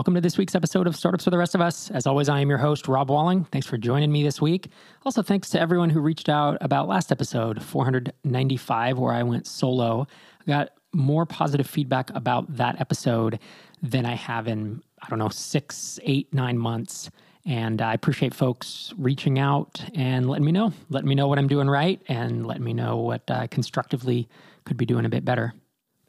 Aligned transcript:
Welcome 0.00 0.14
to 0.14 0.22
this 0.22 0.38
week's 0.38 0.54
episode 0.54 0.86
of 0.86 0.96
Startups 0.96 1.24
for 1.24 1.30
the 1.30 1.36
Rest 1.36 1.54
of 1.54 1.60
Us. 1.60 1.90
As 1.90 2.06
always, 2.06 2.30
I 2.30 2.40
am 2.40 2.48
your 2.48 2.56
host, 2.56 2.88
Rob 2.88 3.10
Walling. 3.10 3.44
Thanks 3.44 3.66
for 3.66 3.76
joining 3.76 4.10
me 4.10 4.22
this 4.22 4.40
week. 4.40 4.70
Also, 5.04 5.20
thanks 5.20 5.50
to 5.50 5.60
everyone 5.60 5.90
who 5.90 6.00
reached 6.00 6.30
out 6.30 6.56
about 6.62 6.88
last 6.88 7.12
episode, 7.12 7.62
495, 7.62 8.98
where 8.98 9.12
I 9.12 9.22
went 9.22 9.46
solo. 9.46 10.06
I 10.40 10.44
got 10.46 10.70
more 10.94 11.26
positive 11.26 11.66
feedback 11.66 12.08
about 12.14 12.56
that 12.56 12.80
episode 12.80 13.40
than 13.82 14.06
I 14.06 14.14
have 14.14 14.48
in, 14.48 14.82
I 15.02 15.10
don't 15.10 15.18
know, 15.18 15.28
six, 15.28 16.00
eight, 16.04 16.32
nine 16.32 16.56
months. 16.56 17.10
And 17.44 17.82
I 17.82 17.92
appreciate 17.92 18.32
folks 18.32 18.94
reaching 18.96 19.38
out 19.38 19.84
and 19.94 20.30
letting 20.30 20.46
me 20.46 20.52
know, 20.52 20.72
letting 20.88 21.10
me 21.10 21.14
know 21.14 21.28
what 21.28 21.38
I'm 21.38 21.46
doing 21.46 21.68
right, 21.68 22.00
and 22.08 22.46
letting 22.46 22.64
me 22.64 22.72
know 22.72 22.96
what 22.96 23.30
I 23.30 23.48
constructively 23.48 24.30
could 24.64 24.78
be 24.78 24.86
doing 24.86 25.04
a 25.04 25.10
bit 25.10 25.26
better. 25.26 25.52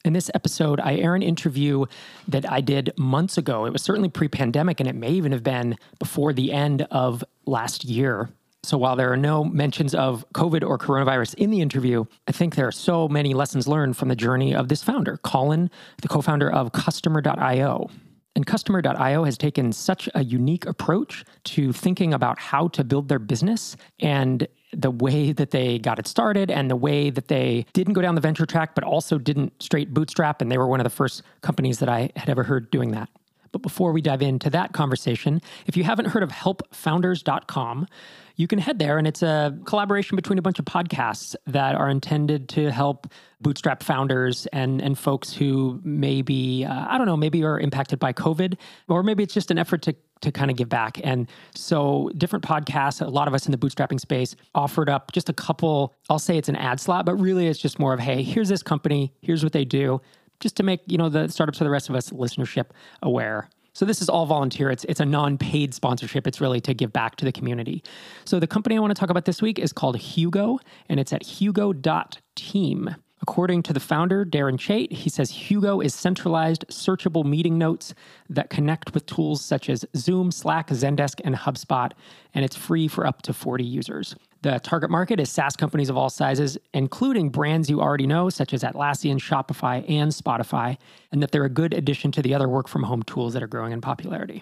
In 0.04 0.14
this 0.14 0.32
episode, 0.34 0.80
I 0.80 0.96
air 0.96 1.14
an 1.14 1.22
interview 1.22 1.86
that 2.28 2.52
I 2.52 2.62
did 2.62 2.92
months 2.98 3.38
ago. 3.38 3.66
It 3.66 3.74
was 3.74 3.84
certainly 3.84 4.10
pre 4.10 4.28
pandemic, 4.28 4.80
and 4.80 4.90
it 4.90 4.96
may 4.96 5.12
even 5.12 5.32
have 5.32 5.44
been 5.44 5.78
before 6.00 6.34
the 6.34 6.52
end 6.52 6.88
of 6.90 7.24
last 7.46 7.86
year. 7.86 8.30
So 8.64 8.78
while 8.78 8.96
there 8.96 9.12
are 9.12 9.18
no 9.18 9.44
mentions 9.44 9.96
of 9.96 10.26
COVID 10.34 10.68
or 10.68 10.78
coronavirus 10.78 11.36
in 11.36 11.50
the 11.50 11.62
interview, 11.62 12.06
I 12.28 12.32
think 12.32 12.56
there 12.56 12.68
are 12.68 12.72
so 12.72 13.08
many 13.08 13.34
lessons 13.34 13.68
learned 13.68 13.98
from 13.98 14.10
the 14.10 14.16
journey 14.16 14.56
of 14.56 14.68
this 14.70 14.84
founder, 14.84 15.18
Colin, 15.18 15.70
the 16.02 16.08
co 16.08 16.22
founder 16.22 16.52
of 16.52 16.72
Customer.io. 16.72 17.90
And 18.36 18.46
Customer.io 18.46 19.24
has 19.24 19.38
taken 19.38 19.72
such 19.72 20.10
a 20.16 20.24
unique 20.24 20.66
approach 20.66 21.26
to 21.46 21.74
thinking 21.74 22.14
about 22.14 22.40
how 22.40 22.70
to 22.70 22.84
build 22.84 23.10
their 23.10 23.20
business 23.20 23.76
and 24.00 24.48
the 24.74 24.92
way 24.92 25.32
that 25.32 25.52
they 25.52 25.80
got 25.80 26.00
it 26.00 26.08
started 26.08 26.50
and 26.50 26.70
the 26.70 26.76
way 26.76 27.10
that 27.10 27.28
they 27.28 27.66
didn't 27.74 27.94
go 27.94 28.02
down 28.02 28.16
the 28.16 28.22
venture 28.22 28.46
track, 28.46 28.76
but 28.76 28.84
also 28.84 29.18
didn't 29.18 29.62
straight 29.62 29.94
bootstrap. 29.94 30.42
And 30.42 30.52
they 30.52 30.58
were 30.58 30.68
one 30.68 30.80
of 30.80 30.86
the 30.86 30.90
first 30.90 31.24
companies 31.42 31.80
that 31.80 31.90
I 31.90 32.12
had 32.16 32.30
ever 32.30 32.44
heard 32.44 32.72
doing 32.72 32.92
that. 32.92 33.10
But 33.52 33.62
before 33.62 33.92
we 33.92 34.02
dive 34.02 34.22
into 34.22 34.50
that 34.52 34.72
conversation, 34.72 35.42
if 35.68 35.76
you 35.76 35.84
haven't 35.84 36.06
heard 36.06 36.24
of 36.24 36.30
helpfounders.com, 36.30 37.88
you 38.36 38.48
can 38.48 38.60
head 38.60 38.80
there 38.80 38.98
and 38.98 39.08
it's 39.08 39.22
a 39.22 39.58
collaboration 39.66 40.16
between 40.16 40.38
a 40.38 40.42
bunch 40.42 40.60
of 40.60 40.66
podcasts 40.66 41.36
that 41.48 41.76
are 41.76 41.90
intended 41.90 42.50
to 42.50 42.72
help 42.72 43.08
bootstrap 43.40 43.84
founders 43.84 44.46
and 44.48 44.82
and 44.82 44.98
folks 44.98 45.34
who 45.34 45.80
maybe 45.84 46.66
uh, 46.66 46.86
I 46.88 46.98
don't 46.98 47.08
know 47.08 47.18
maybe 47.18 47.44
are 47.44 47.60
impacted 47.60 48.00
by 48.00 48.14
COVID 48.14 48.58
or 48.88 49.04
maybe 49.04 49.24
it's 49.24 49.34
just 49.34 49.52
an 49.52 49.58
effort 49.58 49.82
to 49.84 49.96
to 50.22 50.32
kind 50.32 50.52
of 50.52 50.58
give 50.58 50.70
back. 50.70 51.00
And 51.04 51.28
so 51.56 52.10
different 52.18 52.46
podcasts, 52.46 53.06
a 53.06 53.10
lot 53.10 53.28
of 53.28 53.34
us 53.34 53.46
in 53.46 53.52
the 53.52 53.58
bootstrapping 53.58 54.00
space 54.00 54.36
offered 54.56 54.90
up 54.90 55.12
just 55.12 55.30
a 55.30 55.34
couple, 55.34 55.96
I'll 56.10 56.20
say 56.20 56.38
it's 56.38 56.50
an 56.50 56.56
ad 56.56 56.80
slot, 56.80 57.06
but 57.06 57.16
really 57.16 57.48
it's 57.48 57.60
just 57.60 57.80
more 57.80 57.94
of, 57.94 58.00
hey, 58.00 58.24
here's 58.24 58.50
this 58.50 58.64
company, 58.64 59.14
here's 59.22 59.44
what 59.44 59.54
they 59.54 59.66
do, 59.66 60.02
just 60.40 60.56
to 60.58 60.64
make, 60.64 60.82
you 60.88 60.98
know, 60.98 61.10
the 61.10 61.28
startups 61.30 61.58
for 61.58 61.64
the 61.64 61.70
rest 61.70 61.90
of 61.90 61.96
us 61.96 62.12
listenership 62.12 62.68
aware. 63.02 63.50
So 63.74 63.86
this 63.86 64.02
is 64.02 64.10
all 64.10 64.26
volunteer. 64.26 64.70
It's 64.70 64.84
it's 64.86 65.00
a 65.00 65.06
non-paid 65.06 65.74
sponsorship. 65.74 66.28
It's 66.28 66.42
really 66.42 66.60
to 66.62 66.74
give 66.74 66.92
back 66.92 67.16
to 67.18 67.26
the 67.26 67.32
community. 67.32 67.84
So 68.26 68.40
the 68.40 68.48
company 68.48 68.76
I 68.78 68.80
want 68.80 68.94
to 68.96 69.00
talk 69.00 69.10
about 69.10 69.26
this 69.26 69.42
week 69.42 69.60
is 69.60 69.72
called 69.72 69.98
Hugo, 69.98 70.60
and 70.90 71.00
it's 71.00 71.14
at 71.14 71.24
hugo.team. 71.24 72.96
According 73.22 73.62
to 73.64 73.74
the 73.74 73.80
founder, 73.80 74.26
Darren 74.26 74.58
Chait, 74.58 74.92
he 74.92 75.10
says 75.10 75.30
Hugo 75.30 75.80
is 75.80 75.94
centralized, 75.94 76.66
searchable 76.70 77.24
meeting 77.24 77.58
notes 77.58 77.94
that 78.30 78.50
connect 78.50 78.96
with 78.96 79.06
tools 79.06 79.46
such 79.46 79.70
as 79.70 79.86
Zoom, 79.96 80.32
Slack, 80.32 80.70
Zendesk, 80.70 81.22
and 81.24 81.36
HubSpot, 81.36 81.92
and 82.34 82.44
it's 82.44 82.56
free 82.56 82.88
for 82.88 83.06
up 83.06 83.22
to 83.22 83.34
40 83.34 83.64
users. 83.64 84.16
The 84.42 84.60
target 84.60 84.90
market 84.90 85.20
is 85.20 85.30
SaaS 85.30 85.56
companies 85.56 85.90
of 85.90 85.98
all 85.98 86.10
sizes, 86.10 86.58
including 86.74 87.30
brands 87.30 87.70
you 87.70 87.80
already 87.80 88.08
know, 88.08 88.30
such 88.30 88.54
as 88.54 88.64
Atlassian, 88.64 89.18
Shopify, 89.18 89.88
and 89.88 90.12
Spotify, 90.12 90.78
and 91.12 91.22
that 91.22 91.32
they're 91.32 91.46
a 91.46 91.50
good 91.50 91.74
addition 91.74 92.12
to 92.14 92.24
the 92.24 92.34
other 92.34 92.50
work 92.50 92.68
from 92.68 92.84
home 92.84 93.04
tools 93.04 93.34
that 93.34 93.44
are 93.44 93.48
growing 93.48 93.72
in 93.72 93.82
popularity. 93.82 94.42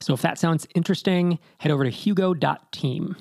So 0.00 0.14
if 0.14 0.22
that 0.22 0.38
sounds 0.38 0.66
interesting, 0.74 1.38
head 1.58 1.70
over 1.70 1.84
to 1.84 1.90
hugo.team. 1.90 3.16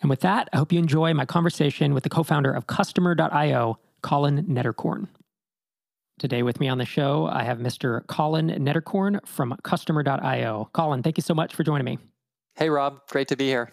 And 0.00 0.08
with 0.08 0.20
that, 0.20 0.48
I 0.52 0.56
hope 0.56 0.72
you 0.72 0.78
enjoy 0.78 1.12
my 1.14 1.26
conversation 1.26 1.94
with 1.94 2.04
the 2.04 2.10
co 2.10 2.22
founder 2.22 2.52
of 2.52 2.68
Customer.io, 2.68 3.78
Colin 4.02 4.44
Nederkoorn. 4.44 5.08
Today, 6.20 6.42
with 6.42 6.60
me 6.60 6.68
on 6.68 6.78
the 6.78 6.84
show, 6.84 7.26
I 7.26 7.42
have 7.42 7.58
Mr. 7.58 8.06
Colin 8.06 8.50
Nederkoorn 8.50 9.26
from 9.26 9.56
Customer.io. 9.64 10.68
Colin, 10.72 11.02
thank 11.02 11.18
you 11.18 11.22
so 11.22 11.34
much 11.34 11.54
for 11.54 11.64
joining 11.64 11.86
me. 11.86 11.98
Hey, 12.54 12.70
Rob. 12.70 13.00
Great 13.08 13.28
to 13.28 13.36
be 13.36 13.46
here. 13.46 13.72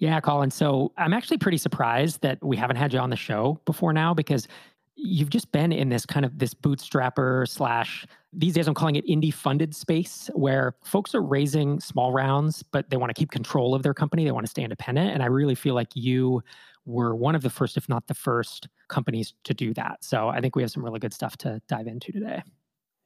Yeah, 0.00 0.20
Colin. 0.20 0.50
So 0.50 0.92
I'm 0.96 1.12
actually 1.12 1.38
pretty 1.38 1.58
surprised 1.58 2.20
that 2.22 2.42
we 2.42 2.56
haven't 2.56 2.76
had 2.76 2.92
you 2.92 2.98
on 2.98 3.10
the 3.10 3.16
show 3.16 3.60
before 3.64 3.92
now 3.92 4.12
because 4.12 4.48
you've 4.96 5.30
just 5.30 5.52
been 5.52 5.72
in 5.72 5.88
this 5.88 6.04
kind 6.04 6.26
of 6.26 6.38
this 6.38 6.52
bootstrapper 6.52 7.48
slash 7.48 8.04
these 8.34 8.52
days 8.52 8.68
i'm 8.68 8.74
calling 8.74 8.96
it 8.96 9.06
indie 9.06 9.32
funded 9.32 9.74
space 9.74 10.28
where 10.34 10.74
folks 10.84 11.14
are 11.14 11.22
raising 11.22 11.80
small 11.80 12.12
rounds 12.12 12.62
but 12.62 12.90
they 12.90 12.98
want 12.98 13.08
to 13.08 13.14
keep 13.18 13.30
control 13.30 13.74
of 13.74 13.82
their 13.82 13.94
company 13.94 14.24
they 14.24 14.30
want 14.30 14.44
to 14.44 14.50
stay 14.50 14.62
independent 14.62 15.10
and 15.14 15.22
i 15.22 15.26
really 15.26 15.54
feel 15.54 15.74
like 15.74 15.88
you 15.94 16.42
were 16.86 17.14
one 17.14 17.34
of 17.34 17.42
the 17.42 17.50
first, 17.50 17.76
if 17.76 17.88
not 17.88 18.06
the 18.06 18.14
first, 18.14 18.68
companies 18.88 19.34
to 19.44 19.54
do 19.54 19.72
that. 19.74 20.02
So 20.02 20.28
I 20.28 20.40
think 20.40 20.56
we 20.56 20.62
have 20.62 20.70
some 20.70 20.84
really 20.84 20.98
good 20.98 21.12
stuff 21.12 21.36
to 21.38 21.60
dive 21.68 21.86
into 21.86 22.12
today. 22.12 22.42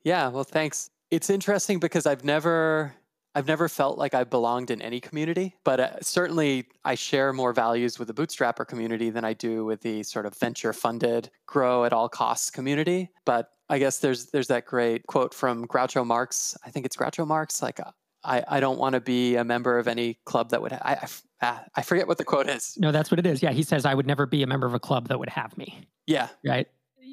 Yeah, 0.03 0.29
well, 0.29 0.45
thanks. 0.45 0.91
It's 1.11 1.31
interesting 1.31 1.79
because 1.79 2.07
I've 2.07 2.25
never 2.25 2.95
I've 3.35 3.47
never 3.47 3.69
felt 3.69 3.99
like 3.99 4.15
I 4.15 4.25
belonged 4.25 4.71
in 4.71 4.81
any 4.81 5.01
community, 5.01 5.57
but 5.65 5.81
uh, 5.81 6.01
certainly 6.01 6.67
I 6.85 6.95
share 6.95 7.33
more 7.33 7.53
values 7.53 7.99
with 7.99 8.09
the 8.09 8.15
bootstrapper 8.15 8.67
community 8.67 9.11
than 9.11 9.25
I 9.25 9.33
do 9.33 9.65
with 9.65 9.81
the 9.81 10.03
sort 10.05 10.27
of 10.27 10.37
venture 10.37 10.73
funded, 10.73 11.31
grow 11.47 11.85
at 11.85 11.93
all 11.93 12.09
costs 12.09 12.51
community. 12.51 13.11
But 13.25 13.51
I 13.69 13.79
guess 13.79 13.99
there's 13.99 14.27
there's 14.27 14.49
that 14.49 14.67
great 14.67 15.07
quote 15.07 15.35
from 15.35 15.67
Groucho 15.67 16.07
Marx. 16.07 16.57
I 16.65 16.71
think 16.71 16.87
it's 16.87 16.97
Groucho 16.97 17.27
Marx, 17.27 17.63
like 17.63 17.81
uh, 17.81 17.91
I, 18.23 18.45
I 18.47 18.61
don't 18.61 18.79
want 18.79 18.95
to 18.95 19.01
be 19.01 19.37
a 19.37 19.45
member 19.45 19.79
of 19.79 19.89
any 19.89 20.19
club 20.25 20.51
that 20.51 20.63
would. 20.63 20.73
Ha- 20.73 20.81
I, 20.83 21.09
I, 21.47 21.61
I 21.77 21.83
forget 21.83 22.07
what 22.07 22.19
the 22.19 22.25
quote 22.25 22.49
is. 22.49 22.77
No, 22.79 22.93
that's 22.93 23.11
what 23.11 23.19
it 23.19 23.27
is. 23.27 23.43
Yeah, 23.43 23.53
he 23.53 23.63
says 23.63 23.85
I 23.85 23.95
would 23.95 24.07
never 24.07 24.27
be 24.27 24.43
a 24.43 24.47
member 24.47 24.67
of 24.67 24.75
a 24.75 24.81
club 24.81 25.09
that 25.09 25.19
would 25.19 25.29
have 25.29 25.57
me. 25.59 25.87
Yeah. 26.07 26.29
Right. 26.47 26.69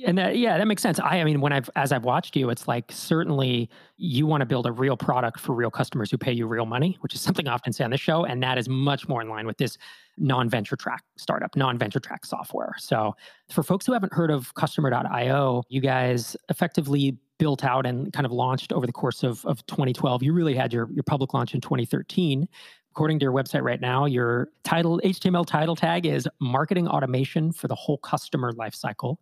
And 0.06 0.17
that, 0.17 0.38
yeah, 0.38 0.57
that 0.57 0.67
makes 0.67 0.81
sense. 0.81 1.00
I, 1.00 1.19
I 1.19 1.23
mean, 1.23 1.41
when 1.41 1.53
I've 1.53 1.69
as 1.75 1.91
I've 1.91 2.03
watched 2.03 2.35
you, 2.35 2.50
it's 2.50 2.67
like 2.67 2.91
certainly 2.91 3.69
you 3.97 4.25
want 4.25 4.41
to 4.41 4.45
build 4.45 4.66
a 4.66 4.72
real 4.72 4.97
product 4.97 5.39
for 5.39 5.53
real 5.53 5.72
customers 5.72 6.09
who 6.12 6.17
pay 6.17 6.31
you 6.31 6.47
real 6.47 6.66
money, 6.66 6.97
which 7.01 7.13
is 7.13 7.22
something 7.22 7.47
I 7.47 7.53
often 7.53 7.73
say 7.73 7.84
on 7.84 7.91
the 7.91 7.97
show, 7.97 8.25
and 8.25 8.41
that 8.44 8.57
is 8.57 8.67
much 8.67 9.07
more 9.07 9.22
in 9.22 9.29
line 9.29 9.45
with 9.45 9.57
this 9.57 9.78
non-venture 10.17 10.75
track 10.75 11.03
startup, 11.17 11.56
non-venture 11.56 12.00
track 12.00 12.25
software. 12.25 12.73
So, 12.78 13.16
for 13.50 13.63
folks 13.63 13.85
who 13.85 13.94
haven't 13.94 14.13
heard 14.13 14.31
of 14.31 14.53
Customer.io, 14.56 15.63
you 15.69 15.81
guys 15.81 16.35
effectively 16.50 17.18
built 17.41 17.63
out 17.63 17.88
and 17.88 18.13
kind 18.13 18.25
of 18.25 18.31
launched 18.31 18.72
over 18.72 18.85
the 18.85 18.94
course 18.94 19.23
of, 19.23 19.44
of 19.45 19.66
2012. 19.66 20.22
You 20.22 20.31
really 20.31 20.53
had 20.53 20.72
your, 20.72 20.88
your 20.91 21.01
public 21.01 21.33
launch 21.33 21.56
in 21.56 21.62
2013. 21.62 22.47
According 22.91 23.18
to 23.18 23.23
your 23.23 23.31
website 23.31 23.63
right 23.63 23.81
now, 23.81 24.06
your 24.06 24.50
title 24.63 25.01
HTML 25.03 25.45
title 25.45 25.75
tag 25.75 26.06
is 26.06 26.28
marketing 26.39 26.88
automation 26.88 27.51
for 27.51 27.68
the 27.68 27.73
whole 27.73 27.97
customer 27.97 28.51
lifecycle. 28.53 29.16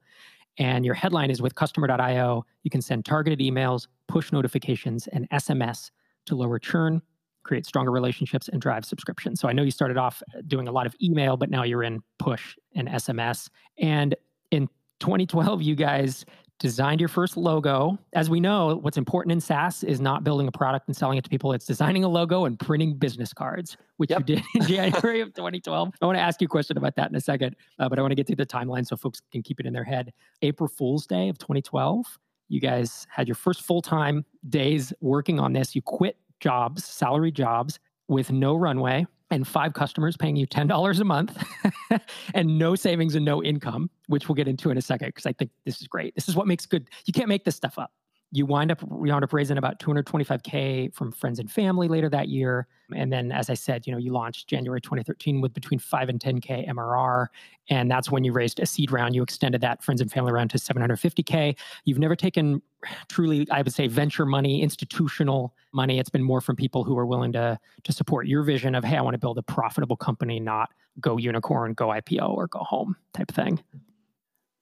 And 0.58 0.86
your 0.86 0.96
headline 0.96 1.32
is 1.32 1.42
with 1.42 1.56
customer.io, 1.56 2.46
you 2.64 2.70
can 2.70 2.82
send 2.82 3.06
targeted 3.06 3.40
emails, 3.40 3.88
push 4.08 4.32
notifications, 4.32 5.08
and 5.08 5.30
SMS 5.30 5.92
to 6.26 6.36
lower 6.36 6.60
churn, 6.60 7.02
create 7.44 7.66
stronger 7.66 7.92
relationships, 7.92 8.50
and 8.50 8.62
drive 8.62 8.86
subscriptions. 8.86 9.40
So 9.40 9.48
I 9.48 9.54
know 9.54 9.64
you 9.64 9.72
started 9.72 9.98
off 9.98 10.22
uh, 10.36 10.42
doing 10.48 10.68
a 10.68 10.72
lot 10.72 10.86
of 10.86 10.96
email, 11.02 11.38
but 11.38 11.50
now 11.50 11.64
you're 11.64 11.84
in 11.84 12.02
push 12.18 12.56
and 12.76 12.88
SMS. 12.90 13.50
And 13.78 14.16
in 14.52 14.68
2012, 15.00 15.62
you 15.62 15.76
guys 15.76 16.26
designed 16.60 17.00
your 17.00 17.08
first 17.10 17.38
logo. 17.38 17.98
As 18.14 18.30
we 18.30 18.40
know, 18.40 18.76
what's 18.76 18.98
important 18.98 19.32
in 19.32 19.40
SaaS 19.40 19.84
is 19.84 20.00
not 20.00 20.24
building 20.24 20.48
a 20.48 20.52
product 20.52 20.88
and 20.88 20.96
selling 20.96 21.18
it 21.18 21.24
to 21.24 21.30
people. 21.30 21.54
It's 21.54 21.66
designing 21.66 22.04
a 22.04 22.08
logo 22.08 22.46
and 22.46 22.60
printing 22.60 22.96
business 22.96 23.34
cards, 23.34 23.78
which 23.98 24.12
yep. 24.12 24.20
you 24.20 24.36
did 24.36 24.44
in 24.56 24.62
January 24.68 25.22
of 25.22 25.34
2012. 25.34 25.94
I 26.02 26.06
want 26.06 26.18
to 26.18 26.22
ask 26.22 26.42
you 26.42 26.46
a 26.46 26.50
question 26.50 26.78
about 26.78 26.96
that 26.98 27.10
in 27.10 27.16
a 27.16 27.22
second, 27.22 27.56
uh, 27.80 27.90
but 27.90 27.98
I 27.98 28.02
want 28.02 28.12
to 28.12 28.16
get 28.16 28.28
through 28.28 28.36
the 28.36 28.46
timeline 28.46 28.86
so 28.86 28.96
folks 28.96 29.22
can 29.32 29.42
keep 29.42 29.60
it 29.60 29.66
in 29.66 29.74
their 29.74 29.84
head. 29.84 30.14
April 30.42 30.68
Fool's 30.68 31.08
Day 31.08 31.30
of 31.30 31.38
2012, 31.40 32.06
you 32.50 32.60
guys 32.60 33.08
had 33.10 33.28
your 33.28 33.36
first 33.36 33.62
full 33.64 33.82
time 33.82 34.26
days 34.50 34.94
working 35.02 35.40
on 35.40 35.54
this. 35.54 35.76
You 35.76 35.82
quit 35.82 36.18
jobs, 36.40 36.86
salary 36.86 37.32
jobs 37.32 37.80
with 38.08 38.32
no 38.32 38.56
runway 38.56 39.06
and 39.32 39.48
five 39.48 39.74
customers 39.74 40.18
paying 40.18 40.36
you 40.36 40.48
$10 40.48 41.00
a 41.00 41.04
month 41.04 41.44
and 42.34 42.58
no 42.58 42.76
savings 42.76 43.16
and 43.16 43.26
no 43.26 43.44
income, 43.44 43.90
which 44.08 44.28
we'll 44.28 44.36
get 44.36 44.48
into 44.48 44.70
in 44.70 44.78
a 44.78 44.82
second 44.82 45.10
because 45.10 45.26
I 45.26 45.34
think 45.34 45.52
this 45.66 45.82
is 45.82 45.88
great. 45.88 46.16
This 46.16 46.28
is 46.28 46.36
what 46.36 46.48
makes 46.48 46.66
good. 46.66 46.90
You 47.06 47.14
can't 47.14 47.30
make 47.30 47.46
this 47.46 47.56
stuff 47.56 47.78
up 47.78 47.92
you 48.32 48.46
wind 48.46 48.72
up 48.72 48.84
we 48.84 49.10
wound 49.10 49.24
up 49.24 49.34
raising 49.34 49.58
about 49.58 49.80
225k 49.80 50.94
from 50.94 51.12
friends 51.12 51.40
and 51.40 51.50
family 51.50 51.88
later 51.88 52.10
that 52.10 52.30
year. 52.30 52.68
And 52.96 53.12
then 53.12 53.32
as 53.32 53.50
i 53.50 53.54
said 53.54 53.86
you 53.86 53.94
know 53.94 54.00
you 54.00 54.12
launched 54.12 54.48
january 54.48 54.82
2013 54.82 55.42
with 55.42 55.54
between 55.54 55.80
5 55.80 56.10
and 56.10 56.20
10k 56.20 56.68
mrr 56.68 57.28
and 57.70 57.90
that's 57.90 58.10
when 58.10 58.24
you 58.24 58.32
raised 58.32 58.60
a 58.60 58.66
seed 58.66 58.92
round. 58.92 59.14
You 59.16 59.22
extended 59.22 59.62
that 59.62 59.84
friends 59.84 60.02
and 60.02 60.12
family 60.12 60.32
round 60.32 60.50
to 60.52 60.58
750k 60.58 61.56
you've 61.86 62.00
never 62.00 62.16
taken 62.16 62.62
truly 63.08 63.48
i 63.52 63.62
would 63.62 63.74
say 63.74 63.88
venture 63.88 64.26
money 64.26 64.62
institutional 64.62 65.54
money. 65.74 66.00
It's 66.00 66.10
been 66.10 66.24
more 66.24 66.42
from 66.42 66.56
people 66.56 66.84
who 66.84 66.98
are 66.98 67.06
willing 67.06 67.32
to 67.34 67.60
to 67.84 67.92
support 67.92 68.28
your 68.28 68.44
vision 68.44 68.76
of 68.76 68.84
hey 68.84 68.98
i 68.98 69.02
want 69.02 69.16
to 69.16 69.20
build 69.20 69.38
a 69.38 69.44
profitable 69.44 69.98
company 69.98 70.40
not 70.40 70.70
go 71.00 71.18
unicorn 71.18 71.74
go 71.74 71.88
ipo 71.88 72.30
or 72.30 72.48
go 72.48 72.60
home 72.60 72.96
type 73.14 73.32
thing. 73.32 73.64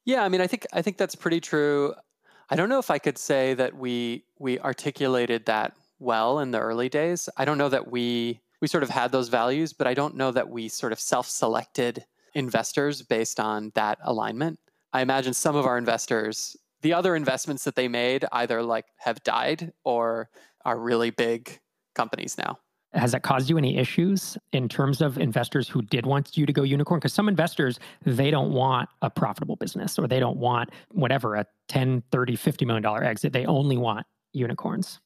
Yeah, 0.08 0.24
I 0.24 0.30
mean, 0.30 0.40
I 0.40 0.48
think 0.48 0.66
I 0.72 0.81
think 0.81 0.96
that's 0.96 1.16
pretty 1.16 1.42
true. 1.42 1.94
I 2.50 2.56
don't 2.56 2.70
know 2.70 2.80
if 2.80 2.90
I 2.90 3.00
could 3.00 3.18
say 3.18 3.54
that 3.56 3.76
we 3.76 4.24
we 4.40 4.60
articulated 4.60 5.46
that 5.46 5.74
well 6.00 6.40
in 6.40 6.52
the 6.52 6.60
early 6.60 6.90
days. 6.90 7.28
I 7.38 7.46
don't 7.46 7.58
know 7.58 7.70
that 7.70 7.92
we 7.92 8.40
we 8.62 8.68
sort 8.68 8.84
of 8.84 8.90
had 8.90 9.12
those 9.12 9.30
values, 9.30 9.74
but 9.74 9.88
I 9.88 9.94
don't 9.94 10.16
know 10.16 10.32
that 10.32 10.50
we 10.50 10.70
sort 10.70 10.92
of 10.92 11.00
self-selected 11.00 12.06
investors 12.34 13.02
based 13.02 13.40
on 13.40 13.72
that 13.76 14.00
alignment. 14.02 14.60
I 14.94 15.02
imagine 15.02 15.34
some 15.34 15.56
of 15.56 15.66
our 15.66 15.78
investors, 15.78 16.56
the 16.82 16.94
other 16.94 17.16
investments 17.16 17.66
that 17.66 17.76
they 17.76 17.88
made 17.88 18.26
either 18.32 18.64
like 18.64 18.86
have 18.98 19.22
died 19.24 19.74
or 19.84 20.30
are 20.66 20.80
really 20.80 21.10
big 21.10 21.60
companies 21.94 22.38
now. 22.38 22.60
Has 22.94 23.12
that 23.12 23.22
caused 23.22 23.50
you 23.50 23.57
any 23.57 23.78
issues 23.78 24.38
in 24.54 24.69
terms 24.69 25.01
of 25.01 25.18
investors 25.18 25.68
who 25.68 25.81
did 25.81 26.06
want 26.06 26.38
you 26.38 26.45
to 26.45 26.54
go 26.54 26.63
unicorn? 26.63 27.00
Because 27.00 27.13
some 27.13 27.28
investors, 27.28 27.80
they 28.06 28.31
don't 28.31 28.51
want 28.51 28.89
a 29.01 29.10
profitable 29.10 29.57
business 29.57 30.00
or 30.00 30.07
they 30.07 30.19
don't 30.19 30.38
want 30.38 30.69
whatever, 30.92 31.36
a 31.36 31.45
10, 31.68 32.01
30, 32.12 32.36
50 32.36 32.66
million 32.66 32.84
dollar 32.84 33.04
exit. 33.04 33.34
They 33.34 33.45
only 33.45 33.78
want 33.78 34.07
unicorns. 34.34 35.00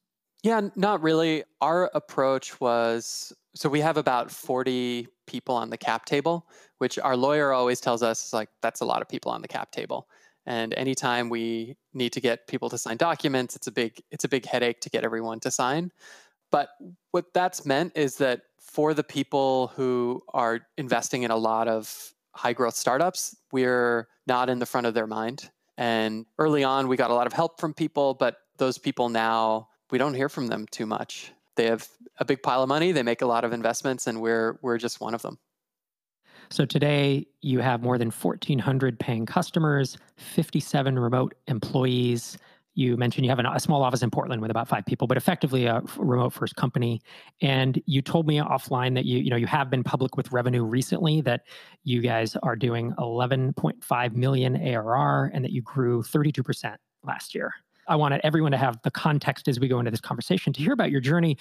Yeah, 0.44 0.69
not 0.75 1.01
really. 1.01 1.44
Our 1.60 1.89
approach 1.94 2.60
was 2.60 3.33
so 3.54 3.69
we 3.69 3.81
have 3.81 3.98
about 3.98 4.31
40 4.31 5.07
people 5.27 5.56
on 5.56 5.69
the 5.69 5.77
cap 5.77 6.06
table, 6.06 6.48
which 6.77 6.98
our 7.00 7.18
lawyer 7.18 7.51
always 7.51 7.80
tells 7.80 8.01
us 8.01 8.34
like 8.34 8.50
that's 8.62 8.81
a 8.81 8.86
lot 8.86 9.01
of 9.01 9.10
people 9.10 9.31
on 9.31 9.42
the 9.42 9.48
cap 9.48 9.72
table. 9.72 10.07
And 10.45 10.74
anytime 10.74 11.30
we 11.30 11.77
need 11.94 12.13
to 12.13 12.22
get 12.22 12.48
people 12.48 12.69
to 12.69 12.77
sign 12.77 12.98
documents, 12.98 13.56
it's 13.56 13.68
a 13.68 13.72
big 13.72 14.01
it's 14.10 14.24
a 14.24 14.30
big 14.30 14.45
headache 14.45 14.81
to 14.81 14.89
get 14.89 15.04
everyone 15.04 15.39
to 15.42 15.51
sign. 15.51 15.92
But 16.51 16.69
what 17.12 17.33
that's 17.33 17.65
meant 17.65 17.94
is 17.95 18.18
that 18.18 18.42
for 18.59 18.94
the 18.94 19.03
people 19.03 19.68
who 19.75 20.21
are 20.33 20.62
investing 20.77 21.24
in 21.24 21.31
a 21.31 21.38
lot 21.38 21.68
of 21.68 22.13
high 22.33 22.53
growth 22.53 22.75
startups, 22.75 23.36
we're 23.51 24.07
not 24.27 24.50
in 24.50 24.59
the 24.59 24.65
front 24.65 24.88
of 24.88 24.94
their 24.94 25.07
mind. 25.07 25.50
And 25.77 26.25
early 26.38 26.63
on, 26.63 26.88
we 26.88 26.98
got 26.98 27.12
a 27.12 27.13
lot 27.13 27.27
of 27.27 27.33
help 27.33 27.59
from 27.59 27.74
people, 27.74 28.13
but 28.13 28.38
those 28.57 28.77
people 28.77 29.09
now 29.09 29.69
we 29.89 29.98
don't 29.98 30.13
hear 30.13 30.30
from 30.30 30.48
them 30.48 30.68
too 30.71 30.86
much. 30.86 31.31
They 31.56 31.65
have 31.65 31.88
a 32.18 32.25
big 32.25 32.42
pile 32.42 32.63
of 32.63 32.69
money, 32.69 32.92
they 32.92 33.03
make 33.03 33.21
a 33.21 33.25
lot 33.25 33.44
of 33.44 33.51
investments, 33.51 34.07
and 34.07 34.21
we're 34.21 34.57
we're 34.62 34.77
just 34.77 35.01
one 35.01 35.13
of 35.13 35.21
them. 35.21 35.38
So 36.50 36.65
today 36.65 37.27
you 37.42 37.59
have 37.59 37.81
more 37.81 37.98
than 37.98 38.12
1,400 38.12 39.00
paying 39.00 39.25
customers, 39.25 39.98
57 40.18 41.00
remote 41.00 41.33
employees. 41.48 42.38
You 42.74 42.96
mentioned 42.96 43.26
you 43.26 43.32
have 43.32 43.40
a 43.40 43.60
small 43.60 43.84
office 43.84 44.02
in 44.02 44.10
Portland 44.10 44.42
with 44.42 44.50
about 44.50 44.68
five 44.68 44.86
people, 44.86 45.06
but 45.06 45.18
effectively 45.18 45.66
a 45.66 45.82
remote 45.98 46.32
first 46.32 46.56
company. 46.56 47.02
And 47.42 47.82
you 47.86 48.02
told 48.02 48.28
me 48.28 48.38
offline 48.38 48.96
that 48.96 49.06
you, 49.06 49.20
you 49.20 49.30
know, 49.30 49.36
you 49.36 49.48
have 49.48 49.70
been 49.70 49.84
public 49.84 50.16
with 50.16 50.32
revenue 50.32 50.64
recently 50.64 51.22
that 51.22 51.42
you 51.84 52.02
guys 52.02 52.38
are 52.44 52.56
doing 52.56 52.94
11.5 52.98 54.16
million 54.16 54.56
ARR 54.56 55.32
and 55.34 55.44
that 55.44 55.52
you 55.52 55.62
grew 55.62 56.02
32% 56.02 56.76
last 57.04 57.36
year. 57.36 57.52
I 57.88 57.96
wanted 57.96 58.22
everyone 58.24 58.52
to 58.52 58.58
have 58.58 58.80
the 58.84 58.92
context 58.92 59.48
as 59.48 59.60
we 59.60 59.68
go 59.68 59.80
into 59.80 59.92
this 59.92 60.00
conversation 60.00 60.54
to 60.54 60.62
hear 60.62 60.72
about 60.72 60.92
your 60.92 61.02
journey 61.02 61.38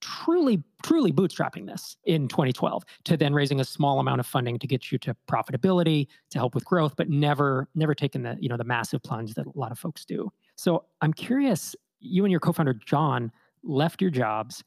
truly 0.00 0.62
truly 0.82 1.10
bootstrapping 1.10 1.66
this 1.66 1.96
in 2.04 2.28
2012 2.28 2.82
to 3.04 3.16
then 3.16 3.32
raising 3.32 3.60
a 3.60 3.64
small 3.64 4.00
amount 4.00 4.20
of 4.20 4.26
funding 4.26 4.58
to 4.58 4.66
get 4.66 4.92
you 4.92 4.98
to 4.98 5.16
profitability 5.26 6.08
to 6.30 6.38
help 6.38 6.54
with 6.54 6.62
growth 6.66 6.94
but 6.94 7.08
never 7.08 7.68
never 7.74 7.94
taking 7.94 8.22
the 8.22 8.36
you 8.38 8.50
know 8.50 8.56
the 8.58 8.64
massive 8.64 9.02
plunge 9.02 9.32
that 9.32 9.46
a 9.46 9.52
lot 9.54 9.72
of 9.72 9.78
folks 9.78 10.04
do 10.04 10.30
so 10.56 10.84
i'm 11.00 11.12
curious 11.12 11.74
you 12.00 12.24
and 12.24 12.30
your 12.30 12.40
co-founder 12.40 12.74
john 12.74 13.30
left 13.62 14.00
your 14.00 14.10
jobs 14.10 14.62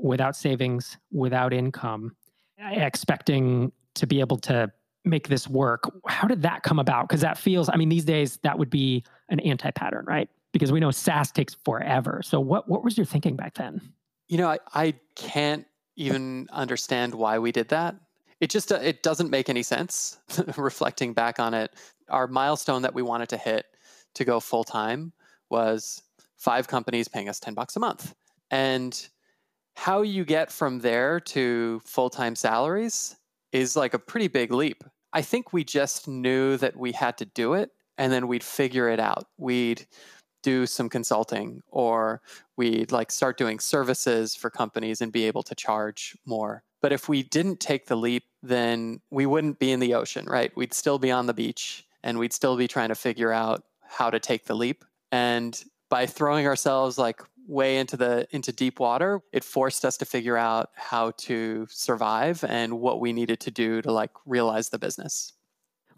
without 0.00 0.36
savings 0.36 0.96
without 1.10 1.52
income 1.52 2.14
eh, 2.60 2.84
expecting 2.84 3.72
to 3.94 4.06
be 4.06 4.20
able 4.20 4.36
to 4.36 4.70
make 5.04 5.28
this 5.28 5.48
work 5.48 5.84
how 6.06 6.28
did 6.28 6.42
that 6.42 6.62
come 6.62 6.78
about 6.78 7.08
because 7.08 7.20
that 7.20 7.38
feels 7.38 7.68
i 7.68 7.76
mean 7.76 7.88
these 7.88 8.04
days 8.04 8.38
that 8.42 8.58
would 8.58 8.70
be 8.70 9.02
an 9.28 9.40
anti-pattern 9.40 10.04
right 10.06 10.28
because 10.52 10.72
we 10.72 10.80
know 10.80 10.90
SaaS 10.90 11.30
takes 11.30 11.54
forever. 11.54 12.20
So 12.22 12.40
what 12.40 12.68
what 12.68 12.84
was 12.84 12.96
your 12.96 13.06
thinking 13.06 13.36
back 13.36 13.54
then? 13.54 13.80
You 14.28 14.38
know, 14.38 14.48
I, 14.48 14.58
I 14.74 14.94
can't 15.14 15.66
even 15.96 16.48
understand 16.52 17.14
why 17.14 17.38
we 17.38 17.52
did 17.52 17.68
that. 17.68 17.96
It 18.40 18.50
just 18.50 18.72
uh, 18.72 18.76
it 18.76 19.02
doesn't 19.02 19.30
make 19.30 19.48
any 19.48 19.62
sense 19.62 20.18
reflecting 20.56 21.12
back 21.12 21.38
on 21.38 21.54
it. 21.54 21.74
Our 22.08 22.26
milestone 22.26 22.82
that 22.82 22.94
we 22.94 23.02
wanted 23.02 23.28
to 23.30 23.36
hit 23.36 23.66
to 24.14 24.24
go 24.24 24.40
full 24.40 24.64
time 24.64 25.12
was 25.50 26.02
five 26.36 26.68
companies 26.68 27.08
paying 27.08 27.28
us 27.28 27.40
10 27.40 27.54
bucks 27.54 27.76
a 27.76 27.80
month. 27.80 28.14
And 28.50 29.08
how 29.76 30.02
you 30.02 30.24
get 30.24 30.50
from 30.50 30.80
there 30.80 31.20
to 31.20 31.80
full-time 31.84 32.34
salaries 32.34 33.16
is 33.52 33.76
like 33.76 33.94
a 33.94 33.98
pretty 33.98 34.28
big 34.28 34.52
leap. 34.52 34.84
I 35.12 35.22
think 35.22 35.52
we 35.52 35.64
just 35.64 36.08
knew 36.08 36.56
that 36.58 36.76
we 36.76 36.92
had 36.92 37.18
to 37.18 37.24
do 37.24 37.54
it 37.54 37.70
and 37.96 38.12
then 38.12 38.28
we'd 38.28 38.44
figure 38.44 38.88
it 38.88 39.00
out. 39.00 39.26
We'd 39.36 39.86
do 40.42 40.66
some 40.66 40.88
consulting 40.88 41.62
or 41.68 42.22
we'd 42.56 42.92
like 42.92 43.10
start 43.10 43.36
doing 43.36 43.58
services 43.58 44.34
for 44.34 44.50
companies 44.50 45.00
and 45.00 45.12
be 45.12 45.24
able 45.24 45.42
to 45.42 45.54
charge 45.54 46.16
more. 46.26 46.62
But 46.80 46.92
if 46.92 47.08
we 47.08 47.22
didn't 47.22 47.60
take 47.60 47.86
the 47.86 47.96
leap, 47.96 48.24
then 48.42 49.00
we 49.10 49.26
wouldn't 49.26 49.58
be 49.58 49.72
in 49.72 49.80
the 49.80 49.94
ocean, 49.94 50.26
right? 50.26 50.56
We'd 50.56 50.74
still 50.74 50.98
be 50.98 51.10
on 51.10 51.26
the 51.26 51.34
beach 51.34 51.86
and 52.02 52.18
we'd 52.18 52.32
still 52.32 52.56
be 52.56 52.68
trying 52.68 52.90
to 52.90 52.94
figure 52.94 53.32
out 53.32 53.64
how 53.82 54.10
to 54.10 54.20
take 54.20 54.44
the 54.44 54.54
leap. 54.54 54.84
And 55.12 55.62
by 55.88 56.06
throwing 56.06 56.46
ourselves 56.46 56.98
like 56.98 57.22
way 57.46 57.78
into 57.78 57.96
the 57.96 58.26
into 58.30 58.52
deep 58.52 58.78
water, 58.78 59.20
it 59.32 59.42
forced 59.42 59.84
us 59.84 59.96
to 59.98 60.04
figure 60.04 60.36
out 60.36 60.70
how 60.74 61.12
to 61.12 61.66
survive 61.70 62.44
and 62.44 62.78
what 62.80 63.00
we 63.00 63.12
needed 63.12 63.40
to 63.40 63.50
do 63.50 63.82
to 63.82 63.90
like 63.90 64.10
realize 64.26 64.68
the 64.68 64.78
business. 64.78 65.32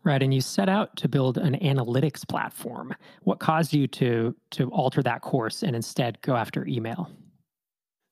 Right, 0.03 0.23
and 0.23 0.33
you 0.33 0.41
set 0.41 0.71
out 0.71 0.97
to 0.97 1.09
build 1.09 1.37
an 1.37 1.57
analytics 1.57 2.27
platform. 2.27 2.95
What 3.23 3.39
caused 3.39 3.75
you 3.75 3.87
to 3.89 4.35
to 4.53 4.71
alter 4.71 5.03
that 5.03 5.21
course 5.21 5.63
and 5.63 5.77
instead 5.77 6.23
go 6.23 6.37
after 6.37 6.67
email? 6.67 7.11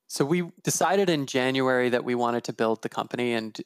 So 0.09 0.25
we 0.25 0.51
decided 0.63 1.09
in 1.09 1.27
January 1.27 1.91
that 1.91 2.05
we 2.05 2.15
wanted 2.15 2.45
to 2.45 2.53
build 2.53 2.83
the 2.83 2.89
company 2.89 3.35
and 3.35 3.59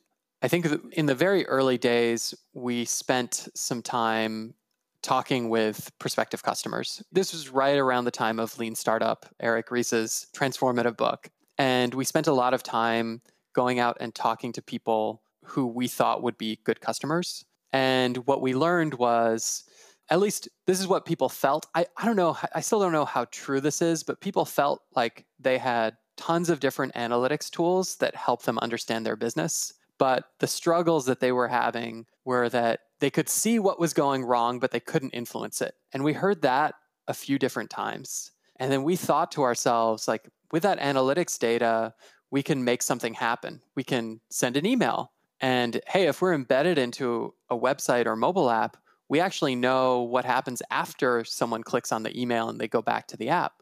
I 0.44 0.49
think 0.49 0.67
in 0.93 1.06
the 1.06 1.14
very 1.14 1.46
early 1.46 1.79
days 1.79 2.34
we 2.52 2.84
spent 2.84 3.49
some 3.55 3.81
time 3.81 4.55
talking 5.02 5.49
with 5.49 5.90
prospective 5.99 6.43
customers. 6.43 7.02
This 7.12 7.32
was 7.32 7.50
right 7.50 7.76
around 7.78 8.04
the 8.04 8.10
time 8.10 8.38
of 8.38 8.58
Lean 8.58 8.75
Startup, 8.75 9.26
Eric 9.40 9.70
Ries's 9.70 10.28
transformative 10.34 10.96
book. 10.96 11.28
And 11.58 11.94
we 11.94 12.04
spent 12.04 12.26
a 12.26 12.32
lot 12.32 12.54
of 12.54 12.62
time 12.62 13.20
going 13.54 13.78
out 13.78 13.99
and 14.00 14.14
talking 14.14 14.52
to 14.52 14.62
people 14.62 15.22
who 15.44 15.66
we 15.66 15.88
thought 15.88 16.22
would 16.22 16.38
be 16.38 16.60
good 16.64 16.81
customers 16.81 17.44
and 17.72 18.19
what 18.26 18.43
we 18.43 18.54
learned 18.54 18.94
was, 18.94 19.64
at 20.10 20.20
least 20.20 20.49
this 20.66 20.81
is 20.81 20.87
what 20.87 21.06
people 21.06 21.28
felt. 21.28 21.66
I, 21.75 21.87
I 21.96 22.05
don't 22.05 22.16
know, 22.16 22.37
I 22.55 22.60
still 22.60 22.81
don't 22.81 22.93
know 22.93 23.05
how 23.05 23.26
true 23.26 23.60
this 23.60 23.81
is, 23.81 24.02
but 24.02 24.20
people 24.20 24.44
felt 24.44 24.82
like 24.94 25.25
they 25.38 25.58
had 25.58 25.96
tons 26.16 26.50
of 26.50 26.60
different 26.60 26.94
analytics 26.94 27.50
tools 27.50 27.96
that 27.96 28.14
help 28.14 28.43
them 28.43 28.58
understand 28.58 29.06
their 29.06 29.17
business. 29.17 29.72
But 29.98 30.24
the 30.41 30.46
struggles 30.46 31.06
that 31.06 31.20
they 31.20 31.32
were 31.32 31.48
having 31.48 32.06
were 32.24 32.48
that 32.50 32.81
they 33.02 33.10
could 33.10 33.28
see 33.28 33.58
what 33.58 33.78
was 33.78 33.92
going 33.92 34.24
wrong, 34.24 34.58
but 34.58 34.70
they 34.70 34.80
couldn't 34.80 35.10
influence 35.10 35.60
it. 35.60 35.74
And 35.92 36.02
we 36.02 36.14
heard 36.14 36.40
that 36.42 36.74
a 37.08 37.14
few 37.14 37.38
different 37.38 37.68
times. 37.68 38.30
And 38.56 38.72
then 38.72 38.84
we 38.84 38.96
thought 38.96 39.32
to 39.32 39.42
ourselves, 39.42 40.08
like, 40.08 40.28
with 40.52 40.62
that 40.62 40.78
analytics 40.78 41.38
data, 41.38 41.94
we 42.30 42.42
can 42.42 42.64
make 42.64 42.80
something 42.80 43.14
happen. 43.14 43.60
We 43.74 43.84
can 43.84 44.20
send 44.30 44.56
an 44.56 44.64
email 44.64 45.12
and 45.42 45.80
hey, 45.88 46.06
if 46.06 46.22
we're 46.22 46.34
embedded 46.34 46.78
into 46.78 47.34
a 47.50 47.58
website 47.58 48.06
or 48.06 48.14
mobile 48.14 48.48
app, 48.48 48.76
we 49.08 49.18
actually 49.18 49.56
know 49.56 50.02
what 50.02 50.24
happens 50.24 50.62
after 50.70 51.24
someone 51.24 51.64
clicks 51.64 51.90
on 51.90 52.04
the 52.04 52.18
email 52.18 52.48
and 52.48 52.60
they 52.60 52.68
go 52.68 52.80
back 52.80 53.08
to 53.08 53.16
the 53.16 53.28
app. 53.28 53.54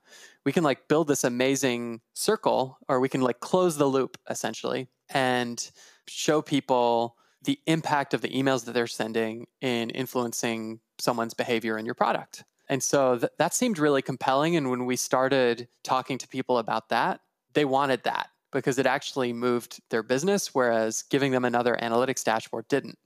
We 0.44 0.52
can 0.52 0.62
like 0.62 0.86
build 0.86 1.08
this 1.08 1.24
amazing 1.24 2.02
circle 2.12 2.78
or 2.86 3.00
we 3.00 3.08
can 3.08 3.22
like 3.22 3.40
close 3.40 3.78
the 3.78 3.86
loop 3.86 4.18
essentially 4.28 4.88
and 5.08 5.70
show 6.06 6.42
people 6.42 7.16
the 7.42 7.58
impact 7.66 8.14
of 8.14 8.20
the 8.20 8.28
emails 8.28 8.64
that 8.64 8.72
they're 8.72 8.86
sending 8.86 9.46
in 9.60 9.90
influencing 9.90 10.80
someone's 10.98 11.34
behavior 11.34 11.78
in 11.78 11.86
your 11.86 11.94
product. 11.94 12.44
And 12.68 12.82
so 12.82 13.18
th- 13.18 13.32
that 13.38 13.54
seemed 13.54 13.78
really 13.78 14.02
compelling. 14.02 14.56
And 14.56 14.70
when 14.70 14.86
we 14.86 14.96
started 14.96 15.68
talking 15.82 16.18
to 16.18 16.28
people 16.28 16.58
about 16.58 16.88
that, 16.90 17.20
they 17.54 17.64
wanted 17.64 18.04
that 18.04 18.28
because 18.52 18.78
it 18.78 18.86
actually 18.86 19.32
moved 19.32 19.80
their 19.90 20.02
business, 20.02 20.54
whereas 20.54 21.02
giving 21.02 21.32
them 21.32 21.44
another 21.44 21.78
analytics 21.80 22.22
dashboard 22.22 22.68
didn't. 22.68 22.98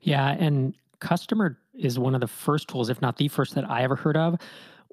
Yeah. 0.00 0.36
And 0.38 0.74
customer 1.00 1.58
is 1.74 1.98
one 1.98 2.14
of 2.14 2.20
the 2.20 2.26
first 2.26 2.68
tools, 2.68 2.88
if 2.88 3.02
not 3.02 3.16
the 3.16 3.28
first, 3.28 3.54
that 3.54 3.68
I 3.68 3.82
ever 3.82 3.96
heard 3.96 4.16
of 4.16 4.38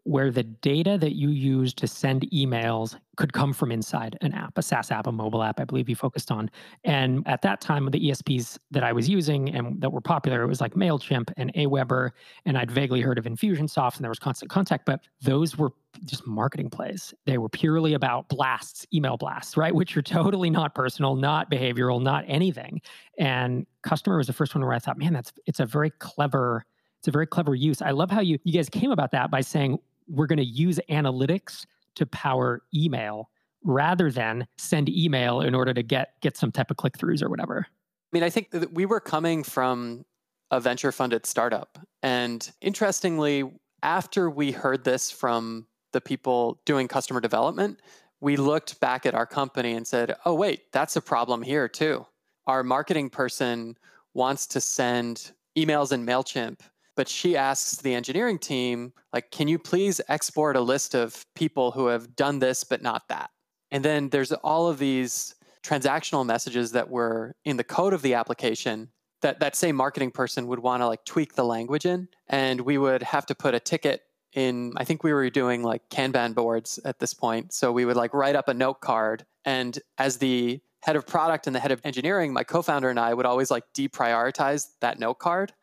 where 0.10 0.32
the 0.32 0.42
data 0.42 0.98
that 0.98 1.16
you 1.16 1.30
use 1.30 1.72
to 1.72 1.86
send 1.86 2.28
emails 2.34 2.98
could 3.16 3.32
come 3.32 3.54
from 3.54 3.72
inside 3.72 4.18
an 4.22 4.34
app, 4.34 4.58
a 4.58 4.62
SaaS 4.64 4.90
app, 4.90 5.06
a 5.06 5.12
mobile 5.12 5.44
app, 5.44 5.60
I 5.60 5.66
believe 5.66 5.88
you 5.88 5.96
focused 5.96 6.32
on. 6.32 6.50
And 6.84 7.22
at 7.28 7.44
that 7.44 7.62
time, 7.62 7.86
the 7.92 8.10
ESPs 8.10 8.58
that 8.72 8.84
I 8.84 8.92
was 8.92 9.08
using 9.08 9.54
and 9.54 9.80
that 9.82 9.92
were 9.92 10.02
popular, 10.02 10.42
it 10.42 10.48
was 10.48 10.62
like 10.62 10.74
MailChimp 10.74 11.32
and 11.38 11.54
Aweber. 11.54 12.10
And 12.46 12.58
I'd 12.58 12.72
vaguely 12.72 13.02
heard 13.02 13.20
of 13.20 13.26
Infusionsoft 13.26 13.98
and 13.98 14.04
there 14.04 14.10
was 14.10 14.18
constant 14.18 14.50
contact, 14.50 14.88
but 14.88 15.02
those 15.22 15.60
were 15.60 15.74
just 16.06 16.26
marketing 16.26 16.72
plays. 16.72 17.14
They 17.28 17.38
were 17.38 17.50
purely 17.50 17.94
about 17.94 18.30
blasts, 18.30 18.88
email 18.92 19.16
blasts, 19.16 19.58
right? 19.58 19.76
Which 19.76 19.96
are 19.96 20.02
totally 20.02 20.50
not 20.50 20.74
personal, 20.74 21.18
not 21.18 21.52
behavioral, 21.52 22.02
not 22.02 22.26
anything. 22.28 22.82
And 23.20 23.68
customer 23.84 24.18
was 24.18 24.26
the 24.26 24.34
first 24.34 24.56
one 24.56 24.66
where 24.66 24.74
I 24.74 24.80
thought, 24.80 24.98
man, 24.98 25.14
that's 25.14 25.32
it's 25.46 25.60
a 25.60 25.68
very 25.68 25.92
clever 26.00 26.66
it's 27.00 27.08
a 27.08 27.12
very 27.12 27.28
clever 27.28 27.56
use. 27.56 27.82
I 27.82 27.92
love 27.92 28.12
how 28.12 28.20
you 28.20 28.40
you 28.44 28.54
guys 28.54 28.70
came 28.70 28.92
about 28.92 29.12
that 29.12 29.32
by 29.32 29.42
saying 29.42 29.78
we're 30.10 30.28
going 30.28 30.38
to 30.38 30.46
use 30.46 30.80
analytics 30.90 31.66
to 31.96 32.06
power 32.06 32.62
email 32.74 33.30
rather 33.64 34.12
than 34.12 34.48
send 34.58 34.90
email 34.90 35.42
in 35.42 35.54
order 35.54 35.74
to 35.74 35.84
get 35.84 36.14
get 36.22 36.38
some 36.38 36.52
type 36.52 36.72
of 36.72 36.78
click 36.78 36.98
throughs 36.98 37.22
or 37.22 37.30
whatever. 37.30 37.66
I 37.68 38.10
mean, 38.12 38.24
I 38.24 38.30
think 38.30 38.52
that 38.52 38.74
we 38.74 38.86
were 38.86 39.00
coming 39.00 39.44
from 39.44 40.06
a 40.52 40.60
venture 40.60 40.92
funded 40.92 41.26
startup. 41.26 41.78
And 42.02 42.50
interestingly, 42.62 43.44
after 43.84 44.30
we 44.30 44.52
heard 44.52 44.84
this 44.84 45.12
from 45.12 45.68
the 45.92 46.02
people 46.02 46.60
doing 46.66 46.88
customer 46.88 47.22
development, 47.22 47.80
we 48.22 48.36
looked 48.36 48.80
back 48.80 49.06
at 49.06 49.16
our 49.16 49.26
company 49.26 49.74
and 49.74 49.86
said, 49.86 50.16
oh, 50.26 50.34
wait, 50.34 50.72
that's 50.72 50.96
a 50.96 51.02
problem 51.02 51.42
here 51.42 51.68
too. 51.68 52.06
Our 52.48 52.64
marketing 52.64 53.10
person 53.10 53.78
wants 54.14 54.48
to 54.48 54.62
send 54.62 55.32
emails 55.58 55.92
in 55.92 56.06
MailChimp, 56.06 56.60
but 57.00 57.08
she 57.08 57.38
asks 57.38 57.78
the 57.78 57.96
engineering 57.96 58.38
team, 58.38 58.92
like, 59.14 59.32
can 59.32 59.48
you 59.48 59.58
please 59.58 60.02
export 60.10 60.58
a 60.58 60.60
list 60.60 60.94
of 60.94 61.26
people 61.34 61.72
who 61.72 61.86
have 61.86 62.14
done 62.14 62.40
this 62.40 62.66
but 62.66 62.82
not 62.82 63.08
that? 63.08 63.30
And 63.72 63.86
then 63.86 64.10
there's 64.10 64.34
all 64.34 64.68
of 64.68 64.80
these 64.80 65.34
transactional 65.64 66.26
messages 66.26 66.74
that 66.74 66.90
were 66.90 67.38
in 67.46 67.56
the 67.56 67.64
code 67.64 67.94
of 67.94 68.02
the 68.02 68.16
application 68.16 68.90
that 69.22 69.40
that 69.40 69.56
same 69.56 69.78
marketing 69.78 70.12
person 70.12 70.46
would 70.48 70.60
want 70.60 70.82
to 70.82 70.88
like 70.88 71.06
tweak 71.06 71.36
the 71.36 71.46
language 71.46 71.86
in. 71.86 72.10
And 72.28 72.60
we 72.60 72.78
would 72.78 73.02
have 73.02 73.26
to 73.28 73.34
put 73.34 73.56
a 73.56 73.62
ticket 73.62 74.02
in 74.34 74.74
i 74.76 74.84
think 74.84 75.02
we 75.02 75.14
were 75.14 75.30
doing 75.30 75.64
like 75.64 75.90
kanban 75.90 76.36
boards 76.36 76.82
at 76.84 77.00
this 77.00 77.14
point. 77.14 77.54
So 77.54 77.72
we 77.72 77.86
would 77.86 77.96
like 77.96 78.14
write 78.14 78.36
up 78.36 78.50
a 78.50 78.54
note 78.54 78.82
card. 78.82 79.26
And 79.46 79.80
as 79.98 80.18
the 80.18 80.60
head 80.82 80.98
of 80.98 81.08
product 81.08 81.48
and 81.48 81.56
the 81.56 81.62
head 81.62 81.72
of 81.72 81.80
engineering 81.86 82.34
my 82.34 82.44
co-founder 82.44 82.90
and 82.90 83.00
i 83.00 83.14
would 83.14 83.26
always 83.26 83.52
like 83.52 83.64
deprioritize 83.74 84.68
that 84.82 85.00
note 85.00 85.20
card 85.20 85.54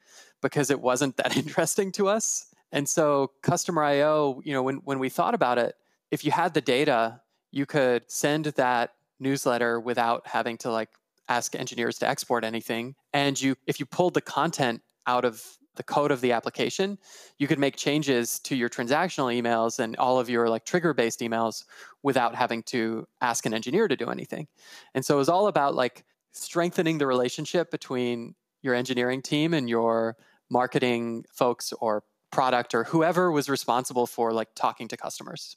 because 0.42 0.70
it 0.70 0.80
wasn't 0.80 1.16
that 1.16 1.36
interesting 1.42 1.92
to 1.92 2.08
us 2.08 2.46
and 2.72 2.88
so 2.88 3.30
customer 3.42 3.82
io 3.82 4.40
you 4.44 4.52
know 4.52 4.62
when, 4.62 4.76
when 4.76 4.98
we 4.98 5.08
thought 5.08 5.34
about 5.34 5.58
it 5.58 5.74
if 6.10 6.24
you 6.24 6.30
had 6.30 6.54
the 6.54 6.60
data 6.60 7.20
you 7.50 7.66
could 7.66 8.02
send 8.10 8.44
that 8.46 8.94
newsletter 9.18 9.80
without 9.80 10.26
having 10.26 10.56
to 10.58 10.70
like 10.70 10.90
ask 11.28 11.54
engineers 11.54 11.98
to 11.98 12.08
export 12.08 12.44
anything. 12.44 12.94
And 13.12 13.40
you, 13.40 13.56
if 13.66 13.80
you 13.80 13.86
pulled 13.86 14.14
the 14.14 14.20
content 14.20 14.82
out 15.06 15.24
of 15.24 15.42
the 15.76 15.82
code 15.82 16.10
of 16.10 16.20
the 16.20 16.32
application, 16.32 16.98
you 17.38 17.46
could 17.46 17.58
make 17.58 17.76
changes 17.76 18.38
to 18.40 18.56
your 18.56 18.68
transactional 18.68 19.34
emails 19.34 19.78
and 19.78 19.96
all 19.96 20.18
of 20.18 20.30
your 20.30 20.48
like 20.48 20.64
trigger 20.64 20.94
based 20.94 21.20
emails 21.20 21.64
without 22.02 22.34
having 22.34 22.62
to 22.64 23.06
ask 23.20 23.44
an 23.44 23.52
engineer 23.52 23.86
to 23.86 23.96
do 23.96 24.08
anything. 24.08 24.46
And 24.94 25.04
so 25.04 25.16
it 25.16 25.18
was 25.18 25.28
all 25.28 25.48
about 25.48 25.74
like 25.74 26.04
strengthening 26.32 26.98
the 26.98 27.06
relationship 27.06 27.70
between 27.70 28.34
your 28.66 28.74
engineering 28.74 29.22
team 29.22 29.54
and 29.54 29.70
your 29.70 30.16
marketing 30.50 31.24
folks 31.32 31.72
or 31.80 32.02
product 32.30 32.74
or 32.74 32.84
whoever 32.84 33.30
was 33.30 33.48
responsible 33.48 34.06
for 34.06 34.32
like 34.32 34.48
talking 34.54 34.88
to 34.88 34.96
customers. 34.96 35.56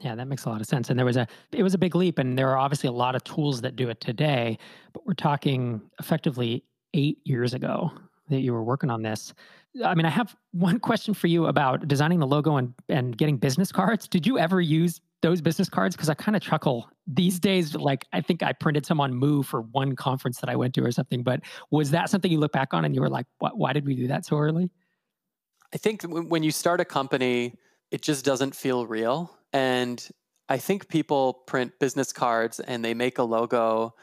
Yeah, 0.00 0.14
that 0.14 0.28
makes 0.28 0.44
a 0.44 0.48
lot 0.48 0.60
of 0.60 0.66
sense. 0.66 0.88
And 0.88 0.98
there 0.98 1.06
was 1.06 1.16
a 1.16 1.26
it 1.52 1.62
was 1.62 1.74
a 1.74 1.78
big 1.78 1.94
leap 1.96 2.18
and 2.18 2.38
there 2.38 2.50
are 2.50 2.58
obviously 2.58 2.88
a 2.88 2.92
lot 2.92 3.16
of 3.16 3.24
tools 3.24 3.60
that 3.62 3.74
do 3.74 3.88
it 3.88 4.00
today, 4.00 4.58
but 4.92 5.04
we're 5.06 5.14
talking 5.14 5.82
effectively 5.98 6.64
8 6.94 7.18
years 7.24 7.54
ago 7.54 7.90
that 8.28 8.40
you 8.40 8.52
were 8.52 8.62
working 8.62 8.90
on 8.90 9.02
this. 9.02 9.34
I 9.84 9.94
mean, 9.94 10.06
I 10.06 10.10
have 10.10 10.34
one 10.52 10.80
question 10.80 11.14
for 11.14 11.26
you 11.28 11.46
about 11.46 11.86
designing 11.86 12.18
the 12.18 12.26
logo 12.26 12.56
and 12.56 12.74
and 12.88 13.16
getting 13.16 13.36
business 13.36 13.70
cards. 13.70 14.08
Did 14.08 14.26
you 14.26 14.38
ever 14.38 14.60
use 14.60 15.00
those 15.22 15.40
business 15.40 15.68
cards 15.68 15.94
because 15.94 16.08
I 16.08 16.14
kind 16.14 16.36
of 16.36 16.42
chuckle 16.42 16.88
these 17.06 17.38
days. 17.38 17.74
Like 17.74 18.06
I 18.12 18.20
think 18.20 18.42
I 18.42 18.52
printed 18.52 18.86
some 18.86 19.00
on 19.00 19.14
Moo 19.14 19.42
for 19.42 19.62
one 19.62 19.96
conference 19.96 20.40
that 20.40 20.48
I 20.48 20.56
went 20.56 20.74
to 20.74 20.84
or 20.84 20.92
something. 20.92 21.22
But 21.22 21.40
was 21.70 21.90
that 21.90 22.10
something 22.10 22.30
you 22.30 22.38
look 22.38 22.52
back 22.52 22.72
on 22.72 22.84
and 22.84 22.94
you 22.94 23.00
were 23.00 23.10
like, 23.10 23.26
"Why 23.38 23.72
did 23.72 23.86
we 23.86 23.94
do 23.94 24.06
that 24.08 24.24
so 24.24 24.38
early?" 24.38 24.70
I 25.72 25.76
think 25.76 26.02
when 26.02 26.42
you 26.42 26.50
start 26.50 26.80
a 26.80 26.84
company, 26.84 27.54
it 27.90 28.02
just 28.02 28.24
doesn't 28.24 28.54
feel 28.54 28.86
real. 28.86 29.36
And 29.52 30.06
I 30.48 30.58
think 30.58 30.88
people 30.88 31.34
print 31.46 31.78
business 31.78 32.12
cards 32.12 32.60
and 32.60 32.84
they 32.84 32.94
make 32.94 33.18
a 33.18 33.22
logo 33.22 33.94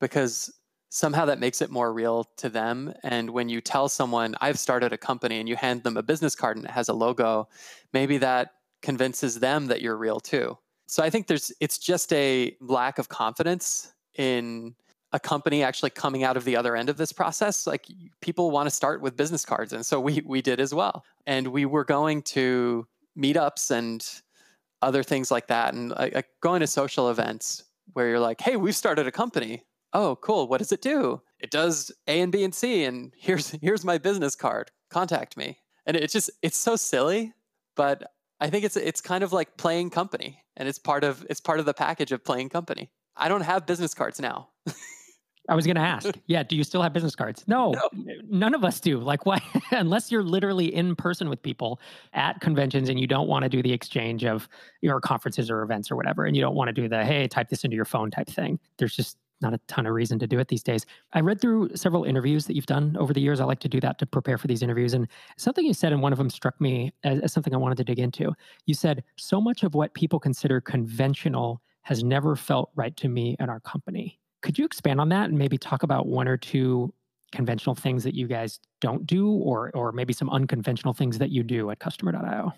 because 0.00 0.52
somehow 0.88 1.24
that 1.26 1.40
makes 1.40 1.60
it 1.60 1.70
more 1.70 1.92
real 1.92 2.24
to 2.36 2.48
them. 2.48 2.92
And 3.02 3.30
when 3.30 3.48
you 3.48 3.60
tell 3.60 3.88
someone, 3.88 4.34
I've 4.40 4.58
started 4.58 4.92
a 4.92 4.98
company, 4.98 5.40
and 5.40 5.48
you 5.48 5.56
hand 5.56 5.82
them 5.82 5.96
a 5.96 6.02
business 6.02 6.34
card 6.34 6.56
and 6.56 6.66
it 6.66 6.70
has 6.70 6.88
a 6.88 6.92
logo, 6.94 7.48
maybe 7.92 8.18
that 8.18 8.52
convinces 8.82 9.40
them 9.40 9.66
that 9.66 9.82
you're 9.82 9.96
real 9.96 10.20
too. 10.20 10.56
So 10.86 11.02
I 11.02 11.10
think 11.10 11.26
there's 11.26 11.52
it's 11.60 11.78
just 11.78 12.12
a 12.12 12.56
lack 12.60 12.98
of 12.98 13.08
confidence 13.08 13.92
in 14.16 14.74
a 15.12 15.20
company 15.20 15.62
actually 15.62 15.90
coming 15.90 16.24
out 16.24 16.36
of 16.36 16.44
the 16.44 16.56
other 16.56 16.76
end 16.76 16.88
of 16.88 16.96
this 16.96 17.12
process. 17.12 17.66
Like 17.66 17.86
people 18.20 18.50
want 18.50 18.68
to 18.68 18.74
start 18.74 19.00
with 19.00 19.16
business 19.16 19.44
cards. 19.44 19.72
And 19.72 19.84
so 19.84 20.00
we 20.00 20.22
we 20.24 20.42
did 20.42 20.60
as 20.60 20.72
well. 20.72 21.04
And 21.26 21.48
we 21.48 21.64
were 21.64 21.84
going 21.84 22.22
to 22.22 22.86
meetups 23.18 23.70
and 23.70 24.06
other 24.82 25.02
things 25.02 25.30
like 25.30 25.48
that, 25.48 25.74
and 25.74 25.90
like 25.90 26.28
going 26.40 26.60
to 26.60 26.66
social 26.66 27.10
events 27.10 27.64
where 27.94 28.08
you're 28.08 28.20
like, 28.20 28.40
"Hey, 28.40 28.56
we've 28.56 28.76
started 28.76 29.06
a 29.06 29.12
company. 29.12 29.64
Oh, 29.92 30.16
cool. 30.16 30.48
What 30.48 30.58
does 30.58 30.72
it 30.72 30.82
do? 30.82 31.22
It 31.40 31.50
does 31.50 31.92
A 32.06 32.20
and 32.20 32.32
B 32.32 32.44
and 32.44 32.54
C, 32.54 32.84
and 32.84 33.12
here's 33.16 33.50
here's 33.62 33.84
my 33.84 33.98
business 33.98 34.34
card. 34.34 34.70
Contact 34.90 35.36
me." 35.36 35.58
And 35.86 35.96
it's 35.96 36.12
just 36.12 36.30
it's 36.42 36.56
so 36.56 36.76
silly, 36.76 37.32
but 37.76 38.10
I 38.40 38.50
think 38.50 38.64
it's 38.64 38.76
it's 38.76 39.00
kind 39.00 39.22
of 39.22 39.32
like 39.32 39.56
playing 39.56 39.90
company, 39.90 40.42
and 40.56 40.68
it's 40.68 40.78
part 40.78 41.04
of 41.04 41.24
it's 41.30 41.40
part 41.40 41.60
of 41.60 41.66
the 41.66 41.74
package 41.74 42.12
of 42.12 42.24
playing 42.24 42.48
company. 42.48 42.90
I 43.16 43.28
don't 43.28 43.42
have 43.42 43.66
business 43.66 43.94
cards 43.94 44.20
now. 44.20 44.48
I 45.48 45.54
was 45.54 45.64
going 45.64 45.76
to 45.76 45.82
ask, 45.82 46.08
yeah, 46.26 46.42
do 46.42 46.56
you 46.56 46.64
still 46.64 46.82
have 46.82 46.92
business 46.92 47.14
cards? 47.14 47.44
No, 47.46 47.70
no. 47.70 48.14
none 48.28 48.54
of 48.54 48.64
us 48.64 48.80
do. 48.80 48.98
Like, 48.98 49.26
why? 49.26 49.40
Unless 49.70 50.10
you're 50.10 50.22
literally 50.22 50.74
in 50.74 50.96
person 50.96 51.28
with 51.28 51.42
people 51.42 51.80
at 52.14 52.40
conventions 52.40 52.88
and 52.88 52.98
you 52.98 53.06
don't 53.06 53.28
want 53.28 53.44
to 53.44 53.48
do 53.48 53.62
the 53.62 53.72
exchange 53.72 54.24
of 54.24 54.48
your 54.80 55.00
conferences 55.00 55.50
or 55.50 55.62
events 55.62 55.90
or 55.90 55.96
whatever, 55.96 56.24
and 56.24 56.36
you 56.36 56.42
don't 56.42 56.54
want 56.54 56.68
to 56.68 56.72
do 56.72 56.88
the, 56.88 57.04
hey, 57.04 57.28
type 57.28 57.48
this 57.48 57.64
into 57.64 57.76
your 57.76 57.84
phone 57.84 58.10
type 58.10 58.28
thing. 58.28 58.58
There's 58.78 58.94
just 58.94 59.18
not 59.40 59.54
a 59.54 59.58
ton 59.68 59.86
of 59.86 59.94
reason 59.94 60.18
to 60.18 60.26
do 60.26 60.38
it 60.38 60.48
these 60.48 60.62
days. 60.62 60.86
I 61.12 61.20
read 61.20 61.40
through 61.40 61.70
several 61.74 62.04
interviews 62.04 62.46
that 62.46 62.54
you've 62.54 62.66
done 62.66 62.96
over 62.98 63.12
the 63.12 63.20
years. 63.20 63.40
I 63.40 63.44
like 63.44 63.60
to 63.60 63.68
do 63.68 63.80
that 63.80 63.98
to 63.98 64.06
prepare 64.06 64.38
for 64.38 64.46
these 64.46 64.62
interviews. 64.62 64.94
And 64.94 65.08
something 65.36 65.64
you 65.64 65.74
said 65.74 65.92
in 65.92 66.00
one 66.00 66.12
of 66.12 66.18
them 66.18 66.30
struck 66.30 66.60
me 66.60 66.92
as, 67.04 67.20
as 67.20 67.32
something 67.32 67.54
I 67.54 67.58
wanted 67.58 67.78
to 67.78 67.84
dig 67.84 67.98
into. 67.98 68.32
You 68.66 68.74
said, 68.74 69.04
so 69.16 69.40
much 69.40 69.62
of 69.62 69.74
what 69.74 69.94
people 69.94 70.18
consider 70.18 70.60
conventional 70.60 71.60
has 71.82 72.02
never 72.02 72.34
felt 72.34 72.70
right 72.74 72.96
to 72.96 73.08
me 73.08 73.36
at 73.38 73.48
our 73.48 73.60
company. 73.60 74.18
Could 74.42 74.58
you 74.58 74.64
expand 74.64 75.00
on 75.00 75.08
that 75.10 75.28
and 75.28 75.38
maybe 75.38 75.58
talk 75.58 75.82
about 75.82 76.06
one 76.06 76.28
or 76.28 76.36
two 76.36 76.92
conventional 77.32 77.74
things 77.74 78.04
that 78.04 78.14
you 78.14 78.26
guys 78.26 78.60
don't 78.80 79.06
do 79.06 79.28
or 79.28 79.70
or 79.74 79.92
maybe 79.92 80.12
some 80.12 80.30
unconventional 80.30 80.94
things 80.94 81.18
that 81.18 81.30
you 81.30 81.42
do 81.42 81.70
at 81.70 81.78
customer.io? 81.78 82.52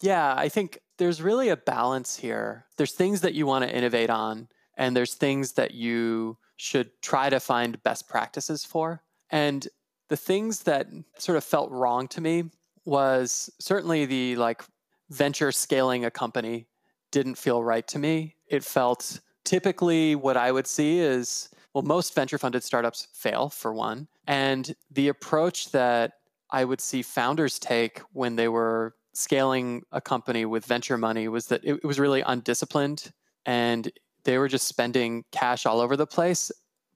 Yeah, 0.00 0.34
I 0.36 0.48
think 0.48 0.80
there's 0.98 1.22
really 1.22 1.48
a 1.48 1.56
balance 1.56 2.16
here. 2.16 2.66
There's 2.76 2.92
things 2.92 3.20
that 3.20 3.34
you 3.34 3.46
want 3.46 3.64
to 3.64 3.74
innovate 3.74 4.10
on 4.10 4.48
and 4.76 4.96
there's 4.96 5.14
things 5.14 5.52
that 5.52 5.72
you 5.72 6.36
should 6.56 6.90
try 7.02 7.28
to 7.30 7.40
find 7.40 7.82
best 7.82 8.08
practices 8.08 8.64
for. 8.64 9.02
And 9.30 9.66
the 10.08 10.16
things 10.16 10.60
that 10.64 10.88
sort 11.18 11.36
of 11.38 11.44
felt 11.44 11.70
wrong 11.70 12.08
to 12.08 12.20
me 12.20 12.44
was 12.84 13.50
certainly 13.58 14.06
the 14.06 14.36
like 14.36 14.62
venture 15.10 15.52
scaling 15.52 16.04
a 16.04 16.10
company 16.10 16.66
didn't 17.10 17.36
feel 17.36 17.62
right 17.62 17.86
to 17.88 17.98
me. 17.98 18.36
It 18.46 18.64
felt 18.64 19.20
typically 19.44 20.14
what 20.14 20.36
I 20.36 20.52
would 20.52 20.66
see 20.66 20.98
is 20.98 21.48
well, 21.74 21.82
most 21.82 22.14
venture 22.14 22.38
funded 22.38 22.62
startups 22.62 23.08
fail 23.14 23.48
for 23.48 23.72
one. 23.72 24.06
And 24.26 24.74
the 24.90 25.08
approach 25.08 25.70
that 25.70 26.12
I 26.50 26.64
would 26.64 26.80
see 26.80 27.02
founders 27.02 27.58
take 27.58 28.00
when 28.12 28.36
they 28.36 28.48
were 28.48 28.94
scaling 29.14 29.82
a 29.90 30.00
company 30.00 30.44
with 30.44 30.66
venture 30.66 30.98
money 30.98 31.28
was 31.28 31.46
that 31.46 31.62
it, 31.64 31.84
was 31.84 31.98
really 31.98 32.22
undisciplined 32.22 33.12
and 33.46 33.90
they 34.24 34.38
were 34.38 34.48
just 34.48 34.68
spending 34.68 35.24
cash 35.32 35.66
all 35.66 35.80
over 35.80 35.96
the 35.96 36.06
place. 36.06 36.50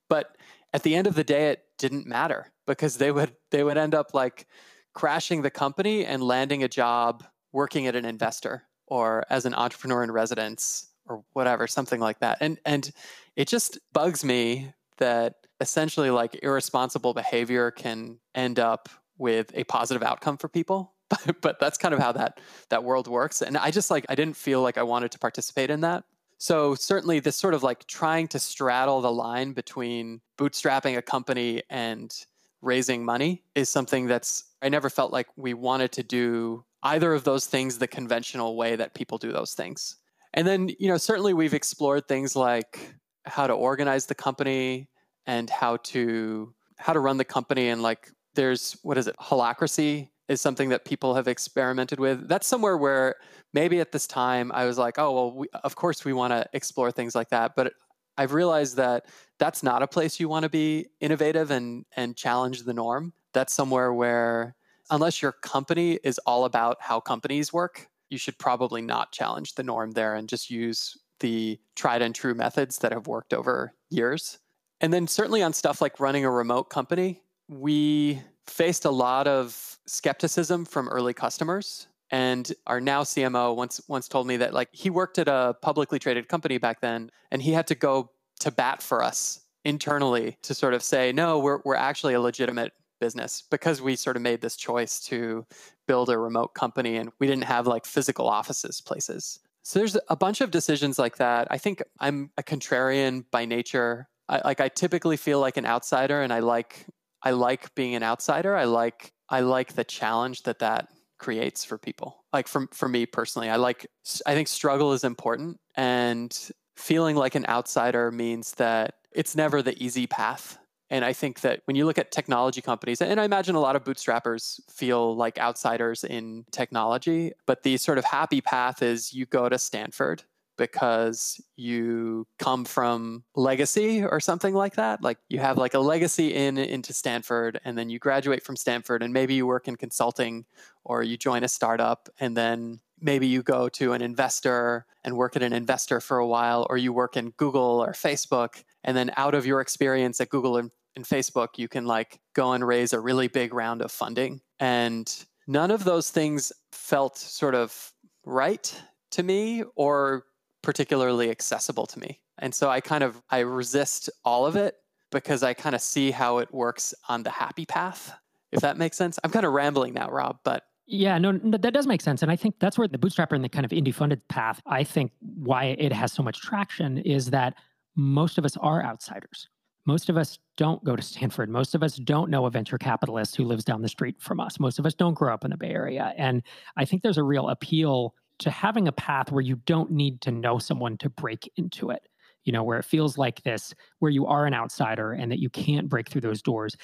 But 0.09 0.37
at 0.73 0.83
the 0.83 0.95
end 0.95 1.07
of 1.07 1.15
the 1.15 1.25
day, 1.25 1.51
it 1.51 1.65
didn't 1.79 2.07
matter 2.07 2.53
because 2.67 2.99
they 2.99 3.11
would 3.11 3.35
they 3.51 3.63
would 3.63 3.79
end 3.79 3.95
up 3.95 4.15
like 4.15 4.47
crashing 4.95 5.43
the 5.43 5.51
company 5.51 6.05
and 6.05 6.23
landing 6.23 6.63
a 6.63 6.69
job 6.69 7.25
working 7.53 7.87
at 7.87 7.97
an 7.97 8.05
investor 8.05 8.65
or 8.87 9.25
as 9.31 9.47
an 9.47 9.55
entrepreneur 9.55 10.03
in 10.03 10.11
residence 10.11 10.89
or 11.07 11.23
whatever, 11.33 11.67
something 11.67 12.01
like 12.01 12.19
that. 12.21 12.39
And 12.41 12.59
and 12.65 12.91
it 13.37 13.49
just 13.49 13.79
bugs 13.93 14.25
me 14.25 14.73
that 14.99 15.35
essentially 15.61 16.11
like 16.11 16.39
irresponsible 16.43 17.15
behavior 17.15 17.71
can 17.71 18.19
end 18.35 18.59
up 18.59 18.89
with 19.19 19.51
a 19.55 19.65
positive 19.65 20.03
outcome 20.03 20.37
for 20.37 20.49
people. 20.49 20.93
But, 21.09 21.41
but 21.41 21.61
that's 21.61 21.79
kind 21.79 21.95
of 21.95 22.01
how 22.01 22.11
that 22.13 22.41
that 22.69 22.83
world 22.83 23.07
works. 23.07 23.41
And 23.41 23.57
I 23.57 23.71
just 23.71 23.93
like 23.93 24.05
I 24.09 24.17
didn't 24.17 24.37
feel 24.37 24.61
like 24.61 24.77
I 24.77 24.83
wanted 24.83 25.13
to 25.13 25.21
participate 25.21 25.71
in 25.71 25.83
that. 25.83 26.03
So 26.39 26.75
certainly 26.75 27.21
this 27.21 27.37
sort 27.37 27.55
of 27.55 27.63
like 27.63 27.87
trying 27.87 28.29
to 28.29 28.39
straddle 28.39 29.01
the 29.01 29.13
line 29.13 29.53
between 29.53 30.21
bootstrapping 30.39 30.97
a 30.97 31.03
company 31.03 31.63
and 31.71 32.15
raising 32.63 33.05
money 33.05 33.43
is 33.55 33.69
something 33.69 34.07
that's 34.07 34.45
I 34.63 34.69
never 34.69 34.91
felt 34.91 35.13
like 35.13 35.29
we 35.37 35.55
wanted 35.55 35.93
to 35.93 36.03
do 36.03 36.65
either 36.83 37.13
of 37.15 37.25
those 37.25 37.47
things 37.47 37.79
the 37.79 37.89
conventional 37.89 38.57
way 38.57 38.77
that 38.77 38.95
people 38.95 39.19
do 39.19 39.33
those 39.33 39.55
things. 39.55 39.97
And 40.35 40.47
then, 40.47 40.71
you 40.79 40.89
know, 40.89 40.97
certainly 40.99 41.35
we've 41.35 41.55
explored 41.55 42.09
things 42.09 42.37
like 42.37 42.95
how 43.25 43.47
to 43.47 43.53
organize 43.53 44.07
the 44.07 44.15
company 44.15 44.89
and 45.27 45.51
how 45.51 45.79
to 45.79 46.55
how 46.79 46.93
to 46.93 47.01
run 47.01 47.17
the 47.17 47.25
company 47.25 47.69
and 47.69 47.83
like 47.83 48.11
there's 48.35 48.77
what 48.83 48.99
is 48.99 49.07
it 49.07 49.17
holacracy 49.19 50.11
is 50.29 50.41
something 50.41 50.71
that 50.71 50.85
people 50.85 51.15
have 51.15 51.29
experimented 51.29 52.01
with. 52.01 52.29
That's 52.29 52.47
somewhere 52.47 52.77
where 52.77 53.17
maybe 53.53 53.81
at 53.81 53.93
this 53.93 54.07
time 54.07 54.51
I 54.53 54.65
was 54.65 54.79
like, 54.79 54.99
oh, 54.99 55.13
well, 55.13 55.33
we, 55.33 55.47
of 55.65 55.77
course 55.77 56.05
we 56.05 56.13
want 56.13 56.33
to 56.33 56.47
explore 56.53 56.91
things 56.91 57.15
like 57.15 57.31
that. 57.31 57.55
But 57.55 57.75
I've 58.19 58.33
realized 58.33 58.77
that 58.77 59.07
that's 59.39 59.63
not 59.63 59.83
a 59.83 59.87
place 59.87 60.19
you 60.19 60.29
want 60.29 60.45
to 60.45 60.49
be 60.49 60.87
innovative 61.01 61.51
and, 61.51 61.85
and 61.97 62.17
challenge 62.17 62.63
the 62.63 62.73
norm. 62.73 63.13
That's 63.35 63.53
somewhere 63.53 63.93
where, 63.93 64.57
unless 64.91 65.21
your 65.21 65.33
company 65.33 65.99
is 66.03 66.19
all 66.27 66.45
about 66.45 66.79
how 66.81 67.01
companies 67.01 67.53
work, 67.53 67.89
you 68.09 68.19
should 68.19 68.39
probably 68.39 68.83
not 68.83 69.13
challenge 69.13 69.55
the 69.55 69.63
norm 69.63 69.93
there 69.93 70.15
and 70.15 70.29
just 70.29 70.51
use 70.51 70.97
the 71.21 71.59
tried 71.75 72.03
and 72.03 72.15
true 72.15 72.35
methods 72.35 72.79
that 72.79 72.93
have 72.93 73.07
worked 73.07 73.35
over 73.35 73.75
years. 73.91 74.39
And 74.81 74.93
then, 74.93 75.07
certainly 75.07 75.43
on 75.43 75.53
stuff 75.53 75.81
like 75.81 76.01
running 76.01 76.25
a 76.25 76.31
remote 76.31 76.65
company, 76.65 77.23
we 77.49 78.21
faced 78.47 78.85
a 78.85 78.91
lot 78.91 79.27
of 79.27 79.76
skepticism 79.87 80.65
from 80.65 80.89
early 80.89 81.15
customers. 81.15 81.89
And 82.11 82.53
our 82.67 82.81
now 82.81 83.03
CMO 83.03 83.57
once 83.57 83.81
once 83.89 84.07
told 84.07 84.27
me 84.27 84.37
that 84.37 84.55
like 84.55 84.69
he 84.73 84.91
worked 84.91 85.19
at 85.19 85.29
a 85.29 85.57
publicly 85.61 85.99
traded 85.99 86.29
company 86.29 86.59
back 86.59 86.81
then, 86.81 87.11
and 87.31 87.43
he 87.43 87.53
had 87.53 87.67
to 87.69 87.75
go 87.75 88.11
to 88.41 88.51
bat 88.51 88.83
for 88.83 89.03
us 89.03 89.41
internally 89.65 90.39
to 90.43 90.55
sort 90.55 90.75
of 90.75 90.83
say, 90.83 91.13
no, 91.13 91.39
we're 91.41 91.61
we're 91.65 91.75
actually 91.75 92.15
a 92.15 92.21
legitimate 92.21 92.73
business 93.01 93.43
because 93.51 93.83
we 93.83 93.97
sort 93.97 94.17
of 94.17 94.23
made 94.23 94.41
this 94.41 94.57
choice 94.57 95.01
to 95.01 95.45
build 95.87 96.09
a 96.09 96.19
remote 96.19 96.55
company 96.55 96.97
and 96.97 97.11
we 97.19 97.27
didn't 97.27 97.45
have 97.45 97.67
like 97.67 97.85
physical 97.85 98.29
offices 98.29 98.81
places. 98.81 99.41
So 99.63 99.81
there's 99.81 99.97
a 100.09 100.17
bunch 100.17 100.41
of 100.41 100.51
decisions 100.51 100.99
like 100.99 101.17
that. 101.17 101.49
I 101.51 101.59
think 101.59 101.83
I'm 101.99 102.31
a 102.39 102.43
contrarian 102.43 103.25
by 103.31 103.45
nature. 103.45 104.09
I, 104.29 104.41
like 104.45 104.61
I 104.61 104.69
typically 104.69 105.17
feel 105.17 105.41
like 105.41 105.57
an 105.57 105.67
outsider 105.67 106.23
and 106.23 106.33
I 106.33 106.39
like 106.39 106.87
I 107.23 107.33
like 107.33 107.75
being 107.75 107.97
an 107.97 108.05
outsider. 108.05 108.55
I 108.55 108.65
like 108.65 109.13
I 109.29 109.41
like 109.41 109.75
the 109.75 109.85
challenge 109.85 110.43
that 110.45 110.61
that 110.61 110.89
creates 111.19 111.65
for 111.65 111.79
people. 111.79 112.25
Like 112.33 112.49
for 112.49 112.69
for 112.73 112.89
me 112.89 113.07
personally, 113.07 113.49
I 113.49 113.57
like 113.57 113.87
I 114.27 114.35
think 114.35 114.49
struggle 114.49 114.93
is 114.93 115.05
important 115.05 115.59
and 115.77 116.37
feeling 116.77 117.17
like 117.17 117.35
an 117.35 117.47
outsider 117.47 118.11
means 118.11 118.53
that 118.53 118.95
it's 119.13 119.35
never 119.35 119.63
the 119.63 119.83
easy 119.83 120.07
path. 120.07 120.59
And 120.89 121.05
I 121.05 121.13
think 121.13 121.41
that 121.41 121.63
when 121.65 121.75
you 121.75 121.85
look 121.85 121.99
at 121.99 122.13
technology 122.13 122.61
companies, 122.61 123.01
and 123.03 123.21
I 123.21 123.25
imagine 123.25 123.57
a 123.57 123.61
lot 123.61 123.75
of 123.75 123.83
bootstrappers 123.83 124.61
feel 124.71 125.17
like 125.17 125.37
outsiders 125.39 126.05
in 126.05 126.45
technology, 126.53 127.33
but 127.45 127.65
the 127.65 127.77
sort 127.77 127.99
of 127.99 128.05
happy 128.05 128.41
path 128.41 128.83
is 128.83 129.13
you 129.13 129.27
go 129.27 129.49
to 129.49 129.59
Stanford 129.59 130.23
because 130.57 131.41
you 131.57 132.27
come 132.39 132.65
from 132.65 133.25
legacy 133.35 134.05
or 134.05 134.21
something 134.21 134.55
like 134.55 134.77
that? 134.77 135.03
Like 135.03 135.19
you 135.29 135.39
have 135.39 135.59
like 135.59 135.75
a 135.75 135.79
legacy 135.79 136.35
in 136.35 136.59
into 136.59 136.93
stanford 136.93 137.61
and 137.65 137.77
then 137.77 137.91
you 137.91 137.99
graduate 137.99 138.43
from 138.43 138.57
stanford 138.57 139.03
and 139.03 139.13
maybe 139.13 139.35
you 139.35 139.47
work 139.47 139.69
in 139.69 139.77
consulting 139.77 140.45
or 140.85 141.03
you 141.03 141.17
join 141.17 141.45
a 141.45 141.49
startup 141.49 142.09
and 142.21 142.37
then 142.37 142.81
maybe 143.01 143.27
you 143.27 143.43
go 143.43 143.69
to 143.69 143.93
an 143.93 144.03
investor 144.03 144.87
and 145.05 145.17
work 145.17 145.37
at 145.37 145.43
an 145.43 145.53
investor 145.53 146.01
for 146.01 146.19
a 146.19 146.27
while 146.27 146.67
or 146.71 146.77
you 146.77 146.93
work 146.93 147.17
in 147.17 147.31
google 147.37 147.85
or 147.85 147.93
facebook 147.93 148.65
and 148.85 148.97
then 148.97 149.11
out 149.17 149.35
of 149.35 149.45
your 149.45 149.61
experience 149.61 150.21
at 150.21 150.31
google 150.31 150.57
and, 150.57 150.71
and 150.97 151.05
facebook 151.05 151.59
you 151.59 151.69
can 151.69 151.85
like 151.85 152.21
go 152.37 152.53
and 152.53 152.67
raise 152.67 152.93
a 152.93 153.01
really 153.01 153.29
big 153.29 153.55
round 153.55 153.81
of 153.81 153.91
funding. 153.91 154.41
And 154.61 155.11
none 155.47 155.71
of 155.71 155.85
those 155.85 156.11
things 156.11 156.53
felt 156.71 157.17
sort 157.17 157.55
of 157.55 157.93
right 158.25 158.83
to 159.13 159.23
me 159.23 159.65
or 159.75 160.25
particularly 160.67 161.31
accessible 161.31 161.87
to 161.87 162.01
me. 162.01 162.19
And 162.39 162.53
so 162.53 162.69
I 162.69 162.81
kind 162.81 163.05
of 163.05 163.23
I 163.31 163.39
resist 163.39 164.11
all 164.25 164.45
of 164.45 164.57
it 164.57 164.75
because 165.13 165.45
I 165.45 165.55
kind 165.55 165.77
of 165.77 165.81
see 165.81 166.11
how 166.11 166.39
it 166.39 166.53
works 166.53 166.93
on 167.09 167.23
the 167.23 167.31
happy 167.31 167.65
path. 167.65 168.13
If 168.51 168.63
that 168.63 168.77
makes 168.77 168.97
sense. 168.97 169.17
I'm 169.23 169.31
kind 169.31 169.47
of 169.47 169.53
rambling 169.53 169.95
now, 169.95 170.11
Rob, 170.11 170.41
but 170.43 170.65
yeah, 170.89 171.19
no, 171.19 171.31
no, 171.31 171.57
that 171.57 171.73
does 171.73 171.87
make 171.87 172.01
sense. 172.01 172.23
And 172.23 172.33
I 172.33 172.37
think 172.37 172.57
that's 172.59 172.77
where 172.77 172.89
the 172.89 172.99
bootstrapper 172.99 173.33
and 173.33 173.45
the 173.45 173.49
kind 173.49 173.65
of 173.65 173.71
indie 173.71 173.95
funded 173.95 174.27
path, 174.27 174.61
I 174.67 174.83
think 174.83 175.13
why 175.21 175.77
it 175.79 175.93
has 175.93 176.13
so 176.13 176.25
much 176.25 176.41
traction 176.41 176.99
is 176.99 177.31
that 177.31 177.55
most 177.95 178.37
of 178.37 178.45
us 178.45 178.57
are 178.57 178.83
outsiders. 178.83 179.49
Most 179.85 180.09
of 180.09 180.17
us 180.17 180.39
don't 180.57 180.83
go 180.83 180.97
to 180.97 181.03
Stanford. 181.03 181.49
Most 181.49 181.77
of 181.77 181.85
us 181.85 181.95
don't 181.97 182.29
know 182.29 182.47
a 182.47 182.51
venture 182.51 182.79
capitalist 182.79 183.37
who 183.37 183.45
lives 183.45 183.65
down 183.65 183.83
the 183.83 183.89
street 183.89 184.17
from 184.21 184.41
us. 184.41 184.59
Most 184.59 184.81
of 184.81 184.87
us 184.87 184.95
don't 184.95 185.15
grow 185.15 185.33
up 185.33 185.45
in 185.45 185.53
the 185.53 185.57
Bay 185.57 185.71
Area. 185.71 186.13
And 186.17 186.43
I 186.77 186.85
think 186.85 187.03
there's 187.03 187.19
a 187.19 187.23
real 187.23 187.49
appeal 187.51 188.15
to 188.39 188.51
having 188.51 188.89
a 188.89 188.93
path 188.93 189.33
where 189.33 189.43
you 189.43 189.57
don't 189.67 189.91
need 189.91 190.21
to 190.23 190.31
know 190.31 190.59
someone 190.59 190.97
to 190.99 191.09
break 191.09 191.51
into 191.57 191.91
it 191.91 192.09
you 192.47 192.53
know 192.53 192.63
where 192.63 192.79
it 192.79 192.85
feels 192.85 193.19
like 193.19 193.43
this 193.43 193.75
where 193.99 194.11
you 194.11 194.25
are 194.27 194.47
an 194.47 194.55
outsider 194.55 195.13
and 195.13 195.31
that 195.31 195.41
you 195.41 195.51
can't 195.51 195.89
break 195.89 196.09
through 196.09 196.23
those 196.23 196.41
doors. 196.41 196.77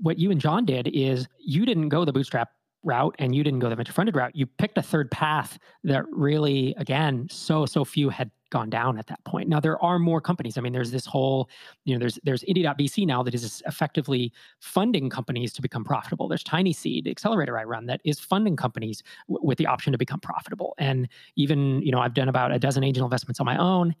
What 0.00 0.18
you 0.18 0.30
and 0.30 0.40
john 0.40 0.64
did 0.64 0.88
is 0.88 1.28
you 1.38 1.66
didn't 1.66 1.90
go 1.90 2.06
the 2.06 2.12
bootstrap 2.12 2.48
route 2.84 3.14
and 3.18 3.34
you 3.34 3.44
didn't 3.44 3.60
go 3.60 3.68
the 3.68 3.76
venture 3.76 3.92
funded 3.92 4.16
route. 4.16 4.34
You 4.34 4.46
picked 4.46 4.78
a 4.78 4.82
third 4.82 5.10
path 5.10 5.58
that 5.84 6.04
really 6.10 6.74
again 6.78 7.26
so 7.30 7.66
so 7.66 7.84
few 7.84 8.08
had 8.08 8.30
gone 8.52 8.70
down 8.70 8.98
at 8.98 9.06
that 9.08 9.24
point. 9.24 9.48
Now 9.48 9.58
there 9.58 9.82
are 9.82 9.98
more 9.98 10.20
companies. 10.20 10.56
I 10.56 10.60
mean, 10.60 10.72
there's 10.72 10.92
this 10.92 11.06
whole, 11.06 11.48
you 11.84 11.94
know, 11.94 11.98
there's 11.98 12.18
there's 12.22 12.44
Indie.vc 12.44 13.04
now 13.06 13.22
that 13.24 13.34
is 13.34 13.62
effectively 13.66 14.32
funding 14.60 15.10
companies 15.10 15.52
to 15.54 15.62
become 15.62 15.82
profitable. 15.82 16.28
There's 16.28 16.44
Tiny 16.44 16.72
Seed 16.72 17.08
accelerator 17.08 17.58
I 17.58 17.64
run 17.64 17.86
that 17.86 18.00
is 18.04 18.20
funding 18.20 18.54
companies 18.54 19.02
w- 19.28 19.44
with 19.44 19.58
the 19.58 19.66
option 19.66 19.90
to 19.92 19.98
become 19.98 20.20
profitable. 20.20 20.74
And 20.78 21.08
even, 21.34 21.82
you 21.82 21.90
know, 21.90 21.98
I've 21.98 22.14
done 22.14 22.28
about 22.28 22.52
a 22.52 22.58
dozen 22.58 22.84
angel 22.84 23.04
investments 23.04 23.40
on 23.40 23.46
my 23.46 23.56
own, 23.56 23.94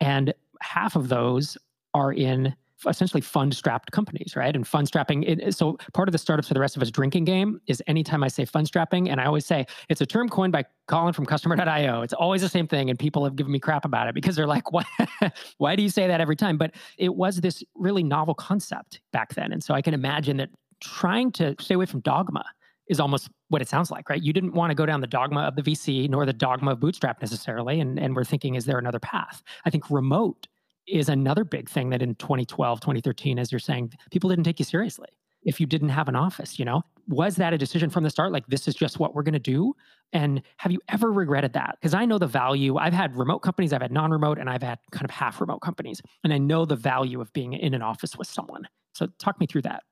and 0.00 0.32
half 0.60 0.96
of 0.96 1.08
those 1.08 1.58
are 1.94 2.12
in 2.12 2.54
essentially 2.86 3.20
fund 3.20 3.54
strapped 3.54 3.90
companies, 3.90 4.34
right? 4.36 4.54
And 4.54 4.66
fund 4.66 4.86
strapping. 4.86 5.22
It, 5.24 5.54
so 5.54 5.78
part 5.94 6.08
of 6.08 6.12
the 6.12 6.18
startups 6.18 6.48
for 6.48 6.54
the 6.54 6.60
rest 6.60 6.76
of 6.76 6.82
us 6.82 6.90
drinking 6.90 7.24
game 7.24 7.60
is 7.66 7.82
anytime 7.86 8.22
I 8.22 8.28
say 8.28 8.44
fund 8.44 8.66
strapping, 8.66 9.08
and 9.10 9.20
I 9.20 9.24
always 9.24 9.46
say 9.46 9.66
it's 9.88 10.00
a 10.00 10.06
term 10.06 10.28
coined 10.28 10.52
by 10.52 10.64
Colin 10.86 11.12
from 11.12 11.26
Customer.io. 11.26 12.02
It's 12.02 12.12
always 12.12 12.42
the 12.42 12.48
same 12.48 12.68
thing, 12.68 12.90
and 12.90 12.98
people 12.98 13.24
have 13.24 13.36
given 13.36 13.52
me 13.52 13.58
crap 13.58 13.84
about 13.84 14.08
it 14.08 14.14
because 14.14 14.36
they're 14.36 14.46
like, 14.46 14.72
"Why? 14.72 14.84
why 15.58 15.76
do 15.76 15.82
you 15.82 15.90
say 15.90 16.06
that 16.06 16.20
every 16.20 16.36
time?" 16.36 16.56
But 16.56 16.74
it 16.98 17.14
was 17.14 17.40
this 17.40 17.62
really 17.74 18.02
novel 18.02 18.34
concept 18.34 19.00
back 19.12 19.34
then, 19.34 19.52
and 19.52 19.62
so 19.62 19.74
I 19.74 19.82
can 19.82 19.94
imagine 19.94 20.36
that 20.38 20.50
trying 20.80 21.32
to 21.32 21.56
stay 21.58 21.74
away 21.74 21.86
from 21.86 22.00
dogma 22.00 22.44
is 22.88 23.00
almost 23.00 23.28
what 23.48 23.62
it 23.62 23.68
sounds 23.68 23.90
like, 23.90 24.08
right? 24.08 24.22
You 24.22 24.32
didn't 24.32 24.52
want 24.52 24.70
to 24.70 24.74
go 24.74 24.86
down 24.86 25.00
the 25.00 25.06
dogma 25.06 25.40
of 25.40 25.56
the 25.56 25.62
VC 25.62 26.08
nor 26.08 26.24
the 26.24 26.32
dogma 26.32 26.72
of 26.72 26.80
bootstrap 26.80 27.20
necessarily. 27.20 27.80
And, 27.80 27.98
and 27.98 28.16
we're 28.16 28.24
thinking, 28.24 28.54
is 28.54 28.64
there 28.64 28.78
another 28.78 28.98
path? 28.98 29.42
I 29.64 29.70
think 29.70 29.90
remote 29.90 30.46
is 30.90 31.08
another 31.08 31.44
big 31.44 31.68
thing 31.68 31.90
that 31.90 32.02
in 32.02 32.14
2012, 32.16 32.80
2013, 32.80 33.38
as 33.38 33.52
you're 33.52 33.58
saying, 33.58 33.92
people 34.10 34.30
didn't 34.30 34.44
take 34.44 34.58
you 34.58 34.64
seriously 34.64 35.08
if 35.42 35.60
you 35.60 35.66
didn't 35.66 35.88
have 35.90 36.08
an 36.08 36.16
office, 36.16 36.58
you 36.58 36.64
know? 36.64 36.82
Was 37.06 37.36
that 37.36 37.54
a 37.54 37.58
decision 37.58 37.90
from 37.90 38.04
the 38.04 38.10
start? 38.10 38.32
Like, 38.32 38.46
this 38.48 38.68
is 38.68 38.74
just 38.74 38.98
what 38.98 39.14
we're 39.14 39.22
going 39.22 39.34
to 39.34 39.38
do? 39.38 39.74
And 40.12 40.42
have 40.58 40.72
you 40.72 40.80
ever 40.88 41.12
regretted 41.12 41.52
that? 41.54 41.76
Because 41.80 41.94
I 41.94 42.04
know 42.04 42.18
the 42.18 42.26
value. 42.26 42.76
I've 42.76 42.92
had 42.92 43.16
remote 43.16 43.38
companies, 43.38 43.72
I've 43.72 43.82
had 43.82 43.92
non 43.92 44.10
remote, 44.10 44.38
and 44.38 44.50
I've 44.50 44.62
had 44.62 44.78
kind 44.90 45.04
of 45.04 45.10
half 45.10 45.40
remote 45.40 45.60
companies. 45.60 46.02
And 46.24 46.32
I 46.32 46.38
know 46.38 46.64
the 46.64 46.76
value 46.76 47.20
of 47.20 47.32
being 47.32 47.52
in 47.52 47.72
an 47.72 47.82
office 47.82 48.16
with 48.16 48.26
someone. 48.26 48.68
So, 48.94 49.06
talk 49.18 49.40
me 49.40 49.46
through 49.46 49.62
that. 49.62 49.84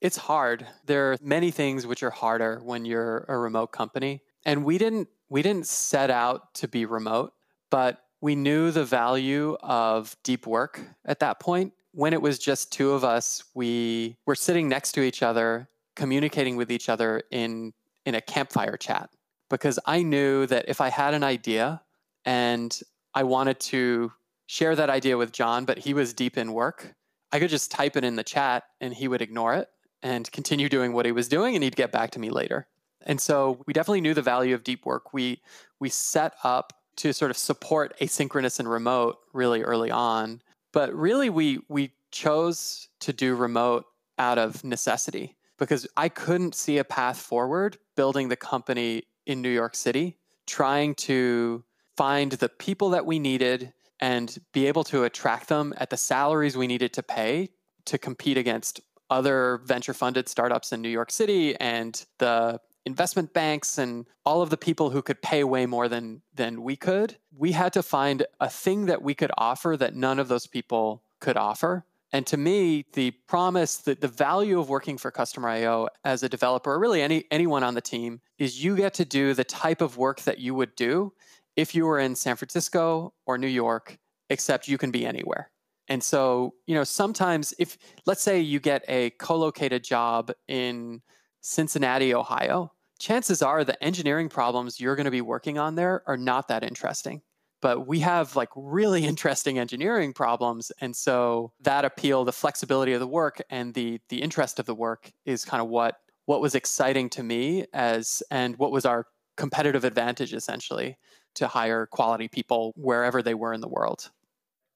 It's 0.00 0.16
hard. 0.16 0.66
There 0.86 1.12
are 1.12 1.16
many 1.22 1.50
things 1.50 1.86
which 1.86 2.02
are 2.02 2.10
harder 2.10 2.60
when 2.62 2.84
you're 2.84 3.24
a 3.28 3.38
remote 3.38 3.72
company. 3.72 4.22
And 4.44 4.64
we 4.64 4.78
didn't 4.78 5.08
we 5.28 5.42
didn't 5.42 5.66
set 5.66 6.10
out 6.10 6.54
to 6.54 6.68
be 6.68 6.84
remote, 6.84 7.32
but 7.70 8.00
we 8.24 8.34
knew 8.34 8.70
the 8.70 8.86
value 8.86 9.54
of 9.60 10.16
deep 10.22 10.46
work 10.46 10.80
at 11.04 11.20
that 11.20 11.40
point. 11.40 11.74
When 11.92 12.14
it 12.14 12.22
was 12.22 12.38
just 12.38 12.72
two 12.72 12.92
of 12.92 13.04
us, 13.04 13.44
we 13.52 14.16
were 14.24 14.34
sitting 14.34 14.66
next 14.66 14.92
to 14.92 15.02
each 15.02 15.22
other, 15.22 15.68
communicating 15.94 16.56
with 16.56 16.72
each 16.72 16.88
other 16.88 17.22
in, 17.30 17.74
in 18.06 18.14
a 18.14 18.22
campfire 18.22 18.78
chat. 18.78 19.10
Because 19.50 19.78
I 19.84 20.02
knew 20.02 20.46
that 20.46 20.64
if 20.68 20.80
I 20.80 20.88
had 20.88 21.12
an 21.12 21.22
idea 21.22 21.82
and 22.24 22.80
I 23.12 23.24
wanted 23.24 23.60
to 23.60 24.10
share 24.46 24.74
that 24.74 24.88
idea 24.88 25.18
with 25.18 25.30
John, 25.30 25.66
but 25.66 25.76
he 25.76 25.92
was 25.92 26.14
deep 26.14 26.38
in 26.38 26.54
work, 26.54 26.94
I 27.30 27.38
could 27.38 27.50
just 27.50 27.70
type 27.70 27.94
it 27.94 28.04
in 28.04 28.16
the 28.16 28.24
chat 28.24 28.64
and 28.80 28.94
he 28.94 29.06
would 29.06 29.20
ignore 29.20 29.52
it 29.52 29.68
and 30.02 30.32
continue 30.32 30.70
doing 30.70 30.94
what 30.94 31.04
he 31.04 31.12
was 31.12 31.28
doing 31.28 31.56
and 31.56 31.62
he'd 31.62 31.76
get 31.76 31.92
back 31.92 32.10
to 32.12 32.18
me 32.18 32.30
later. 32.30 32.68
And 33.02 33.20
so 33.20 33.62
we 33.66 33.74
definitely 33.74 34.00
knew 34.00 34.14
the 34.14 34.22
value 34.22 34.54
of 34.54 34.64
deep 34.64 34.86
work. 34.86 35.12
We 35.12 35.42
we 35.78 35.90
set 35.90 36.32
up 36.42 36.72
to 36.96 37.12
sort 37.12 37.30
of 37.30 37.36
support 37.36 37.98
asynchronous 38.00 38.58
and 38.58 38.70
remote 38.70 39.18
really 39.32 39.62
early 39.62 39.90
on. 39.90 40.42
But 40.72 40.92
really, 40.94 41.30
we 41.30 41.60
we 41.68 41.92
chose 42.10 42.88
to 43.00 43.12
do 43.12 43.34
remote 43.34 43.86
out 44.18 44.38
of 44.38 44.62
necessity 44.64 45.36
because 45.58 45.86
I 45.96 46.08
couldn't 46.08 46.54
see 46.54 46.78
a 46.78 46.84
path 46.84 47.18
forward 47.18 47.78
building 47.96 48.28
the 48.28 48.36
company 48.36 49.04
in 49.26 49.42
New 49.42 49.50
York 49.50 49.74
City, 49.74 50.16
trying 50.46 50.94
to 50.96 51.64
find 51.96 52.32
the 52.32 52.48
people 52.48 52.90
that 52.90 53.06
we 53.06 53.18
needed 53.18 53.72
and 54.00 54.36
be 54.52 54.66
able 54.66 54.84
to 54.84 55.04
attract 55.04 55.48
them 55.48 55.72
at 55.78 55.90
the 55.90 55.96
salaries 55.96 56.56
we 56.56 56.66
needed 56.66 56.92
to 56.92 57.02
pay 57.02 57.48
to 57.86 57.98
compete 57.98 58.36
against 58.36 58.80
other 59.10 59.60
venture 59.64 59.94
funded 59.94 60.28
startups 60.28 60.72
in 60.72 60.82
New 60.82 60.88
York 60.88 61.10
City 61.10 61.54
and 61.56 62.04
the 62.18 62.60
investment 62.86 63.32
banks 63.32 63.78
and 63.78 64.06
all 64.24 64.42
of 64.42 64.50
the 64.50 64.56
people 64.56 64.90
who 64.90 65.02
could 65.02 65.20
pay 65.22 65.42
way 65.44 65.66
more 65.66 65.88
than 65.88 66.22
than 66.34 66.62
we 66.62 66.76
could 66.76 67.16
we 67.36 67.52
had 67.52 67.72
to 67.72 67.82
find 67.82 68.26
a 68.40 68.48
thing 68.48 68.86
that 68.86 69.02
we 69.02 69.14
could 69.14 69.32
offer 69.38 69.76
that 69.76 69.94
none 69.94 70.18
of 70.18 70.28
those 70.28 70.46
people 70.46 71.02
could 71.20 71.36
offer 71.36 71.84
And 72.14 72.24
to 72.28 72.36
me, 72.36 72.86
the 72.92 73.10
promise 73.26 73.76
that 73.78 74.00
the 74.00 74.06
value 74.06 74.60
of 74.60 74.68
working 74.68 74.98
for 74.98 75.10
Customer 75.10 75.48
IO 75.48 75.88
as 76.04 76.22
a 76.22 76.28
developer, 76.28 76.72
or 76.72 76.78
really 76.78 77.02
any 77.02 77.24
anyone 77.32 77.64
on 77.64 77.74
the 77.74 77.80
team, 77.80 78.20
is 78.38 78.62
you 78.62 78.76
get 78.76 78.94
to 78.94 79.04
do 79.04 79.34
the 79.34 79.42
type 79.42 79.80
of 79.80 79.96
work 79.96 80.20
that 80.20 80.38
you 80.38 80.54
would 80.54 80.76
do 80.76 81.12
if 81.56 81.74
you 81.74 81.84
were 81.86 81.98
in 81.98 82.14
San 82.14 82.36
Francisco 82.36 83.12
or 83.26 83.36
New 83.36 83.48
York, 83.48 83.98
except 84.30 84.68
you 84.68 84.78
can 84.78 84.92
be 84.92 85.04
anywhere. 85.04 85.50
And 85.88 86.04
so, 86.04 86.54
you 86.68 86.76
know, 86.76 86.84
sometimes 86.84 87.52
if 87.58 87.76
let's 88.06 88.22
say 88.22 88.38
you 88.38 88.60
get 88.60 88.84
a 88.86 89.10
co-located 89.10 89.82
job 89.82 90.30
in 90.46 91.02
Cincinnati, 91.46 92.14
Ohio, 92.14 92.72
chances 92.98 93.42
are 93.42 93.64
the 93.64 93.80
engineering 93.84 94.30
problems 94.30 94.80
you're 94.80 94.96
going 94.96 95.04
to 95.04 95.10
be 95.10 95.20
working 95.20 95.58
on 95.58 95.74
there 95.74 96.02
are 96.06 96.16
not 96.16 96.48
that 96.48 96.64
interesting. 96.64 97.20
But 97.60 97.86
we 97.86 98.00
have 98.00 98.34
like 98.34 98.48
really 98.56 99.04
interesting 99.12 99.58
engineering 99.58 100.14
problems 100.14 100.72
and 100.80 100.96
so 100.96 101.52
that 101.60 101.84
appeal 101.84 102.24
the 102.24 102.32
flexibility 102.32 102.94
of 102.94 103.00
the 103.00 103.06
work 103.06 103.42
and 103.50 103.74
the 103.74 104.00
the 104.08 104.22
interest 104.22 104.58
of 104.58 104.64
the 104.64 104.74
work 104.74 105.12
is 105.26 105.44
kind 105.44 105.60
of 105.60 105.68
what 105.68 105.96
what 106.24 106.40
was 106.40 106.54
exciting 106.54 107.10
to 107.10 107.22
me 107.22 107.66
as 107.74 108.22
and 108.30 108.56
what 108.56 108.72
was 108.72 108.86
our 108.86 109.06
competitive 109.36 109.84
advantage 109.84 110.32
essentially 110.32 110.96
to 111.34 111.46
hire 111.46 111.84
quality 111.84 112.26
people 112.26 112.72
wherever 112.74 113.20
they 113.20 113.34
were 113.34 113.52
in 113.52 113.60
the 113.60 113.68
world. 113.68 114.10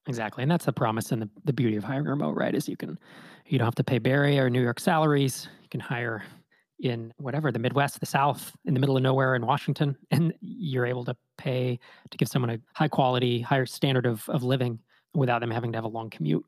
Exactly 0.06 0.42
and 0.42 0.50
that's 0.50 0.66
the 0.66 0.72
promise 0.74 1.12
and 1.12 1.22
the, 1.22 1.30
the 1.46 1.52
beauty 1.54 1.76
of 1.76 1.84
hiring 1.84 2.04
remote 2.04 2.36
right 2.36 2.54
is 2.54 2.68
you 2.68 2.76
can 2.76 2.98
you 3.46 3.58
don't 3.58 3.66
have 3.66 3.74
to 3.76 3.84
pay 3.84 3.98
area 4.04 4.44
or 4.44 4.50
new 4.50 4.62
york 4.62 4.80
salaries 4.80 5.48
you 5.62 5.68
can 5.70 5.80
hire 5.80 6.22
in 6.80 7.12
whatever 7.18 7.50
the 7.50 7.58
Midwest, 7.58 8.00
the 8.00 8.06
South, 8.06 8.52
in 8.64 8.74
the 8.74 8.80
middle 8.80 8.96
of 8.96 9.02
nowhere 9.02 9.34
in 9.34 9.44
Washington, 9.44 9.96
and 10.10 10.32
you're 10.40 10.86
able 10.86 11.04
to 11.04 11.16
pay 11.36 11.78
to 12.10 12.18
give 12.18 12.28
someone 12.28 12.50
a 12.50 12.58
high 12.74 12.88
quality, 12.88 13.40
higher 13.40 13.66
standard 13.66 14.06
of, 14.06 14.28
of 14.28 14.42
living 14.42 14.78
without 15.14 15.40
them 15.40 15.50
having 15.50 15.72
to 15.72 15.76
have 15.76 15.84
a 15.84 15.88
long 15.88 16.10
commute. 16.10 16.44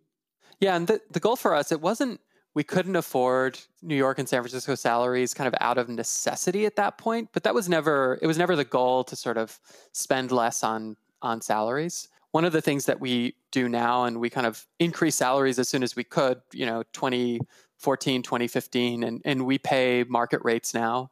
Yeah, 0.60 0.76
and 0.76 0.86
the, 0.86 1.00
the 1.10 1.20
goal 1.20 1.36
for 1.36 1.54
us, 1.54 1.72
it 1.72 1.80
wasn't 1.80 2.20
we 2.54 2.64
couldn't 2.64 2.96
afford 2.96 3.58
New 3.82 3.94
York 3.94 4.18
and 4.18 4.28
San 4.28 4.42
Francisco 4.42 4.74
salaries 4.74 5.32
kind 5.32 5.46
of 5.46 5.54
out 5.60 5.78
of 5.78 5.88
necessity 5.88 6.66
at 6.66 6.76
that 6.76 6.98
point, 6.98 7.28
but 7.32 7.44
that 7.44 7.54
was 7.54 7.68
never 7.68 8.18
it 8.22 8.26
was 8.26 8.38
never 8.38 8.56
the 8.56 8.64
goal 8.64 9.04
to 9.04 9.16
sort 9.16 9.38
of 9.38 9.58
spend 9.92 10.32
less 10.32 10.64
on 10.64 10.96
on 11.22 11.40
salaries. 11.40 12.08
One 12.32 12.44
of 12.44 12.52
the 12.52 12.60
things 12.60 12.86
that 12.86 13.00
we 13.00 13.34
do 13.50 13.68
now 13.68 14.04
and 14.04 14.20
we 14.20 14.30
kind 14.30 14.46
of 14.46 14.66
increase 14.78 15.16
salaries 15.16 15.58
as 15.58 15.68
soon 15.68 15.82
as 15.82 15.96
we 15.96 16.04
could, 16.04 16.40
you 16.52 16.64
know, 16.64 16.84
20 16.92 17.40
2014, 17.80 18.22
2015, 18.22 19.04
and, 19.04 19.22
and 19.24 19.46
we 19.46 19.56
pay 19.56 20.04
market 20.06 20.42
rates 20.44 20.74
now, 20.74 21.10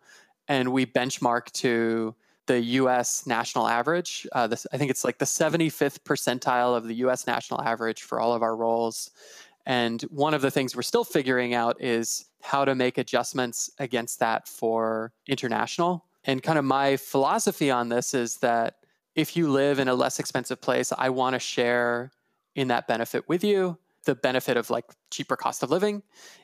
and 0.49 0.71
we 0.71 0.85
benchmark 0.85 1.51
to 1.53 2.15
the 2.47 2.61
U.S. 2.61 3.27
national 3.27 3.67
average. 3.67 4.27
Uh, 4.33 4.47
this, 4.47 4.67
I 4.71 4.77
think 4.77 4.91
it's 4.91 5.03
like 5.03 5.17
the 5.17 5.25
75th 5.25 6.01
percentile 6.01 6.77
of 6.77 6.87
the 6.87 6.97
U.S. 6.97 7.27
national 7.27 7.63
average 7.63 8.03
for 8.03 8.21
all 8.21 8.35
of 8.35 8.43
our 8.43 8.55
roles. 8.55 9.11
And 9.65 10.03
one 10.03 10.35
of 10.35 10.43
the 10.43 10.51
things 10.51 10.77
we're 10.77 10.83
still 10.83 11.05
figuring 11.05 11.55
out 11.55 11.81
is 11.81 12.27
how 12.43 12.67
to 12.67 12.75
make 12.75 12.99
adjustments 12.99 13.71
against 13.79 14.19
that 14.19 14.47
for 14.47 15.13
international. 15.27 16.05
And 16.25 16.43
kind 16.43 16.59
of 16.59 16.67
my 16.67 16.99
philosophy 16.99 17.71
on 17.71 17.89
this 17.89 18.13
is 18.13 18.37
that 18.39 18.77
if 19.15 19.37
you 19.39 19.51
live 19.51 19.79
in 19.79 19.89
a 19.89 19.95
less 19.95 20.19
expensive 20.19 20.61
place, 20.61 20.93
I 20.97 21.09
want 21.09 21.33
to 21.33 21.39
share 21.39 22.13
in 22.55 22.69
that 22.69 22.87
benefit 22.87 23.27
with 23.27 23.43
you 23.43 23.79
the 24.05 24.15
benefit 24.15 24.57
of 24.57 24.71
like 24.71 24.85
cheaper 25.11 25.37
cost 25.37 25.63
of 25.63 25.71
living. 25.71 26.03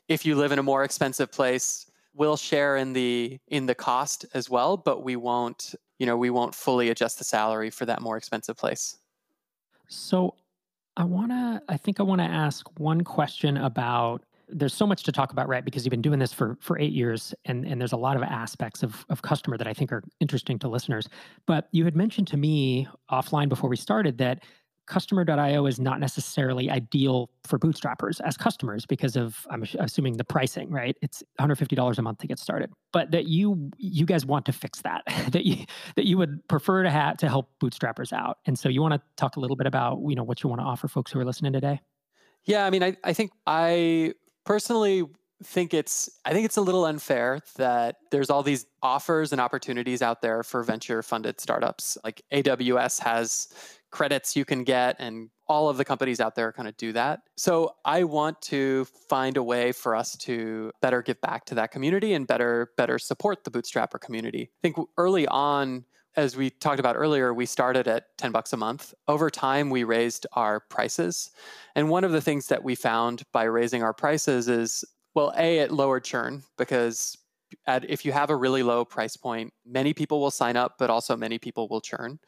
If 0.09 0.27
you 0.27 0.37
live 0.37 0.53
in 0.53 0.59
a 0.59 0.63
more 0.63 0.85
expensive 0.85 1.33
place, 1.33 1.91
we'll 2.15 2.37
share 2.37 2.77
in 2.77 2.93
the 2.93 3.39
in 3.49 3.67
the 3.67 3.75
cost 3.75 4.27
as 4.35 4.49
well, 4.49 4.77
but 4.77 5.03
we 5.03 5.17
won't, 5.17 5.75
you 5.99 6.07
know, 6.07 6.17
we 6.17 6.31
won't 6.31 6.55
fully 6.55 6.91
adjust 6.91 7.19
the 7.19 7.25
salary 7.25 7.71
for 7.71 7.87
that 7.87 8.01
more 8.01 8.17
expensive 8.17 8.57
place. 8.57 8.97
So 9.89 10.35
I 10.97 11.05
want 11.05 11.31
to 11.31 11.63
I 11.69 11.77
think 11.77 12.01
I 12.01 12.03
want 12.03 12.21
to 12.21 12.27
ask 12.27 12.67
one 12.79 13.03
question 13.03 13.57
about 13.57 14.25
there's 14.49 14.75
so 14.75 14.87
much 14.87 15.03
to 15.05 15.13
talk 15.13 15.33
about, 15.33 15.49
right? 15.49 15.65
Because 15.65 15.85
you've 15.85 15.91
been 15.91 16.03
doing 16.03 16.19
this 16.19 16.33
for 16.33 16.57
for 16.61 16.79
eight 16.79 16.93
years, 16.93 17.35
and 17.47 17.65
and 17.65 17.81
there's 17.81 17.93
a 17.93 17.97
lot 17.97 18.17
of 18.17 18.23
aspects 18.23 18.83
of 18.83 19.05
of 19.09 19.23
customer 19.23 19.57
that 19.57 19.67
I 19.67 19.73
think 19.73 19.93
are 19.93 20.05
interesting 20.21 20.59
to 20.61 20.69
listeners. 20.69 21.09
But 21.47 21.69
you 21.73 21.85
had 21.85 21.97
mentioned 21.97 22.29
to 22.29 22.37
me 22.37 22.87
offline 23.11 23.49
before 23.49 23.71
we 23.71 23.77
started 23.77 24.19
that 24.19 24.45
customer.io 24.87 25.67
is 25.67 25.81
not 25.81 26.01
necessarily 26.01 26.71
ideal 26.71 27.31
for 27.45 27.59
bootstrappers 27.59 28.21
as 28.23 28.37
customers 28.37 28.85
because 28.87 29.17
of 29.17 29.47
i'm 29.51 29.65
assuming 29.79 30.17
the 30.17 30.25
pricing 30.25 30.75
right? 30.75 30.97
It's 31.03 31.23
$150 31.41 31.99
a 31.99 32.03
month 32.03 32.19
to 32.19 32.27
get 32.27 32.39
started. 32.39 32.71
But 32.93 33.11
that 33.13 33.27
you 33.27 33.71
you 33.79 34.05
guys 34.05 34.27
want 34.27 34.47
to 34.47 34.53
fix 34.53 34.83
that 34.83 35.03
that 35.31 35.45
you 35.45 35.65
that 35.97 36.07
you 36.07 36.19
would 36.19 36.47
prefer 36.49 36.83
to 36.83 36.91
have 36.91 37.17
to 37.19 37.29
help 37.29 37.51
bootstrappers 37.63 38.13
out. 38.13 38.39
And 38.47 38.59
so 38.59 38.69
you 38.69 38.83
want 38.83 38.95
to 38.95 39.01
talk 39.17 39.37
a 39.37 39.41
little 39.41 39.57
bit 39.57 39.67
about 39.67 40.01
you 40.07 40.15
know 40.15 40.25
what 40.25 40.43
you 40.43 40.49
want 40.49 40.61
to 40.61 40.67
offer 40.67 40.89
folks 40.89 41.13
who 41.13 41.21
are 41.21 41.25
listening 41.25 41.53
today? 41.53 41.81
Yeah 42.45 42.67
i 42.67 42.71
mean 42.71 42.83
i, 42.83 42.97
I 43.03 43.15
think 43.15 43.31
i 43.47 44.13
personally 44.45 45.05
think 45.43 45.73
it's 45.73 46.11
i 46.25 46.33
think 46.33 46.45
it's 46.45 46.59
a 46.59 46.61
little 46.61 46.85
unfair 46.85 47.41
that 47.57 47.97
there's 48.11 48.29
all 48.29 48.43
these 48.43 48.67
offers 48.83 49.33
and 49.33 49.41
opportunities 49.41 50.03
out 50.03 50.21
there 50.21 50.43
for 50.43 50.63
venture 50.63 51.03
funded 51.03 51.41
startups. 51.41 51.97
Like 52.05 52.23
aws 52.33 53.01
has 53.01 53.49
credits 53.95 54.35
you 54.35 54.45
can 54.45 54.65
get 54.65 54.97
and 54.99 55.31
all 55.47 55.69
of 55.69 55.77
the 55.77 55.85
companies 55.85 56.21
out 56.21 56.35
there 56.35 56.51
kind 56.51 56.67
of 56.67 56.77
do 56.77 56.93
that. 56.93 57.21
So 57.37 57.77
I 57.85 58.03
want 58.03 58.43
to 58.43 58.87
find 59.09 59.37
a 59.37 59.43
way 59.43 59.71
for 59.71 59.95
us 59.95 60.17
to 60.17 60.73
better 60.83 61.01
give 61.01 61.21
back 61.21 61.45
to 61.47 61.55
that 61.55 61.71
community 61.71 62.13
and 62.15 62.27
better 62.27 62.73
better 62.77 62.99
support 62.99 63.45
the 63.45 63.53
bootstrapper 63.53 64.01
community. 64.01 64.51
I 64.51 64.61
think 64.63 64.77
early 64.99 65.29
on 65.29 65.85
as 66.17 66.37
we 66.37 66.51
talked 66.51 66.81
about 66.81 66.97
earlier, 66.97 67.35
we 67.35 67.47
started 67.47 67.89
at 67.89 68.17
10 68.19 68.31
bucks 68.31 68.53
a 68.53 68.57
month. 68.57 68.95
Over 69.09 69.31
time, 69.31 69.69
we 69.69 69.83
raised 69.83 70.29
our 70.35 70.61
prices. 70.61 71.31
And 71.75 71.89
one 71.89 72.05
of 72.05 72.13
the 72.13 72.21
things 72.21 72.47
that 72.49 72.63
we 72.63 72.77
found 72.77 73.25
by 73.33 73.45
raising 73.45 73.83
our 73.83 73.93
prices 73.93 74.49
is 74.49 74.85
well, 75.15 75.33
A, 75.37 75.59
it 75.59 75.71
lowered 75.71 76.03
churn 76.03 76.43
because 76.59 77.17
at, 77.67 77.89
if 77.89 78.05
you 78.05 78.11
have 78.11 78.31
a 78.31 78.37
really 78.37 78.65
low 78.65 78.85
price 78.85 79.17
point, 79.17 79.53
many 79.65 79.95
people 79.95 80.21
will 80.21 80.33
sign 80.33 80.57
up, 80.57 80.75
but 80.79 80.91
also 80.91 81.17
many 81.17 81.39
people 81.39 81.69
will 81.69 81.81
churn. 81.81 82.19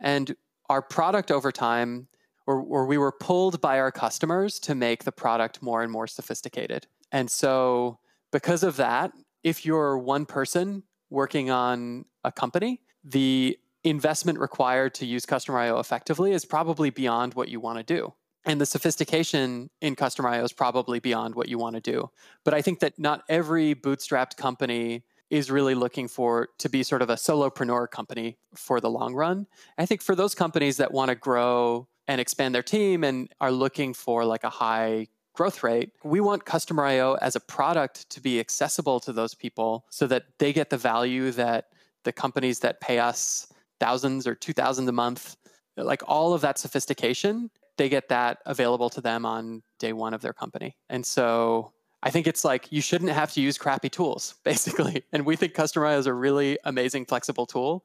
And 0.00 0.34
our 0.72 0.82
product 0.82 1.30
over 1.30 1.52
time, 1.52 2.08
or, 2.46 2.56
or 2.60 2.86
we 2.86 2.96
were 2.96 3.12
pulled 3.12 3.60
by 3.60 3.78
our 3.78 3.92
customers 3.92 4.58
to 4.58 4.74
make 4.74 5.04
the 5.04 5.12
product 5.12 5.62
more 5.62 5.82
and 5.82 5.92
more 5.92 6.06
sophisticated. 6.06 6.86
And 7.12 7.30
so, 7.30 7.98
because 8.32 8.62
of 8.62 8.76
that, 8.76 9.12
if 9.44 9.66
you're 9.66 9.98
one 9.98 10.24
person 10.24 10.82
working 11.10 11.50
on 11.50 12.06
a 12.24 12.32
company, 12.32 12.80
the 13.04 13.58
investment 13.84 14.38
required 14.38 14.94
to 14.94 15.04
use 15.04 15.26
Customer 15.26 15.58
IO 15.58 15.78
effectively 15.78 16.32
is 16.32 16.46
probably 16.46 16.88
beyond 16.88 17.34
what 17.34 17.50
you 17.50 17.60
want 17.60 17.78
to 17.78 17.84
do. 17.84 18.14
And 18.46 18.58
the 18.58 18.66
sophistication 18.66 19.68
in 19.82 19.94
Customer 19.94 20.30
IO 20.30 20.44
is 20.44 20.54
probably 20.54 21.00
beyond 21.00 21.34
what 21.34 21.50
you 21.50 21.58
want 21.58 21.76
to 21.76 21.82
do. 21.82 22.10
But 22.44 22.54
I 22.54 22.62
think 22.62 22.80
that 22.80 22.98
not 22.98 23.24
every 23.28 23.74
bootstrapped 23.74 24.36
company 24.36 25.04
is 25.32 25.50
really 25.50 25.74
looking 25.74 26.08
for 26.08 26.50
to 26.58 26.68
be 26.68 26.82
sort 26.82 27.00
of 27.00 27.08
a 27.08 27.14
solopreneur 27.14 27.90
company 27.90 28.36
for 28.54 28.80
the 28.80 28.90
long 28.90 29.14
run. 29.14 29.46
I 29.78 29.86
think 29.86 30.02
for 30.02 30.14
those 30.14 30.34
companies 30.34 30.76
that 30.76 30.92
want 30.92 31.08
to 31.08 31.14
grow 31.14 31.88
and 32.06 32.20
expand 32.20 32.54
their 32.54 32.62
team 32.62 33.02
and 33.02 33.32
are 33.40 33.50
looking 33.50 33.94
for 33.94 34.26
like 34.26 34.44
a 34.44 34.50
high 34.50 35.06
growth 35.34 35.62
rate, 35.62 35.92
we 36.04 36.20
want 36.20 36.44
Customer 36.44 36.84
IO 36.84 37.14
as 37.14 37.34
a 37.34 37.40
product 37.40 38.10
to 38.10 38.20
be 38.20 38.38
accessible 38.40 39.00
to 39.00 39.10
those 39.10 39.32
people 39.32 39.86
so 39.88 40.06
that 40.06 40.24
they 40.38 40.52
get 40.52 40.68
the 40.68 40.76
value 40.76 41.30
that 41.30 41.68
the 42.04 42.12
companies 42.12 42.58
that 42.58 42.82
pay 42.82 42.98
us 42.98 43.50
thousands 43.80 44.26
or 44.26 44.34
2000 44.34 44.86
a 44.86 44.92
month 44.92 45.36
like 45.78 46.02
all 46.06 46.34
of 46.34 46.42
that 46.42 46.58
sophistication 46.58 47.50
they 47.78 47.88
get 47.88 48.08
that 48.10 48.38
available 48.44 48.90
to 48.90 49.00
them 49.00 49.24
on 49.24 49.62
day 49.78 49.92
one 49.92 50.12
of 50.12 50.20
their 50.20 50.32
company 50.32 50.76
and 50.90 51.04
so 51.04 51.72
I 52.02 52.10
think 52.10 52.26
it's 52.26 52.44
like 52.44 52.70
you 52.70 52.80
shouldn't 52.80 53.12
have 53.12 53.32
to 53.32 53.40
use 53.40 53.58
crappy 53.58 53.88
tools, 53.88 54.34
basically. 54.44 55.04
And 55.12 55.24
we 55.24 55.36
think 55.36 55.54
Customer 55.54 55.86
IO 55.86 55.98
is 55.98 56.06
a 56.06 56.14
really 56.14 56.58
amazing, 56.64 57.06
flexible 57.06 57.46
tool, 57.46 57.84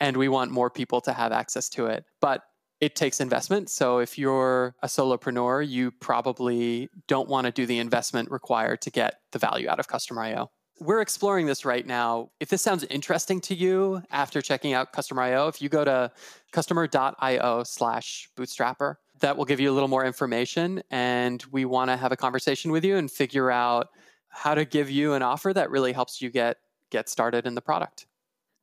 and 0.00 0.16
we 0.16 0.28
want 0.28 0.50
more 0.50 0.70
people 0.70 1.00
to 1.02 1.12
have 1.12 1.32
access 1.32 1.68
to 1.70 1.86
it. 1.86 2.04
But 2.20 2.42
it 2.80 2.94
takes 2.94 3.20
investment. 3.20 3.70
So 3.70 3.98
if 3.98 4.18
you're 4.18 4.74
a 4.82 4.86
solopreneur, 4.86 5.66
you 5.66 5.90
probably 5.90 6.90
don't 7.08 7.28
want 7.28 7.46
to 7.46 7.50
do 7.50 7.64
the 7.64 7.78
investment 7.78 8.30
required 8.30 8.82
to 8.82 8.90
get 8.90 9.20
the 9.32 9.38
value 9.38 9.68
out 9.68 9.80
of 9.80 9.88
Customer 9.88 10.22
IO. 10.22 10.50
We're 10.78 11.00
exploring 11.00 11.46
this 11.46 11.64
right 11.64 11.86
now. 11.86 12.32
If 12.38 12.50
this 12.50 12.60
sounds 12.60 12.84
interesting 12.84 13.40
to 13.42 13.54
you 13.54 14.02
after 14.10 14.42
checking 14.42 14.74
out 14.74 14.92
Customer 14.92 15.22
IO, 15.22 15.48
if 15.48 15.62
you 15.62 15.70
go 15.70 15.86
to 15.86 16.12
customer.io 16.52 17.62
slash 17.64 18.28
bootstrapper, 18.36 18.96
that 19.20 19.36
will 19.36 19.44
give 19.44 19.60
you 19.60 19.70
a 19.70 19.74
little 19.74 19.88
more 19.88 20.04
information. 20.04 20.82
And 20.90 21.42
we 21.50 21.64
want 21.64 21.90
to 21.90 21.96
have 21.96 22.12
a 22.12 22.16
conversation 22.16 22.70
with 22.70 22.84
you 22.84 22.96
and 22.96 23.10
figure 23.10 23.50
out 23.50 23.88
how 24.28 24.54
to 24.54 24.64
give 24.64 24.90
you 24.90 25.14
an 25.14 25.22
offer 25.22 25.52
that 25.52 25.70
really 25.70 25.92
helps 25.92 26.20
you 26.20 26.30
get 26.30 26.58
get 26.90 27.08
started 27.08 27.46
in 27.46 27.54
the 27.54 27.60
product. 27.60 28.06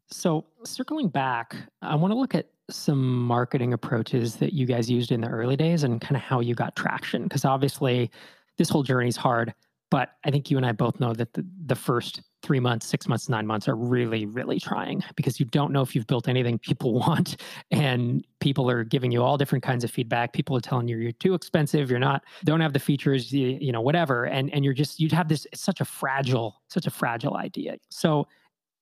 So, 0.10 0.46
circling 0.64 1.10
back, 1.10 1.56
I 1.82 1.96
want 1.96 2.12
to 2.12 2.18
look 2.18 2.36
at 2.36 2.50
some 2.70 3.26
marketing 3.26 3.74
approaches 3.74 4.36
that 4.38 4.54
you 4.54 4.66
guys 4.66 4.90
used 4.90 5.12
in 5.12 5.22
the 5.22 5.28
early 5.28 5.56
days 5.56 5.84
and 5.84 6.00
kind 6.00 6.16
of 6.16 6.22
how 6.22 6.40
you 6.40 6.56
got 6.56 6.76
traction. 6.76 7.24
Because 7.24 7.46
obviously, 7.46 8.12
this 8.58 8.70
whole 8.70 8.84
journey 8.84 9.08
is 9.08 9.18
hard, 9.18 9.54
but 9.90 10.12
I 10.24 10.32
think 10.32 10.52
you 10.52 10.58
and 10.58 10.66
I 10.66 10.72
both 10.72 11.00
know 11.00 11.14
that 11.14 11.34
the, 11.34 11.46
the 11.66 11.76
first 11.76 12.22
three 12.44 12.60
months, 12.60 12.86
six 12.86 13.08
months, 13.08 13.30
nine 13.30 13.48
months 13.48 13.68
are 13.68 13.76
really, 13.76 14.26
really 14.26 14.60
trying 14.60 15.02
because 15.16 15.40
you 15.40 15.46
don't 15.46 15.72
know 15.72 15.82
if 15.82 15.96
you've 15.96 16.06
built 16.06 16.28
anything 16.28 16.60
people 16.60 16.94
want. 17.00 17.42
And 17.72 18.26
people 18.42 18.70
are 18.70 18.84
giving 18.84 19.12
you 19.12 19.24
all 19.24 19.38
different 19.38 19.64
kinds 19.64 19.84
of 19.84 19.90
feedback. 19.90 20.34
People 20.34 20.56
are 20.56 20.62
telling 20.62 20.88
you 20.88 20.98
you're 20.98 21.14
too 21.14 21.34
expensive, 21.34 21.90
you're 21.90 22.00
not, 22.00 22.24
don't 22.44 22.60
have 22.60 22.74
the 22.74 22.80
features, 22.80 23.32
you, 23.32 23.58
you 23.60 23.72
know, 23.72 23.82
whatever. 23.82 24.26
And 24.26 24.54
and 24.54 24.64
you're 24.64 24.74
just, 24.74 25.00
you'd 25.00 25.14
have 25.14 25.30
this, 25.30 25.48
it's 25.52 25.62
such 25.62 25.80
a 25.82 25.86
fragile, 25.86 26.62
such 26.68 26.86
a 26.86 26.92
fragile 26.92 27.38
idea. 27.38 27.78
So 27.90 28.28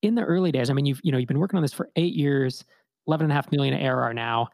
in 0.02 0.16
the 0.16 0.24
early 0.24 0.52
days, 0.52 0.70
I 0.70 0.74
mean, 0.74 0.88
you've, 0.88 1.00
you 1.04 1.12
know, 1.12 1.20
you've 1.20 1.28
been 1.28 1.40
working 1.40 1.58
on 1.58 1.62
this 1.62 1.74
for 1.74 1.90
eight 1.96 2.16
years, 2.16 2.66
11 3.08 3.26
and 3.26 3.32
a 3.32 3.36
half 3.36 3.52
million 3.52 3.76
ARR 3.76 4.14
now, 4.14 4.48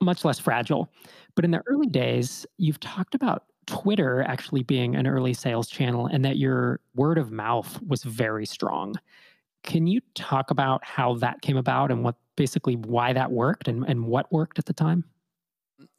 much 0.00 0.24
less 0.24 0.38
fragile. 0.38 0.90
But 1.36 1.44
in 1.44 1.50
the 1.50 1.62
early 1.66 1.86
days, 1.86 2.46
you've 2.56 2.80
talked 2.80 3.14
about 3.14 3.44
Twitter 3.66 4.22
actually 4.22 4.62
being 4.62 4.94
an 4.96 5.06
early 5.06 5.34
sales 5.34 5.68
channel 5.68 6.06
and 6.06 6.24
that 6.24 6.36
your 6.36 6.80
word 6.94 7.18
of 7.18 7.30
mouth 7.30 7.80
was 7.82 8.02
very 8.02 8.46
strong. 8.46 8.94
Can 9.62 9.86
you 9.86 10.00
talk 10.14 10.50
about 10.50 10.84
how 10.84 11.14
that 11.16 11.40
came 11.42 11.56
about 11.56 11.90
and 11.90 12.04
what 12.04 12.16
basically 12.36 12.76
why 12.76 13.12
that 13.12 13.30
worked 13.30 13.68
and, 13.68 13.84
and 13.88 14.06
what 14.06 14.30
worked 14.32 14.58
at 14.58 14.66
the 14.66 14.72
time? 14.72 15.04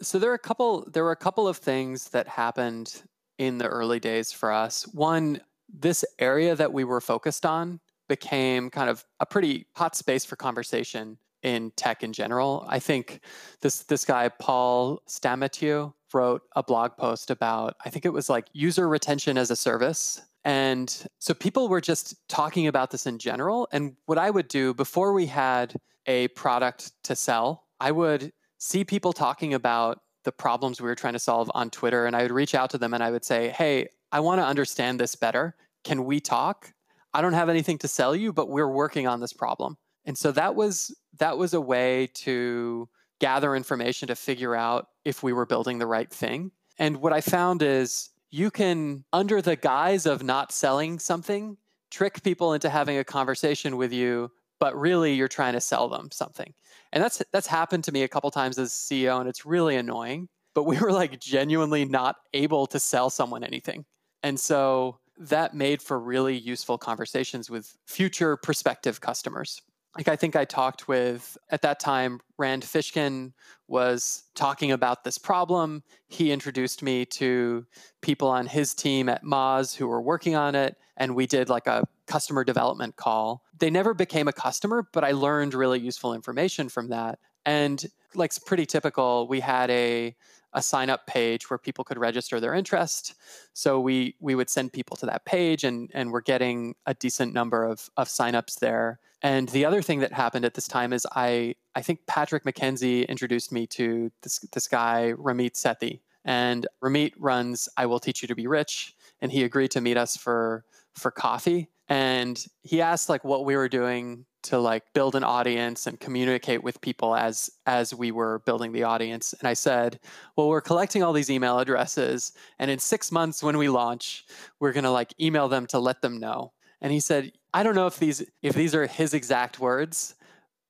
So 0.02 0.20
there 0.20 0.32
are 0.32 0.36
a 0.36 0.40
couple 0.40 0.88
there 0.92 1.04
were 1.04 1.12
a 1.12 1.18
couple 1.18 1.48
of 1.48 1.58
things 1.58 2.10
that 2.10 2.28
happened 2.28 3.04
in 3.38 3.58
the 3.58 3.68
early 3.68 4.00
days 4.00 4.32
for 4.32 4.52
us. 4.52 4.84
One, 4.94 5.42
this 5.68 6.06
area 6.20 6.56
that 6.56 6.72
we 6.72 6.84
were 6.84 7.02
focused 7.02 7.46
on 7.46 7.80
became 8.08 8.70
kind 8.70 8.90
of 8.90 9.04
a 9.20 9.26
pretty 9.26 9.68
hot 9.76 9.96
space 9.96 10.26
for 10.26 10.36
conversation 10.36 11.18
in 11.44 11.72
tech 11.76 12.04
in 12.04 12.14
general. 12.14 12.66
I 12.68 12.80
think 12.80 13.22
this 13.62 13.84
this 13.84 14.06
guy 14.06 14.30
Paul 14.30 15.02
Stamatiou 15.08 15.94
wrote 16.16 16.44
a 16.56 16.64
blog 16.64 16.98
post 16.98 17.30
about 17.30 17.76
I 17.86 17.90
think 17.90 18.06
it 18.06 18.14
was 18.14 18.30
like 18.30 18.48
user 18.54 18.88
retention 18.88 19.38
as 19.38 19.52
a 19.52 19.56
service. 19.56 20.22
And 20.46 21.08
so 21.20 21.34
people 21.34 21.68
were 21.68 21.82
just 21.82 22.16
talking 22.30 22.68
about 22.68 22.92
this 22.92 23.06
in 23.06 23.20
general. 23.20 23.68
And 23.72 23.96
what 24.06 24.18
I 24.18 24.30
would 24.30 24.48
do 24.48 24.74
before 24.74 25.12
we 25.12 25.26
had 25.26 25.76
a 26.06 26.30
product 26.30 26.92
to 27.04 27.16
sell, 27.16 27.66
I 27.80 27.92
would 27.92 28.32
see 28.58 28.84
people 28.84 29.12
talking 29.12 29.54
about 29.54 30.02
the 30.24 30.32
problems 30.32 30.80
we 30.80 30.88
were 30.88 30.96
trying 30.96 31.14
to 31.14 31.20
solve 31.20 31.52
on 31.54 31.70
Twitter. 31.70 32.06
And 32.06 32.16
I 32.16 32.22
would 32.22 32.32
reach 32.32 32.56
out 32.56 32.70
to 32.72 32.78
them 32.78 32.94
and 32.94 33.04
I 33.04 33.12
would 33.12 33.26
say, 33.26 33.50
Hey, 33.50 33.90
I 34.12 34.22
want 34.22 34.40
to 34.40 34.46
understand 34.46 35.00
this 35.00 35.16
better. 35.16 35.56
Can 35.84 36.06
we 36.06 36.20
talk? 36.20 36.74
I 37.14 37.22
don't 37.22 37.34
have 37.34 37.50
anything 37.50 37.78
to 37.80 37.88
sell 37.88 38.16
you, 38.16 38.32
but 38.32 38.50
we're 38.50 38.72
working 38.72 39.08
on 39.08 39.20
this 39.20 39.34
problem. 39.34 39.78
And 40.06 40.18
so 40.18 40.32
that 40.32 40.56
was 40.56 40.96
that 41.18 41.38
was 41.38 41.54
a 41.54 41.62
way 41.62 42.08
to 42.14 42.88
gather 43.20 43.56
information 43.56 44.08
to 44.08 44.16
figure 44.16 44.56
out 44.56 44.88
if 45.04 45.24
we 45.24 45.34
were 45.34 45.46
building 45.46 45.80
the 45.80 45.88
right 45.88 46.12
thing. 46.12 46.52
And 46.78 46.98
what 46.98 47.14
I 47.14 47.22
found 47.22 47.62
is 47.62 48.10
you 48.32 48.52
can, 48.52 49.06
under 49.14 49.42
the 49.42 49.56
guise 49.56 50.06
of 50.06 50.24
not 50.24 50.52
selling 50.52 51.00
something, 51.00 51.58
trick 51.92 52.22
people 52.24 52.54
into 52.54 52.70
having 52.70 52.98
a 52.98 53.04
conversation 53.04 53.78
with 53.78 53.94
you, 53.94 54.32
but 54.60 54.76
really 54.78 55.14
you're 55.14 55.28
trying 55.28 55.54
to 55.54 55.62
sell 55.62 55.88
them 55.88 56.10
something. 56.12 56.54
And 56.92 57.04
that's 57.04 57.22
that's 57.32 57.48
happened 57.48 57.84
to 57.86 57.92
me 57.92 58.04
a 58.04 58.08
couple 58.08 58.32
times 58.32 58.58
as 58.58 58.72
CEO, 58.72 59.20
and 59.20 59.30
it's 59.30 59.46
really 59.46 59.76
annoying. 59.76 60.28
But 60.54 60.64
we 60.64 60.80
were 60.80 60.92
like 60.92 61.20
genuinely 61.20 61.86
not 61.86 62.16
able 62.34 62.66
to 62.68 62.80
sell 62.80 63.10
someone 63.10 63.44
anything. 63.44 63.86
And 64.24 64.40
so 64.40 65.00
that 65.18 65.54
made 65.54 65.82
for 65.82 66.00
really 66.00 66.38
useful 66.38 66.78
conversations 66.78 67.50
with 67.50 67.76
future 67.86 68.36
prospective 68.38 69.02
customers 69.02 69.62
like 69.96 70.08
I 70.08 70.16
think 70.16 70.36
I 70.36 70.46
talked 70.46 70.88
with 70.88 71.38
at 71.52 71.62
that 71.62 71.80
time 71.80 72.20
Rand 72.38 72.64
Fishkin 72.64 73.32
was 73.68 74.24
talking 74.36 74.72
about 74.72 75.04
this 75.04 75.18
problem. 75.18 75.84
He 76.08 76.32
introduced 76.32 76.84
me 76.84 77.06
to 77.06 77.66
people 78.02 78.28
on 78.28 78.46
his 78.46 78.74
team 78.74 79.08
at 79.08 79.24
Moz 79.24 79.76
who 79.76 79.88
were 79.88 80.02
working 80.02 80.36
on 80.36 80.54
it 80.54 80.76
and 80.98 81.16
we 81.16 81.26
did 81.26 81.50
like 81.50 81.68
a 81.68 81.86
customer 82.08 82.44
development 82.44 82.98
call. 82.98 83.44
They 83.58 83.70
never 83.70 83.94
became 83.94 84.28
a 84.28 84.34
customer, 84.34 84.88
but 84.92 85.04
I 85.04 85.12
learned 85.12 85.54
really 85.54 85.80
useful 85.80 86.14
information 86.14 86.70
from 86.70 86.90
that. 86.90 87.20
And 87.46 87.84
like 88.16 88.30
it's 88.30 88.40
pretty 88.40 88.66
typical, 88.66 89.28
we 89.28 89.40
had 89.40 89.70
a 89.70 90.16
a 90.56 90.62
sign 90.62 90.90
up 90.90 91.06
page 91.06 91.50
where 91.50 91.58
people 91.58 91.84
could 91.84 91.98
register 91.98 92.40
their 92.40 92.54
interest. 92.54 93.16
So 93.54 93.80
we 93.80 94.16
we 94.22 94.36
would 94.36 94.50
send 94.50 94.72
people 94.72 94.96
to 94.98 95.06
that 95.06 95.26
page 95.26 95.64
and 95.64 95.92
and 95.94 96.12
we're 96.12 96.22
getting 96.22 96.76
a 96.86 96.94
decent 96.94 97.34
number 97.34 97.66
of 97.66 97.90
of 97.98 98.08
signups 98.08 98.60
there. 98.60 99.00
And 99.26 99.50
the 99.50 99.66
other 99.66 99.82
thing 99.82 100.02
that 100.02 100.14
happened 100.14 100.46
at 100.46 100.54
this 100.54 100.68
time 100.68 100.94
is 100.94 101.08
I 101.16 101.56
I 101.74 101.82
think 101.82 102.06
Patrick 102.06 102.44
McKenzie 102.44 103.08
introduced 103.08 103.52
me 103.52 103.66
to 103.78 104.12
this 104.22 104.38
this 104.54 104.68
guy 104.68 105.14
Ramit 105.18 105.54
Sethi. 105.54 106.02
And 106.24 106.68
Ramit 106.84 107.14
runs 107.18 107.68
I 107.76 107.88
Will 107.88 108.00
Teach 108.00 108.22
You 108.22 108.28
to 108.28 108.36
Be 108.36 108.46
Rich, 108.46 108.96
and 109.22 109.32
he 109.32 109.42
agreed 109.44 109.72
to 109.72 109.82
meet 109.82 109.98
us 109.98 110.16
for 110.16 110.64
for 110.94 111.10
coffee. 111.10 111.72
And 111.90 112.46
he 112.62 112.84
asked 112.84 113.10
like 113.10 113.24
what 113.24 113.46
we 113.46 113.56
were 113.56 113.68
doing 113.68 114.28
to 114.44 114.60
like 114.60 114.84
build 114.94 115.16
an 115.16 115.24
audience 115.24 115.88
and 115.88 116.00
communicate 116.00 116.64
with 116.64 116.80
people 116.82 117.16
as 117.16 117.50
as 117.66 117.96
we 117.96 118.12
were 118.12 118.44
building 118.46 118.74
the 118.74 118.84
audience 118.84 119.34
and 119.40 119.48
i 119.48 119.56
said 119.56 120.00
well 120.36 120.50
we're 120.50 120.62
collecting 120.62 121.02
all 121.02 121.14
these 121.14 121.32
email 121.32 121.58
addresses 121.58 122.32
and 122.60 122.70
in 122.70 122.78
6 122.78 123.12
months 123.12 123.42
when 123.42 123.58
we 123.58 123.70
launch 123.70 124.24
we're 124.60 124.72
going 124.72 124.84
to 124.84 124.92
like 124.92 125.16
email 125.20 125.48
them 125.48 125.66
to 125.66 125.80
let 125.80 126.04
them 126.04 126.20
know 126.20 126.54
and 126.80 126.92
he 126.92 127.00
said 127.00 127.32
I 127.56 127.64
don't 127.64 127.74
know 127.74 127.88
if 127.88 127.98
these 128.00 128.22
if 128.42 128.54
these 128.54 128.76
are 128.76 128.86
his 128.86 129.14
exact 129.14 129.62
words, 129.62 130.16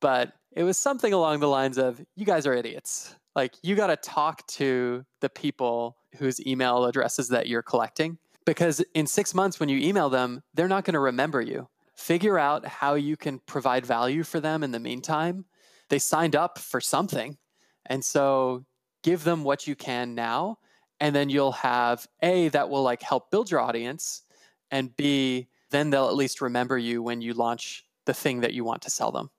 but 0.02 0.34
it 0.52 0.62
was 0.62 0.78
something 0.78 1.14
along 1.14 1.40
the 1.40 1.48
lines 1.48 1.80
of 1.80 2.00
you 2.16 2.28
guys 2.28 2.46
are 2.46 2.54
idiots. 2.54 3.16
Like 3.36 3.56
you 3.64 3.76
got 3.76 3.88
to 3.88 3.96
talk 3.96 4.46
to 4.50 5.04
the 5.20 5.30
people 5.30 5.98
whose 6.20 6.46
email 6.46 6.86
addresses 6.86 7.28
that 7.30 7.48
you're 7.48 7.64
collecting 7.64 8.20
because 8.46 8.82
in 8.94 9.08
6 9.08 9.34
months 9.34 9.60
when 9.60 9.68
you 9.68 9.80
email 9.80 10.12
them, 10.12 10.44
they're 10.54 10.68
not 10.68 10.86
going 10.86 10.94
to 10.94 11.00
remember 11.00 11.42
you. 11.42 11.68
Figure 11.96 12.38
out 12.38 12.68
how 12.68 12.94
you 12.94 13.18
can 13.18 13.40
provide 13.48 13.84
value 13.84 14.22
for 14.22 14.40
them 14.40 14.64
in 14.64 14.70
the 14.70 14.80
meantime. 14.80 15.46
They 15.90 15.98
signed 15.98 16.36
up 16.36 16.60
for 16.60 16.80
something. 16.80 17.40
And 17.88 18.06
so 18.06 18.64
give 19.02 19.24
them 19.24 19.44
what 19.44 19.66
you 19.66 19.76
can 19.76 20.14
now 20.14 20.60
and 21.00 21.16
then 21.16 21.30
you'll 21.30 21.52
have 21.52 22.06
a 22.22 22.50
that 22.50 22.70
will 22.70 22.84
like 22.84 23.02
help 23.02 23.32
build 23.32 23.50
your 23.50 23.60
audience 23.60 24.22
and 24.70 24.96
b 24.96 25.48
then 25.72 25.90
they'll 25.90 26.08
at 26.08 26.16
least 26.16 26.42
remember 26.42 26.78
you 26.78 27.02
when 27.02 27.22
you 27.22 27.34
launch 27.34 27.86
the 28.06 28.14
thing 28.14 28.42
that 28.42 28.54
you 28.54 28.64
want 28.64 28.82
to 28.84 28.90
sell 28.90 29.12
them. 29.12 29.30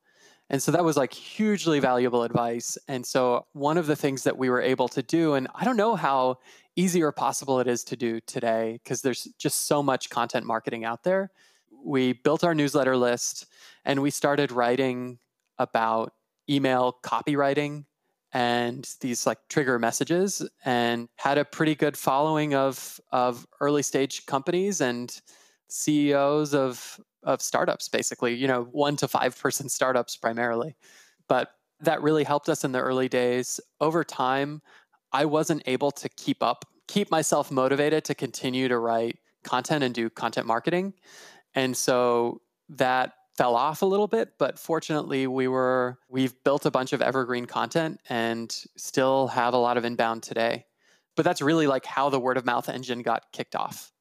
And 0.48 0.62
so 0.62 0.70
that 0.72 0.84
was 0.84 0.96
like 0.96 1.12
hugely 1.12 1.80
valuable 1.80 2.22
advice. 2.22 2.78
And 2.86 3.04
so 3.04 3.46
one 3.52 3.78
of 3.78 3.86
the 3.86 3.96
things 3.96 4.22
that 4.22 4.38
we 4.38 4.48
were 4.48 4.62
able 4.62 4.88
to 4.88 5.02
do, 5.02 5.34
and 5.34 5.48
I 5.54 5.64
don't 5.64 5.76
know 5.76 5.96
how 5.96 6.38
easy 6.76 7.02
or 7.02 7.10
possible 7.10 7.58
it 7.58 7.66
is 7.66 7.82
to 7.84 7.96
do 7.96 8.20
today 8.20 8.78
because 8.82 9.02
there's 9.02 9.24
just 9.38 9.66
so 9.66 9.82
much 9.82 10.08
content 10.08 10.46
marketing 10.46 10.84
out 10.84 11.02
there. 11.02 11.30
We 11.84 12.12
built 12.12 12.44
our 12.44 12.54
newsletter 12.54 12.96
list 12.96 13.46
and 13.84 14.02
we 14.02 14.10
started 14.10 14.52
writing 14.52 15.18
about 15.58 16.12
email 16.48 16.98
copywriting 17.02 17.84
and 18.32 18.88
these 19.00 19.26
like 19.26 19.38
trigger 19.48 19.78
messages 19.78 20.46
and 20.64 21.08
had 21.16 21.38
a 21.38 21.44
pretty 21.44 21.74
good 21.74 21.96
following 21.96 22.54
of 22.54 23.00
of 23.10 23.46
early 23.60 23.82
stage 23.82 24.26
companies 24.26 24.80
and 24.80 25.20
CEOs 25.68 26.54
of 26.54 27.00
of 27.22 27.42
startups, 27.42 27.88
basically, 27.88 28.34
you 28.34 28.46
know, 28.46 28.68
one 28.70 28.96
to 28.96 29.08
five 29.08 29.38
person 29.38 29.68
startups 29.68 30.16
primarily. 30.16 30.76
But 31.28 31.50
that 31.80 32.00
really 32.00 32.24
helped 32.24 32.48
us 32.48 32.64
in 32.64 32.72
the 32.72 32.80
early 32.80 33.08
days. 33.08 33.60
Over 33.80 34.04
time, 34.04 34.62
I 35.12 35.24
wasn't 35.24 35.62
able 35.66 35.90
to 35.92 36.08
keep 36.08 36.42
up, 36.42 36.64
keep 36.86 37.10
myself 37.10 37.50
motivated 37.50 38.04
to 38.04 38.14
continue 38.14 38.68
to 38.68 38.78
write 38.78 39.18
content 39.42 39.82
and 39.82 39.94
do 39.94 40.08
content 40.08 40.46
marketing. 40.46 40.94
And 41.54 41.76
so 41.76 42.40
that 42.68 43.12
fell 43.36 43.54
off 43.54 43.82
a 43.82 43.86
little 43.86 44.06
bit, 44.06 44.32
but 44.38 44.58
fortunately 44.58 45.26
we 45.26 45.46
were 45.46 45.98
we've 46.08 46.34
built 46.42 46.64
a 46.64 46.70
bunch 46.70 46.92
of 46.92 47.02
evergreen 47.02 47.44
content 47.44 48.00
and 48.08 48.54
still 48.76 49.28
have 49.28 49.52
a 49.52 49.58
lot 49.58 49.76
of 49.76 49.84
inbound 49.84 50.22
today. 50.22 50.64
But 51.16 51.24
that's 51.24 51.42
really 51.42 51.66
like 51.66 51.84
how 51.84 52.08
the 52.08 52.20
word 52.20 52.36
of 52.36 52.44
mouth 52.44 52.68
engine 52.68 53.02
got 53.02 53.24
kicked 53.32 53.56
off. 53.56 53.92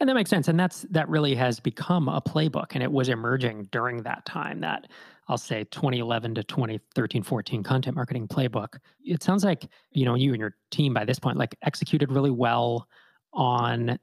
And 0.00 0.08
that 0.08 0.14
makes 0.14 0.30
sense. 0.30 0.48
And 0.48 0.58
that's 0.58 0.82
that 0.90 1.08
really 1.08 1.34
has 1.34 1.60
become 1.60 2.08
a 2.08 2.20
playbook. 2.20 2.68
And 2.74 2.82
it 2.82 2.90
was 2.90 3.08
emerging 3.08 3.68
during 3.72 4.02
that 4.02 4.24
time, 4.24 4.60
that 4.60 4.88
I'll 5.28 5.38
say 5.38 5.64
2011 5.64 6.34
to 6.36 6.44
2013, 6.44 7.22
14 7.22 7.62
content 7.62 7.96
marketing 7.96 8.28
playbook. 8.28 8.78
It 9.04 9.22
sounds 9.22 9.44
like, 9.44 9.66
you 9.90 10.04
know, 10.04 10.14
you 10.14 10.32
and 10.32 10.40
your 10.40 10.54
team 10.70 10.94
by 10.94 11.04
this 11.04 11.18
point, 11.18 11.36
like 11.36 11.56
executed 11.62 12.12
really 12.12 12.30
well 12.30 12.88
on 13.32 13.98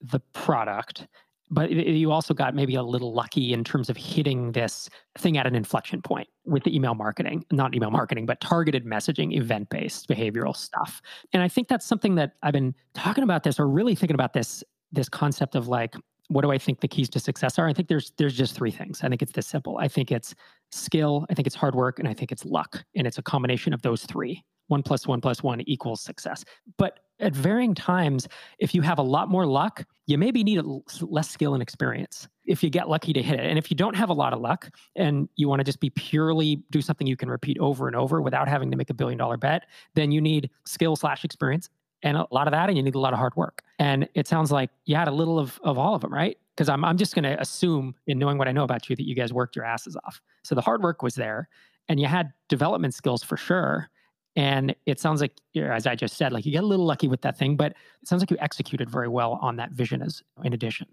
the 0.00 0.20
product. 0.32 1.06
But 1.48 1.70
you 1.70 2.10
also 2.10 2.34
got 2.34 2.56
maybe 2.56 2.74
a 2.74 2.82
little 2.82 3.14
lucky 3.14 3.52
in 3.52 3.62
terms 3.62 3.88
of 3.88 3.96
hitting 3.96 4.50
this 4.50 4.90
thing 5.16 5.38
at 5.38 5.46
an 5.46 5.54
inflection 5.54 6.02
point 6.02 6.28
with 6.44 6.64
the 6.64 6.74
email 6.74 6.96
marketing, 6.96 7.44
not 7.52 7.72
email 7.72 7.90
marketing, 7.90 8.26
but 8.26 8.40
targeted 8.40 8.84
messaging, 8.84 9.32
event 9.36 9.70
based 9.70 10.08
behavioral 10.08 10.56
stuff. 10.56 11.00
And 11.32 11.44
I 11.44 11.48
think 11.48 11.68
that's 11.68 11.86
something 11.86 12.16
that 12.16 12.32
I've 12.42 12.52
been 12.52 12.74
talking 12.94 13.22
about 13.22 13.44
this 13.44 13.60
or 13.60 13.68
really 13.68 13.94
thinking 13.94 14.16
about 14.16 14.32
this 14.32 14.64
this 14.96 15.08
concept 15.08 15.54
of 15.54 15.68
like 15.68 15.94
what 16.28 16.42
do 16.42 16.50
I 16.50 16.58
think 16.58 16.80
the 16.80 16.88
keys 16.88 17.08
to 17.10 17.20
success 17.20 17.56
are? 17.56 17.68
I 17.68 17.72
think 17.72 17.88
there's 17.88 18.12
there's 18.18 18.36
just 18.36 18.56
three 18.56 18.72
things. 18.72 19.00
I 19.04 19.08
think 19.08 19.22
it's 19.22 19.32
this 19.32 19.46
simple. 19.46 19.78
I 19.78 19.86
think 19.86 20.10
it's 20.10 20.34
skill, 20.72 21.24
I 21.30 21.34
think 21.34 21.46
it's 21.46 21.54
hard 21.54 21.76
work, 21.76 22.00
and 22.00 22.08
I 22.08 22.14
think 22.14 22.32
it's 22.32 22.44
luck. 22.44 22.84
And 22.96 23.06
it's 23.06 23.18
a 23.18 23.22
combination 23.22 23.72
of 23.72 23.82
those 23.82 24.02
three. 24.04 24.42
one 24.68 24.82
plus 24.82 25.06
one 25.06 25.20
plus 25.20 25.42
one 25.44 25.60
equals 25.68 26.00
success. 26.00 26.44
But 26.76 26.98
at 27.20 27.34
varying 27.34 27.74
times, 27.74 28.28
if 28.58 28.74
you 28.74 28.82
have 28.82 28.98
a 28.98 29.02
lot 29.02 29.30
more 29.30 29.46
luck, 29.46 29.84
you 30.06 30.18
maybe 30.18 30.42
need 30.44 30.60
less 31.00 31.30
skill 31.30 31.54
and 31.54 31.62
experience 31.62 32.28
if 32.44 32.62
you 32.62 32.70
get 32.70 32.88
lucky 32.88 33.12
to 33.12 33.22
hit 33.22 33.40
it. 33.40 33.46
And 33.46 33.58
if 33.58 33.70
you 33.70 33.76
don't 33.76 33.96
have 33.96 34.10
a 34.10 34.12
lot 34.12 34.32
of 34.32 34.40
luck 34.40 34.68
and 34.96 35.28
you 35.36 35.48
want 35.48 35.60
to 35.60 35.64
just 35.64 35.80
be 35.80 35.90
purely 35.90 36.62
do 36.70 36.82
something 36.82 37.06
you 37.06 37.16
can 37.16 37.30
repeat 37.30 37.58
over 37.58 37.86
and 37.86 37.96
over 37.96 38.20
without 38.20 38.48
having 38.48 38.70
to 38.70 38.76
make 38.76 38.90
a 38.90 38.94
billion 38.94 39.18
dollar 39.18 39.36
bet, 39.36 39.62
then 39.94 40.12
you 40.12 40.20
need 40.20 40.50
skill 40.64 40.96
slash 40.96 41.24
experience 41.24 41.70
and 42.06 42.16
a 42.16 42.26
lot 42.30 42.46
of 42.46 42.52
that, 42.52 42.68
and 42.68 42.76
you 42.78 42.84
need 42.84 42.94
a 42.94 43.00
lot 43.00 43.12
of 43.12 43.18
hard 43.18 43.34
work. 43.34 43.62
And 43.80 44.08
it 44.14 44.28
sounds 44.28 44.52
like 44.52 44.70
you 44.84 44.94
had 44.94 45.08
a 45.08 45.10
little 45.10 45.40
of, 45.40 45.58
of 45.64 45.76
all 45.76 45.96
of 45.96 46.02
them, 46.02 46.14
right? 46.14 46.38
Because 46.54 46.68
I'm, 46.68 46.84
I'm 46.84 46.96
just 46.96 47.16
going 47.16 47.24
to 47.24 47.38
assume, 47.40 47.96
in 48.06 48.16
knowing 48.18 48.38
what 48.38 48.46
I 48.46 48.52
know 48.52 48.62
about 48.62 48.88
you, 48.88 48.94
that 48.94 49.06
you 49.06 49.16
guys 49.16 49.32
worked 49.32 49.56
your 49.56 49.64
asses 49.64 49.96
off. 50.04 50.22
So 50.44 50.54
the 50.54 50.60
hard 50.60 50.82
work 50.82 51.02
was 51.02 51.16
there, 51.16 51.48
and 51.88 51.98
you 51.98 52.06
had 52.06 52.32
development 52.48 52.94
skills 52.94 53.24
for 53.24 53.36
sure. 53.36 53.90
And 54.36 54.76
it 54.86 55.00
sounds 55.00 55.20
like, 55.20 55.32
as 55.56 55.86
I 55.86 55.96
just 55.96 56.16
said, 56.16 56.32
like 56.32 56.46
you 56.46 56.52
get 56.52 56.62
a 56.62 56.66
little 56.66 56.86
lucky 56.86 57.08
with 57.08 57.22
that 57.22 57.36
thing, 57.36 57.56
but 57.56 57.72
it 57.72 58.08
sounds 58.08 58.22
like 58.22 58.30
you 58.30 58.36
executed 58.38 58.88
very 58.88 59.08
well 59.08 59.38
on 59.42 59.56
that 59.56 59.72
vision 59.72 60.00
as 60.00 60.22
in 60.44 60.52
addition. 60.52 60.86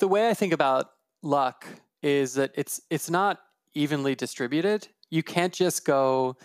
The 0.00 0.08
way 0.08 0.28
I 0.28 0.34
think 0.34 0.52
about 0.52 0.90
luck 1.22 1.64
is 2.02 2.34
that 2.34 2.50
it's 2.56 2.80
it's 2.90 3.08
not 3.08 3.40
evenly 3.72 4.14
distributed. 4.14 4.88
You 5.08 5.22
can't 5.22 5.54
just 5.54 5.86
go 5.86 6.36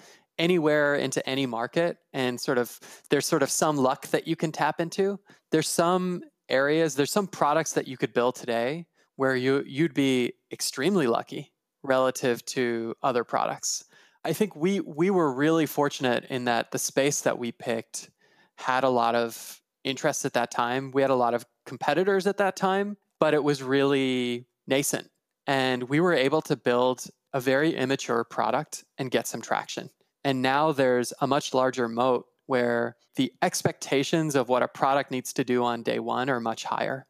anywhere 0.42 0.96
into 0.96 1.28
any 1.30 1.46
market 1.46 1.98
and 2.14 2.42
sort 2.42 2.58
of 2.58 2.80
there's 3.12 3.28
sort 3.28 3.44
of 3.44 3.52
some 3.52 3.78
luck 3.78 4.08
that 4.08 4.28
you 4.28 4.36
can 4.36 4.52
tap 4.52 4.82
into. 4.82 5.20
There's 5.52 5.68
some 5.68 6.24
areas, 6.50 6.96
there's 6.96 7.12
some 7.12 7.28
products 7.28 7.74
that 7.74 7.88
you 7.88 7.96
could 7.96 8.12
build 8.12 8.36
today 8.36 8.88
where 9.18 9.36
you 9.36 9.64
you'd 9.68 9.94
be 9.94 10.34
extremely 10.52 11.06
lucky 11.06 11.54
relative 11.84 12.44
to 12.46 12.96
other 13.04 13.24
products. 13.24 13.86
I 14.26 14.34
think 14.34 14.56
we 14.56 14.80
we 14.80 15.12
were 15.12 15.32
really 15.32 15.68
fortunate 15.68 16.26
in 16.30 16.46
that 16.46 16.72
the 16.72 16.80
space 16.80 17.22
that 17.22 17.38
we 17.38 17.52
picked 17.52 18.10
had 18.58 18.84
a 18.84 18.90
lot 18.90 19.14
of 19.14 19.62
interest 19.84 20.26
at 20.26 20.34
that 20.34 20.50
time. 20.50 20.92
We 20.92 21.04
had 21.04 21.12
a 21.12 21.16
lot 21.16 21.36
of 21.36 21.46
competitors 21.68 22.26
at 22.26 22.38
that 22.38 22.56
time, 22.56 22.98
but 23.20 23.36
it 23.36 23.44
was 23.44 23.62
really 23.62 24.48
nascent. 24.66 25.08
And 25.46 25.84
we 25.84 26.00
were 26.00 26.14
able 26.14 26.42
to 26.44 26.56
build 26.56 27.06
a 27.34 27.40
very 27.40 27.76
immature 27.76 28.24
product 28.24 28.84
and 28.98 29.12
get 29.12 29.28
some 29.28 29.42
traction. 29.42 29.90
And 30.24 30.42
now 30.42 30.72
there's 30.72 31.14
a 31.22 31.28
much 31.28 31.54
larger 31.54 31.88
moat 31.88 32.26
where 32.46 32.96
the 33.16 33.32
expectations 33.42 34.36
of 34.36 34.50
what 34.50 34.64
a 34.64 34.68
product 34.68 35.12
needs 35.12 35.34
to 35.34 35.44
do 35.44 35.64
on 35.64 35.84
day 35.84 36.00
one 36.00 36.30
are 36.30 36.40
much 36.40 36.64
higher. 36.64 37.06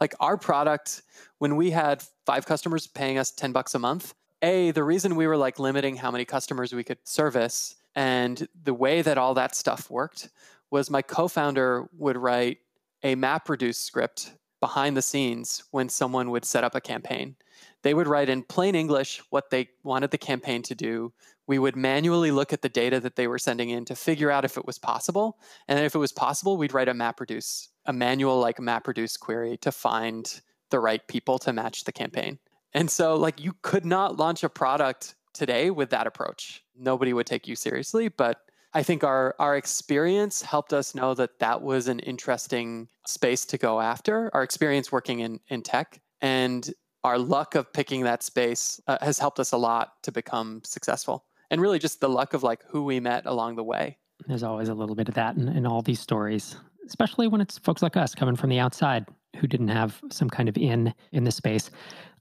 Like 0.00 0.14
our 0.20 0.36
product, 0.36 1.02
when 1.38 1.56
we 1.56 1.70
had 1.70 2.02
five 2.26 2.46
customers 2.46 2.86
paying 2.86 3.18
us 3.18 3.30
10 3.30 3.52
bucks 3.52 3.74
a 3.74 3.78
month, 3.78 4.14
a, 4.42 4.70
the 4.72 4.84
reason 4.84 5.16
we 5.16 5.26
were 5.26 5.36
like 5.36 5.58
limiting 5.58 5.96
how 5.96 6.10
many 6.10 6.24
customers 6.24 6.74
we 6.74 6.84
could 6.84 6.98
service 7.04 7.76
and 7.94 8.46
the 8.64 8.74
way 8.74 9.00
that 9.00 9.16
all 9.16 9.34
that 9.34 9.54
stuff 9.54 9.90
worked 9.90 10.28
was 10.70 10.90
my 10.90 11.00
co 11.00 11.28
founder 11.28 11.88
would 11.96 12.16
write 12.16 12.58
a 13.02 13.16
MapReduce 13.16 13.76
script 13.76 14.32
behind 14.60 14.96
the 14.96 15.02
scenes 15.02 15.64
when 15.70 15.88
someone 15.88 16.30
would 16.30 16.44
set 16.44 16.64
up 16.64 16.74
a 16.74 16.80
campaign. 16.80 17.36
They 17.82 17.94
would 17.94 18.06
write 18.06 18.28
in 18.28 18.42
plain 18.42 18.74
English 18.74 19.22
what 19.30 19.50
they 19.50 19.68
wanted 19.82 20.10
the 20.10 20.18
campaign 20.18 20.62
to 20.62 20.74
do. 20.74 21.12
We 21.46 21.58
would 21.58 21.76
manually 21.76 22.30
look 22.30 22.52
at 22.52 22.62
the 22.62 22.68
data 22.68 22.98
that 23.00 23.16
they 23.16 23.28
were 23.28 23.38
sending 23.38 23.70
in 23.70 23.84
to 23.86 23.94
figure 23.94 24.30
out 24.30 24.44
if 24.44 24.56
it 24.56 24.66
was 24.66 24.78
possible. 24.78 25.38
And 25.68 25.78
if 25.78 25.94
it 25.94 25.98
was 25.98 26.12
possible, 26.12 26.56
we'd 26.56 26.74
write 26.74 26.88
a 26.88 26.94
MapReduce, 26.94 27.68
a 27.86 27.92
manual 27.92 28.40
like 28.40 28.56
MapReduce 28.58 29.18
query 29.18 29.56
to 29.58 29.70
find 29.70 30.40
the 30.70 30.80
right 30.80 31.06
people 31.06 31.38
to 31.40 31.52
match 31.52 31.84
the 31.84 31.92
campaign. 31.92 32.38
And 32.74 32.90
so, 32.90 33.14
like, 33.14 33.40
you 33.40 33.54
could 33.62 33.84
not 33.84 34.16
launch 34.16 34.42
a 34.42 34.48
product 34.48 35.14
today 35.32 35.70
with 35.70 35.90
that 35.90 36.06
approach. 36.06 36.64
Nobody 36.76 37.12
would 37.12 37.26
take 37.26 37.46
you 37.46 37.54
seriously. 37.54 38.08
But 38.08 38.40
I 38.74 38.82
think 38.82 39.04
our, 39.04 39.34
our 39.38 39.56
experience 39.56 40.42
helped 40.42 40.72
us 40.72 40.94
know 40.94 41.14
that 41.14 41.38
that 41.38 41.62
was 41.62 41.88
an 41.88 42.00
interesting 42.00 42.88
space 43.06 43.44
to 43.46 43.58
go 43.58 43.80
after. 43.80 44.30
Our 44.34 44.42
experience 44.42 44.90
working 44.90 45.20
in, 45.20 45.40
in 45.48 45.62
tech 45.62 46.00
and 46.20 46.68
our 47.04 47.18
luck 47.18 47.54
of 47.54 47.72
picking 47.72 48.02
that 48.02 48.22
space 48.22 48.80
uh, 48.88 48.98
has 49.00 49.18
helped 49.18 49.38
us 49.38 49.52
a 49.52 49.56
lot 49.56 50.02
to 50.02 50.12
become 50.12 50.60
successful. 50.64 51.24
And 51.50 51.60
really, 51.60 51.78
just 51.78 52.00
the 52.00 52.08
luck 52.08 52.34
of 52.34 52.42
like 52.42 52.64
who 52.68 52.84
we 52.84 53.00
met 53.00 53.26
along 53.26 53.56
the 53.56 53.64
way. 53.64 53.98
There's 54.26 54.42
always 54.42 54.68
a 54.68 54.74
little 54.74 54.94
bit 54.94 55.08
of 55.08 55.14
that 55.14 55.36
in, 55.36 55.48
in 55.48 55.66
all 55.66 55.82
these 55.82 56.00
stories, 56.00 56.56
especially 56.86 57.28
when 57.28 57.40
it's 57.40 57.58
folks 57.58 57.82
like 57.82 57.96
us 57.96 58.14
coming 58.14 58.36
from 58.36 58.50
the 58.50 58.58
outside 58.58 59.06
who 59.36 59.46
didn't 59.46 59.68
have 59.68 60.00
some 60.10 60.30
kind 60.30 60.48
of 60.48 60.56
in 60.56 60.94
in 61.12 61.24
the 61.24 61.30
space. 61.30 61.70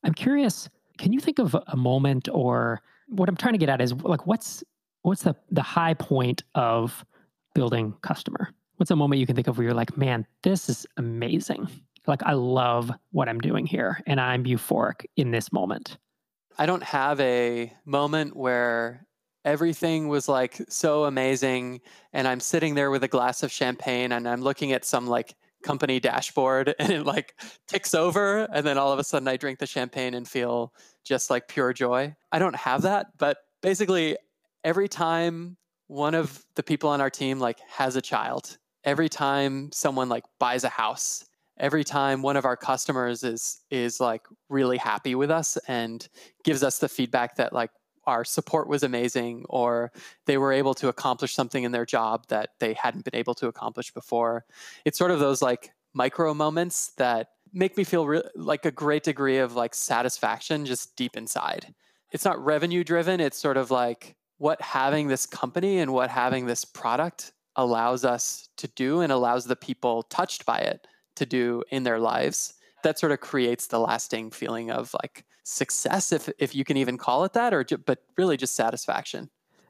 I'm 0.03 0.13
curious, 0.13 0.69
can 0.97 1.13
you 1.13 1.19
think 1.19 1.39
of 1.39 1.55
a 1.67 1.77
moment 1.77 2.27
or 2.31 2.81
what 3.07 3.29
I'm 3.29 3.35
trying 3.35 3.53
to 3.53 3.59
get 3.59 3.69
at 3.69 3.81
is 3.81 3.93
like 3.93 4.27
what's 4.27 4.63
what's 5.01 5.23
the 5.23 5.35
the 5.51 5.61
high 5.61 5.93
point 5.93 6.43
of 6.53 7.05
building 7.53 7.93
customer? 8.01 8.49
What's 8.77 8.91
a 8.91 8.95
moment 8.95 9.19
you 9.19 9.25
can 9.25 9.35
think 9.35 9.47
of 9.47 9.57
where 9.57 9.65
you're 9.65 9.73
like, 9.73 9.95
man, 9.97 10.27
this 10.43 10.69
is 10.69 10.85
amazing. 10.97 11.69
Like 12.07 12.21
I 12.23 12.33
love 12.33 12.91
what 13.11 13.29
I'm 13.29 13.39
doing 13.39 13.65
here 13.65 14.01
and 14.05 14.19
I'm 14.19 14.43
euphoric 14.43 15.05
in 15.15 15.31
this 15.31 15.51
moment. 15.53 15.97
I 16.57 16.65
don't 16.65 16.83
have 16.83 17.19
a 17.19 17.73
moment 17.85 18.35
where 18.35 19.05
everything 19.45 20.07
was 20.07 20.27
like 20.27 20.59
so 20.67 21.05
amazing 21.05 21.79
and 22.11 22.27
I'm 22.27 22.39
sitting 22.39 22.73
there 22.73 22.89
with 22.89 23.03
a 23.03 23.07
glass 23.07 23.43
of 23.43 23.51
champagne 23.51 24.11
and 24.11 24.27
I'm 24.27 24.41
looking 24.41 24.71
at 24.73 24.83
some 24.83 25.07
like 25.07 25.35
company 25.63 25.99
dashboard 25.99 26.73
and 26.79 26.91
it 26.91 27.05
like 27.05 27.39
ticks 27.67 27.93
over 27.93 28.47
and 28.51 28.65
then 28.65 28.77
all 28.77 28.91
of 28.91 28.99
a 28.99 29.03
sudden 29.03 29.27
I 29.27 29.37
drink 29.37 29.59
the 29.59 29.67
champagne 29.67 30.15
and 30.15 30.27
feel 30.27 30.73
just 31.03 31.29
like 31.29 31.47
pure 31.47 31.71
joy. 31.71 32.13
I 32.31 32.39
don't 32.39 32.55
have 32.55 32.81
that, 32.81 33.07
but 33.19 33.37
basically 33.61 34.17
every 34.63 34.89
time 34.89 35.57
one 35.87 36.15
of 36.15 36.43
the 36.55 36.63
people 36.63 36.89
on 36.89 36.99
our 36.99 37.11
team 37.11 37.39
like 37.39 37.59
has 37.69 37.95
a 37.95 38.01
child, 38.01 38.57
every 38.83 39.07
time 39.07 39.71
someone 39.71 40.09
like 40.09 40.23
buys 40.39 40.63
a 40.63 40.69
house, 40.69 41.23
every 41.59 41.83
time 41.83 42.23
one 42.23 42.35
of 42.35 42.45
our 42.45 42.57
customers 42.57 43.23
is 43.23 43.61
is 43.69 43.99
like 43.99 44.23
really 44.49 44.77
happy 44.77 45.13
with 45.13 45.29
us 45.29 45.57
and 45.67 46.09
gives 46.43 46.63
us 46.63 46.79
the 46.79 46.89
feedback 46.89 47.35
that 47.35 47.53
like 47.53 47.69
our 48.07 48.23
support 48.23 48.67
was 48.67 48.83
amazing 48.83 49.45
or 49.49 49.91
they 50.25 50.37
were 50.37 50.53
able 50.53 50.73
to 50.75 50.87
accomplish 50.87 51.33
something 51.33 51.63
in 51.63 51.71
their 51.71 51.85
job 51.85 52.25
that 52.27 52.51
they 52.59 52.73
hadn't 52.73 53.05
been 53.05 53.15
able 53.15 53.33
to 53.35 53.47
accomplish 53.47 53.91
before. 53.91 54.45
It's 54.85 54.97
sort 54.97 55.11
of 55.11 55.19
those 55.19 55.41
like 55.41 55.71
micro 55.93 56.33
moments 56.33 56.91
that 56.97 57.29
make 57.53 57.77
me 57.77 57.83
feel 57.83 58.05
re- 58.05 58.21
like 58.35 58.65
a 58.65 58.71
great 58.71 59.03
degree 59.03 59.37
of 59.37 59.55
like 59.55 59.73
satisfaction 59.73 60.65
just 60.65 60.95
deep 60.95 61.17
inside. 61.17 61.73
It's 62.11 62.25
not 62.25 62.43
revenue 62.43 62.83
driven, 62.83 63.19
it's 63.19 63.37
sort 63.37 63.57
of 63.57 63.71
like 63.71 64.15
what 64.37 64.61
having 64.61 65.07
this 65.07 65.25
company 65.25 65.79
and 65.79 65.93
what 65.93 66.09
having 66.09 66.45
this 66.45 66.65
product 66.65 67.31
allows 67.55 68.03
us 68.03 68.49
to 68.57 68.67
do 68.67 69.01
and 69.01 69.11
allows 69.11 69.45
the 69.45 69.55
people 69.55 70.03
touched 70.03 70.45
by 70.45 70.59
it 70.59 70.87
to 71.15 71.25
do 71.25 71.63
in 71.71 71.83
their 71.83 71.99
lives. 71.99 72.53
That 72.83 72.99
sort 72.99 73.13
of 73.13 73.21
creates 73.21 73.67
the 73.67 73.79
lasting 73.79 74.31
feeling 74.31 74.69
of 74.69 74.93
like 75.01 75.25
success 75.45 76.11
if 76.11 76.27
if 76.39 76.55
you 76.55 76.65
can 76.65 76.75
even 76.75 76.97
call 76.97 77.23
it 77.23 77.31
that 77.33 77.53
or 77.53 77.63
ju- 77.63 77.77
but 77.77 77.99
really 78.17 78.35
just 78.35 78.55
satisfaction. 78.55 79.29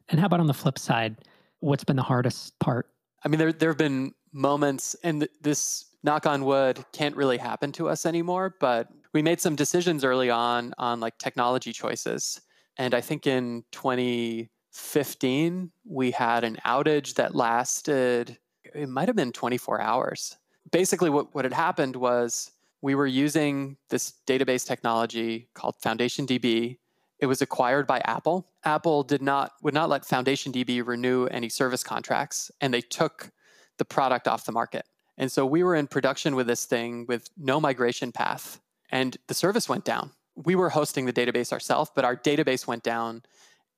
And 0.09 0.19
how 0.19 0.25
about 0.25 0.39
on 0.39 0.47
the 0.47 0.53
flip 0.53 0.79
side 0.79 1.17
what's 1.59 1.83
been 1.83 1.97
the 1.97 2.03
hardest 2.03 2.57
part? 2.59 2.89
I 3.23 3.27
mean 3.27 3.39
there 3.39 3.53
there 3.53 3.69
have 3.69 3.77
been 3.77 4.13
moments 4.31 4.95
and 5.03 5.27
this 5.41 5.85
knock 6.03 6.25
on 6.25 6.45
wood 6.45 6.83
can't 6.93 7.15
really 7.15 7.37
happen 7.37 7.71
to 7.73 7.89
us 7.89 8.05
anymore 8.05 8.55
but 8.59 8.87
we 9.13 9.21
made 9.21 9.39
some 9.39 9.55
decisions 9.55 10.03
early 10.03 10.29
on 10.29 10.73
on 10.77 10.99
like 10.99 11.17
technology 11.17 11.73
choices. 11.73 12.41
And 12.77 12.93
i 12.93 13.01
think 13.01 13.27
in 13.27 13.65
2015 13.71 15.71
we 15.85 16.11
had 16.11 16.43
an 16.45 16.57
outage 16.65 17.15
that 17.15 17.35
lasted 17.35 18.37
it 18.73 18.89
might 18.89 19.07
have 19.07 19.15
been 19.15 19.31
24 19.31 19.81
hours. 19.81 20.37
Basically 20.71 21.09
what, 21.09 21.33
what 21.35 21.45
had 21.45 21.53
happened 21.53 21.95
was 21.95 22.51
we 22.85 22.93
were 22.93 23.07
using 23.07 23.77
this 23.89 24.13
database 24.27 24.63
technology 24.63 25.49
called 25.55 25.75
Foundation 25.81 26.27
DB. 26.27 26.77
It 27.17 27.25
was 27.25 27.41
acquired 27.41 27.87
by 27.87 27.97
Apple. 28.01 28.47
Apple 28.63 29.01
did 29.01 29.23
not 29.23 29.53
would 29.63 29.73
not 29.73 29.89
let 29.89 30.05
Foundation 30.05 30.53
DB 30.53 30.85
renew 30.85 31.25
any 31.25 31.49
service 31.49 31.83
contracts, 31.83 32.51
and 32.61 32.71
they 32.71 32.81
took 32.81 33.31
the 33.79 33.85
product 33.85 34.27
off 34.27 34.45
the 34.45 34.51
market. 34.51 34.85
And 35.17 35.31
so 35.31 35.47
we 35.47 35.63
were 35.63 35.73
in 35.73 35.87
production 35.87 36.35
with 36.35 36.45
this 36.45 36.65
thing 36.65 37.07
with 37.07 37.27
no 37.35 37.59
migration 37.59 38.11
path, 38.11 38.61
and 38.91 39.17
the 39.25 39.33
service 39.33 39.67
went 39.67 39.83
down. 39.83 40.11
We 40.35 40.53
were 40.53 40.69
hosting 40.69 41.07
the 41.07 41.13
database 41.13 41.51
ourselves, 41.51 41.89
but 41.95 42.05
our 42.05 42.15
database 42.15 42.67
went 42.67 42.83
down, 42.83 43.23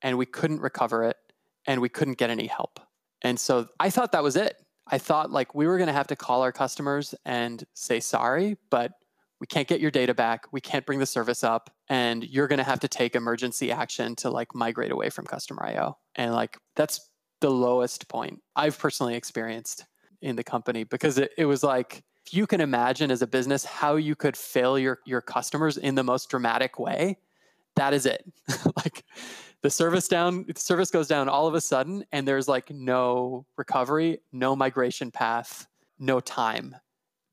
and 0.02 0.18
we 0.18 0.26
couldn't 0.26 0.60
recover 0.60 1.06
it, 1.06 1.16
and 1.66 1.80
we 1.80 1.88
couldn't 1.88 2.18
get 2.18 2.30
any 2.30 2.48
help. 2.48 2.82
And 3.22 3.40
so 3.40 3.70
I 3.80 3.90
thought 3.90 4.12
that 4.12 4.24
was 4.24 4.36
it. 4.36 4.62
I 4.90 4.98
thought 4.98 5.32
like 5.32 5.54
we 5.54 5.68
were 5.68 5.78
going 5.78 5.88
to 5.88 5.94
have 5.94 6.08
to 6.08 6.16
call 6.16 6.42
our 6.42 6.52
customers 6.52 7.14
and 7.26 7.64
say 7.74 8.00
sorry, 8.00 8.58
but 8.70 8.94
we 9.40 9.48
can't 9.48 9.68
get 9.68 9.80
your 9.80 9.92
data 9.92 10.14
back. 10.14 10.46
We 10.52 10.62
can't 10.62 10.86
bring 10.86 11.00
the 11.00 11.06
service 11.06 11.44
up, 11.44 11.70
and 11.90 12.24
you're 12.24 12.48
going 12.48 12.58
to 12.58 12.64
have 12.64 12.80
to 12.80 12.88
take 12.88 13.16
emergency 13.16 13.72
action 13.72 14.16
to 14.18 14.30
like 14.30 14.56
migrate 14.56 14.92
away 14.92 15.10
from 15.10 15.26
customer 15.26 15.64
IO. 15.66 15.98
And 16.16 16.34
like 16.34 16.58
that's 16.76 17.10
the 17.42 17.52
lowest 17.52 18.08
point 18.08 18.42
I've 18.56 18.80
personally 18.80 19.16
experienced 19.16 19.86
in 20.22 20.36
the 20.36 20.44
company 20.44 20.84
because 20.84 21.18
it, 21.20 21.32
it 21.38 21.46
was 21.46 21.64
like 21.64 22.04
you 22.32 22.48
can 22.48 22.62
imagine 22.62 23.12
as 23.12 23.22
a 23.22 23.28
business 23.28 23.64
how 23.64 23.96
you 23.96 24.16
could 24.16 24.36
fail 24.36 24.78
your, 24.78 25.00
your 25.06 25.22
customers 25.22 25.78
in 25.78 25.96
the 25.96 26.04
most 26.04 26.30
dramatic 26.30 26.80
way, 26.80 27.18
that 27.78 27.94
is 27.94 28.06
it. 28.06 28.24
like 28.76 29.04
the 29.62 29.70
service 29.70 30.08
down, 30.08 30.46
the 30.48 30.60
service 30.60 30.92
goes 30.92 31.08
down 31.08 31.30
all 31.30 31.48
of 31.48 31.56
a 31.56 31.62
sudden, 31.62 32.06
and 32.12 32.28
there's 32.28 32.48
like 32.48 32.70
no 32.70 33.46
recovery, 33.58 34.20
no 34.32 34.56
migration 34.56 35.12
path, 35.12 35.68
no 36.00 36.20
time. 36.20 36.76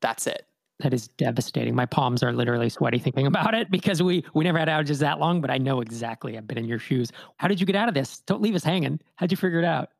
That's 0.00 0.26
it. 0.26 0.46
That 0.80 0.92
is 0.92 1.08
devastating. 1.08 1.74
My 1.74 1.86
palms 1.86 2.22
are 2.22 2.32
literally 2.32 2.68
sweaty 2.68 2.98
thinking 2.98 3.26
about 3.26 3.54
it 3.54 3.70
because 3.70 4.02
we 4.02 4.24
we 4.34 4.44
never 4.44 4.58
had 4.58 4.68
outages 4.68 4.98
that 5.00 5.20
long, 5.20 5.40
but 5.40 5.50
I 5.50 5.58
know 5.58 5.80
exactly. 5.80 6.36
I've 6.36 6.46
been 6.46 6.58
in 6.58 6.64
your 6.64 6.80
shoes. 6.80 7.12
How 7.36 7.48
did 7.48 7.60
you 7.60 7.66
get 7.66 7.76
out 7.76 7.88
of 7.88 7.94
this? 7.94 8.20
Don't 8.26 8.42
leave 8.42 8.54
us 8.54 8.64
hanging. 8.64 9.00
How'd 9.16 9.30
you 9.30 9.36
figure 9.36 9.60
it 9.60 9.64
out? 9.64 9.90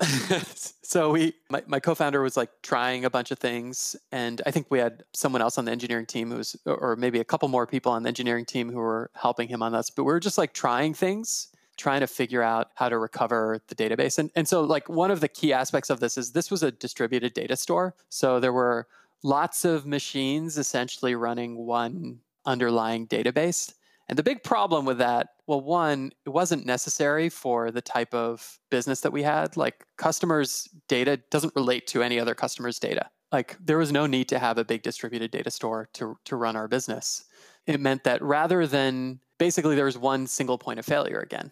so 0.82 1.10
we 1.10 1.34
my, 1.50 1.62
my 1.66 1.78
co-founder 1.78 2.20
was 2.20 2.36
like 2.36 2.50
trying 2.62 3.04
a 3.04 3.10
bunch 3.10 3.30
of 3.30 3.38
things 3.38 3.94
and 4.10 4.42
i 4.44 4.50
think 4.50 4.66
we 4.68 4.78
had 4.78 5.04
someone 5.12 5.40
else 5.40 5.56
on 5.56 5.64
the 5.64 5.70
engineering 5.70 6.04
team 6.06 6.30
who 6.30 6.38
was 6.38 6.56
or 6.66 6.96
maybe 6.96 7.20
a 7.20 7.24
couple 7.24 7.48
more 7.48 7.66
people 7.66 7.92
on 7.92 8.02
the 8.02 8.08
engineering 8.08 8.44
team 8.44 8.70
who 8.70 8.78
were 8.78 9.10
helping 9.14 9.48
him 9.48 9.62
on 9.62 9.72
this 9.72 9.90
but 9.90 10.02
we 10.02 10.12
were 10.12 10.20
just 10.20 10.36
like 10.36 10.52
trying 10.52 10.92
things 10.92 11.48
trying 11.76 12.00
to 12.00 12.06
figure 12.06 12.42
out 12.42 12.70
how 12.74 12.88
to 12.88 12.98
recover 12.98 13.60
the 13.68 13.74
database. 13.74 14.18
And, 14.18 14.30
and 14.36 14.46
so 14.46 14.62
like 14.62 14.88
one 14.88 15.10
of 15.10 15.20
the 15.20 15.28
key 15.28 15.52
aspects 15.52 15.90
of 15.90 16.00
this 16.00 16.16
is 16.16 16.32
this 16.32 16.50
was 16.50 16.62
a 16.62 16.70
distributed 16.70 17.34
data 17.34 17.56
store. 17.56 17.94
So 18.08 18.40
there 18.40 18.52
were 18.52 18.86
lots 19.22 19.64
of 19.64 19.86
machines 19.86 20.58
essentially 20.58 21.14
running 21.14 21.56
one 21.56 22.20
underlying 22.46 23.06
database 23.06 23.74
and 24.08 24.18
the 24.18 24.22
big 24.22 24.42
problem 24.42 24.84
with 24.84 24.98
that, 24.98 25.28
well, 25.46 25.60
one, 25.60 26.12
it 26.26 26.30
wasn't 26.30 26.66
necessary 26.66 27.28
for 27.28 27.70
the 27.70 27.80
type 27.80 28.12
of 28.14 28.58
business 28.70 29.00
that 29.00 29.12
we 29.12 29.22
had. 29.22 29.56
Like 29.56 29.84
customers' 29.96 30.68
data 30.88 31.18
doesn't 31.30 31.54
relate 31.56 31.86
to 31.88 32.02
any 32.02 32.20
other 32.20 32.34
customer's 32.34 32.78
data. 32.78 33.08
Like 33.32 33.56
there 33.64 33.78
was 33.78 33.92
no 33.92 34.06
need 34.06 34.28
to 34.28 34.38
have 34.38 34.58
a 34.58 34.64
big 34.64 34.82
distributed 34.82 35.30
data 35.30 35.50
store 35.50 35.88
to, 35.94 36.18
to 36.24 36.36
run 36.36 36.56
our 36.56 36.68
business. 36.68 37.24
It 37.66 37.80
meant 37.80 38.04
that 38.04 38.22
rather 38.22 38.66
than 38.66 39.20
basically 39.38 39.74
there 39.74 39.86
was 39.86 39.98
one 39.98 40.26
single 40.26 40.58
point 40.58 40.78
of 40.78 40.84
failure 40.84 41.20
again. 41.20 41.50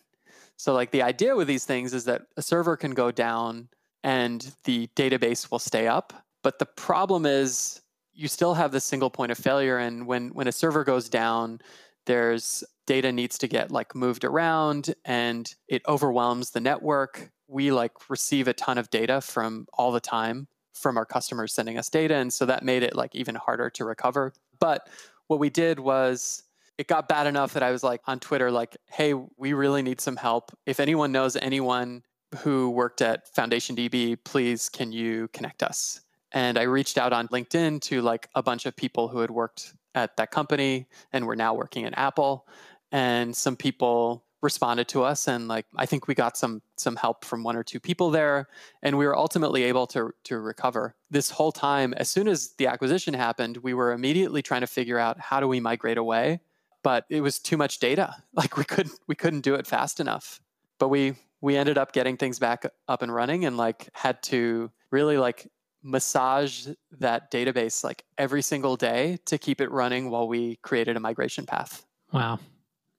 So 0.57 0.75
like 0.75 0.91
the 0.91 1.03
idea 1.03 1.35
with 1.35 1.49
these 1.49 1.65
things 1.65 1.95
is 1.95 2.05
that 2.05 2.23
a 2.37 2.43
server 2.43 2.77
can 2.77 2.93
go 2.93 3.11
down 3.11 3.69
and 4.05 4.55
the 4.65 4.89
database 4.95 5.51
will 5.51 5.59
stay 5.59 5.89
up. 5.89 6.13
But 6.43 6.59
the 6.59 6.67
problem 6.67 7.25
is 7.25 7.81
you 8.13 8.29
still 8.29 8.55
have 8.55 8.73
this 8.73 8.85
single 8.85 9.11
point 9.11 9.33
of 9.33 9.39
failure. 9.39 9.79
And 9.79 10.07
when, 10.07 10.29
when 10.31 10.49
a 10.49 10.53
server 10.53 10.85
goes 10.85 11.09
down, 11.09 11.61
there's 12.07 12.65
data 12.87 13.13
needs 13.13 13.39
to 13.39 13.49
get 13.49 13.71
like 13.71 13.95
moved 13.95 14.25
around 14.25 14.95
and 15.05 15.55
it 15.69 15.83
overwhelms 15.87 16.51
the 16.51 16.61
network. 16.61 17.31
We 17.49 17.71
like 17.71 17.93
receive 18.11 18.49
a 18.49 18.53
ton 18.53 18.79
of 18.79 18.91
data 18.91 19.21
from 19.21 19.67
all 19.73 19.93
the 19.93 20.01
time 20.01 20.49
from 20.75 20.97
our 20.97 21.05
customers 21.05 21.53
sending 21.53 21.79
us 21.79 21.89
data 21.89 22.15
and 22.17 22.33
so 22.33 22.47
that 22.47 22.65
made 22.65 22.83
it 22.83 22.97
like 22.97 23.15
even 23.15 23.35
harder 23.35 23.71
to 23.71 23.85
recover. 23.85 24.33
But 24.59 24.89
what 25.29 25.39
we 25.39 25.51
did 25.51 25.79
was 25.79 26.43
it 26.79 26.89
got 26.89 27.09
bad 27.09 27.27
enough 27.27 27.53
that 27.53 27.63
i 27.63 27.71
was 27.71 27.85
like 27.85 28.01
on 28.07 28.19
twitter 28.19 28.51
like 28.51 28.77
hey 28.91 29.15
we 29.37 29.53
really 29.53 29.83
need 29.83 30.01
some 30.01 30.17
help. 30.17 30.51
If 30.67 30.81
anyone 30.81 31.13
knows 31.13 31.37
anyone 31.37 32.03
who 32.39 32.71
worked 32.71 33.03
at 33.03 33.29
foundation 33.29 33.77
db 33.77 34.19
please 34.25 34.69
can 34.69 34.91
you 34.93 35.29
connect 35.33 35.63
us? 35.63 36.01
And 36.33 36.59
i 36.59 36.63
reached 36.63 36.99
out 36.99 37.13
on 37.13 37.29
linkedin 37.29 37.81
to 37.83 38.03
like 38.03 38.29
a 38.35 38.43
bunch 38.43 38.67
of 38.67 38.75
people 38.75 39.09
who 39.09 39.21
had 39.21 39.31
worked 39.31 39.75
at 39.95 40.17
that 40.17 40.31
company 40.31 40.87
and 41.13 41.27
we're 41.27 41.35
now 41.35 41.55
working 41.55 41.85
at 41.85 41.97
Apple. 41.97 42.47
And 42.91 43.35
some 43.35 43.57
people 43.57 44.25
responded 44.43 44.89
to 44.89 45.05
us 45.05 45.29
and 45.29 45.47
like 45.47 45.67
I 45.77 45.87
think 45.87 46.09
we 46.09 46.17
got 46.17 46.37
some 46.37 46.63
some 46.77 46.97
help 46.97 47.25
from 47.25 47.45
one 47.45 47.55
or 47.55 47.63
two 47.63 47.79
people 47.79 48.11
there 48.11 48.49
and 48.83 48.99
we 48.99 49.07
were 49.07 49.17
ultimately 49.17 49.63
able 49.65 49.87
to 49.89 50.11
to 50.25 50.41
recover. 50.41 50.97
This 51.11 51.31
whole 51.31 51.53
time 51.53 51.95
as 51.95 52.11
soon 52.11 52.27
as 52.27 52.55
the 52.59 52.67
acquisition 52.67 53.15
happened, 53.15 53.59
we 53.59 53.73
were 53.73 53.93
immediately 53.93 54.43
trying 54.43 54.63
to 54.63 54.67
figure 54.67 54.99
out 54.99 55.21
how 55.21 55.39
do 55.39 55.47
we 55.47 55.61
migrate 55.61 55.97
away, 55.97 56.41
but 56.83 57.05
it 57.09 57.21
was 57.21 57.39
too 57.39 57.57
much 57.57 57.79
data. 57.79 58.17
Like 58.35 58.57
we 58.57 58.65
couldn't 58.65 58.99
we 59.07 59.15
couldn't 59.15 59.43
do 59.43 59.55
it 59.55 59.67
fast 59.67 60.01
enough. 60.01 60.41
But 60.79 60.89
we 60.89 61.15
we 61.41 61.57
ended 61.57 61.79
up 61.79 61.93
getting 61.93 62.17
things 62.17 62.39
back 62.39 62.65
up 62.89 63.03
and 63.03 63.15
running 63.15 63.45
and 63.45 63.57
like 63.57 63.89
had 63.93 64.23
to 64.25 64.71
really 64.91 65.19
like 65.19 65.51
massage 65.83 66.69
that 66.99 67.31
database 67.31 67.83
like 67.83 68.05
every 68.19 68.43
single 68.43 68.77
day 68.77 69.19
to 69.27 69.39
keep 69.39 69.61
it 69.61 69.71
running 69.71 70.11
while 70.11 70.29
we 70.29 70.57
created 70.57 70.97
a 70.97 71.01
migration 71.01 71.45
path. 71.45 71.85
Wow. 72.13 72.39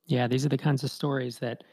Yeah, 0.06 0.28
these 0.28 0.46
are 0.46 0.50
the 0.50 0.58
kinds 0.58 0.84
of 0.84 0.92
stories 0.92 1.40
that 1.40 1.64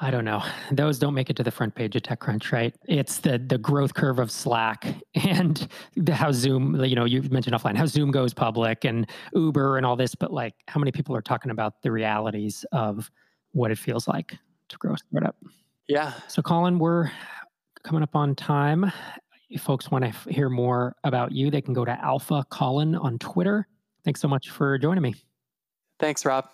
I 0.00 0.10
don't 0.10 0.24
know. 0.24 0.42
Those 0.72 0.98
don't 0.98 1.14
make 1.14 1.30
it 1.30 1.36
to 1.36 1.42
the 1.42 1.50
front 1.50 1.74
page 1.74 1.96
of 1.96 2.02
TechCrunch, 2.02 2.52
right? 2.52 2.74
It's 2.86 3.18
the 3.18 3.38
the 3.38 3.58
growth 3.58 3.94
curve 3.94 4.18
of 4.18 4.30
Slack 4.30 4.86
and 5.14 5.68
the, 5.96 6.14
how 6.14 6.32
Zoom, 6.32 6.82
you 6.84 6.96
know, 6.96 7.04
you 7.04 7.22
mentioned 7.22 7.54
offline, 7.54 7.76
how 7.76 7.86
Zoom 7.86 8.10
goes 8.10 8.34
public 8.34 8.84
and 8.84 9.08
Uber 9.34 9.76
and 9.76 9.86
all 9.86 9.96
this, 9.96 10.14
but 10.14 10.32
like 10.32 10.54
how 10.68 10.80
many 10.80 10.92
people 10.92 11.14
are 11.16 11.22
talking 11.22 11.50
about 11.50 11.82
the 11.82 11.90
realities 11.90 12.64
of 12.72 13.10
what 13.52 13.70
it 13.70 13.78
feels 13.78 14.08
like 14.08 14.36
to 14.68 14.76
grow 14.78 14.94
a 14.94 14.98
startup? 14.98 15.36
Yeah. 15.88 16.12
So 16.28 16.42
Colin, 16.42 16.78
we're 16.78 17.10
coming 17.84 18.02
up 18.02 18.16
on 18.16 18.34
time 18.34 18.90
if 19.48 19.62
folks 19.62 19.90
want 19.90 20.04
to 20.04 20.30
hear 20.30 20.48
more 20.48 20.96
about 21.04 21.32
you, 21.32 21.50
they 21.50 21.60
can 21.60 21.74
go 21.74 21.84
to 21.84 21.92
Alpha 22.04 22.44
Colin 22.50 22.94
on 22.94 23.18
Twitter. 23.18 23.66
Thanks 24.04 24.20
so 24.20 24.28
much 24.28 24.50
for 24.50 24.78
joining 24.78 25.02
me. 25.02 25.14
Thanks, 25.98 26.24
Rob. 26.24 26.48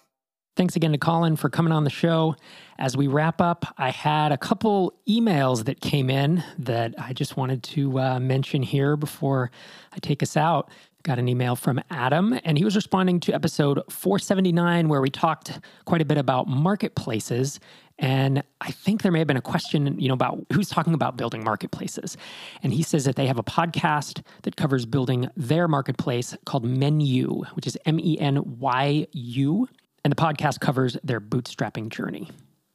Thanks 0.54 0.76
again 0.76 0.92
to 0.92 0.98
Colin 0.98 1.36
for 1.36 1.48
coming 1.48 1.72
on 1.72 1.84
the 1.84 1.90
show. 1.90 2.36
As 2.78 2.94
we 2.94 3.06
wrap 3.06 3.40
up, 3.40 3.64
I 3.78 3.90
had 3.90 4.32
a 4.32 4.36
couple 4.36 4.92
emails 5.08 5.64
that 5.64 5.80
came 5.80 6.10
in 6.10 6.44
that 6.58 6.94
I 6.98 7.14
just 7.14 7.38
wanted 7.38 7.62
to 7.62 7.98
uh, 7.98 8.20
mention 8.20 8.62
here 8.62 8.96
before 8.98 9.50
I 9.92 9.98
take 9.98 10.22
us 10.22 10.36
out. 10.36 10.70
Got 11.04 11.18
an 11.18 11.26
email 11.26 11.56
from 11.56 11.80
Adam, 11.90 12.38
and 12.44 12.58
he 12.58 12.64
was 12.64 12.76
responding 12.76 13.18
to 13.20 13.32
episode 13.32 13.80
479, 13.88 14.88
where 14.88 15.00
we 15.00 15.08
talked 15.08 15.58
quite 15.86 16.02
a 16.02 16.04
bit 16.04 16.18
about 16.18 16.48
marketplaces. 16.48 17.58
And 18.02 18.42
I 18.60 18.72
think 18.72 19.02
there 19.02 19.12
may 19.12 19.20
have 19.20 19.28
been 19.28 19.36
a 19.36 19.40
question, 19.40 19.98
you 19.98 20.08
know, 20.08 20.14
about 20.14 20.44
who's 20.52 20.68
talking 20.68 20.92
about 20.92 21.16
building 21.16 21.44
marketplaces. 21.44 22.16
And 22.62 22.74
he 22.74 22.82
says 22.82 23.04
that 23.04 23.14
they 23.14 23.28
have 23.28 23.38
a 23.38 23.44
podcast 23.44 24.22
that 24.42 24.56
covers 24.56 24.84
building 24.84 25.28
their 25.36 25.68
marketplace 25.68 26.36
called 26.44 26.66
Menyu, 26.66 27.46
which 27.54 27.66
is 27.66 27.78
M 27.86 28.00
E 28.00 28.18
N 28.18 28.58
Y 28.58 29.06
U. 29.12 29.68
And 30.04 30.10
the 30.10 30.16
podcast 30.16 30.58
covers 30.58 30.96
their 31.04 31.20
bootstrapping 31.20 31.90
journey. 31.90 32.28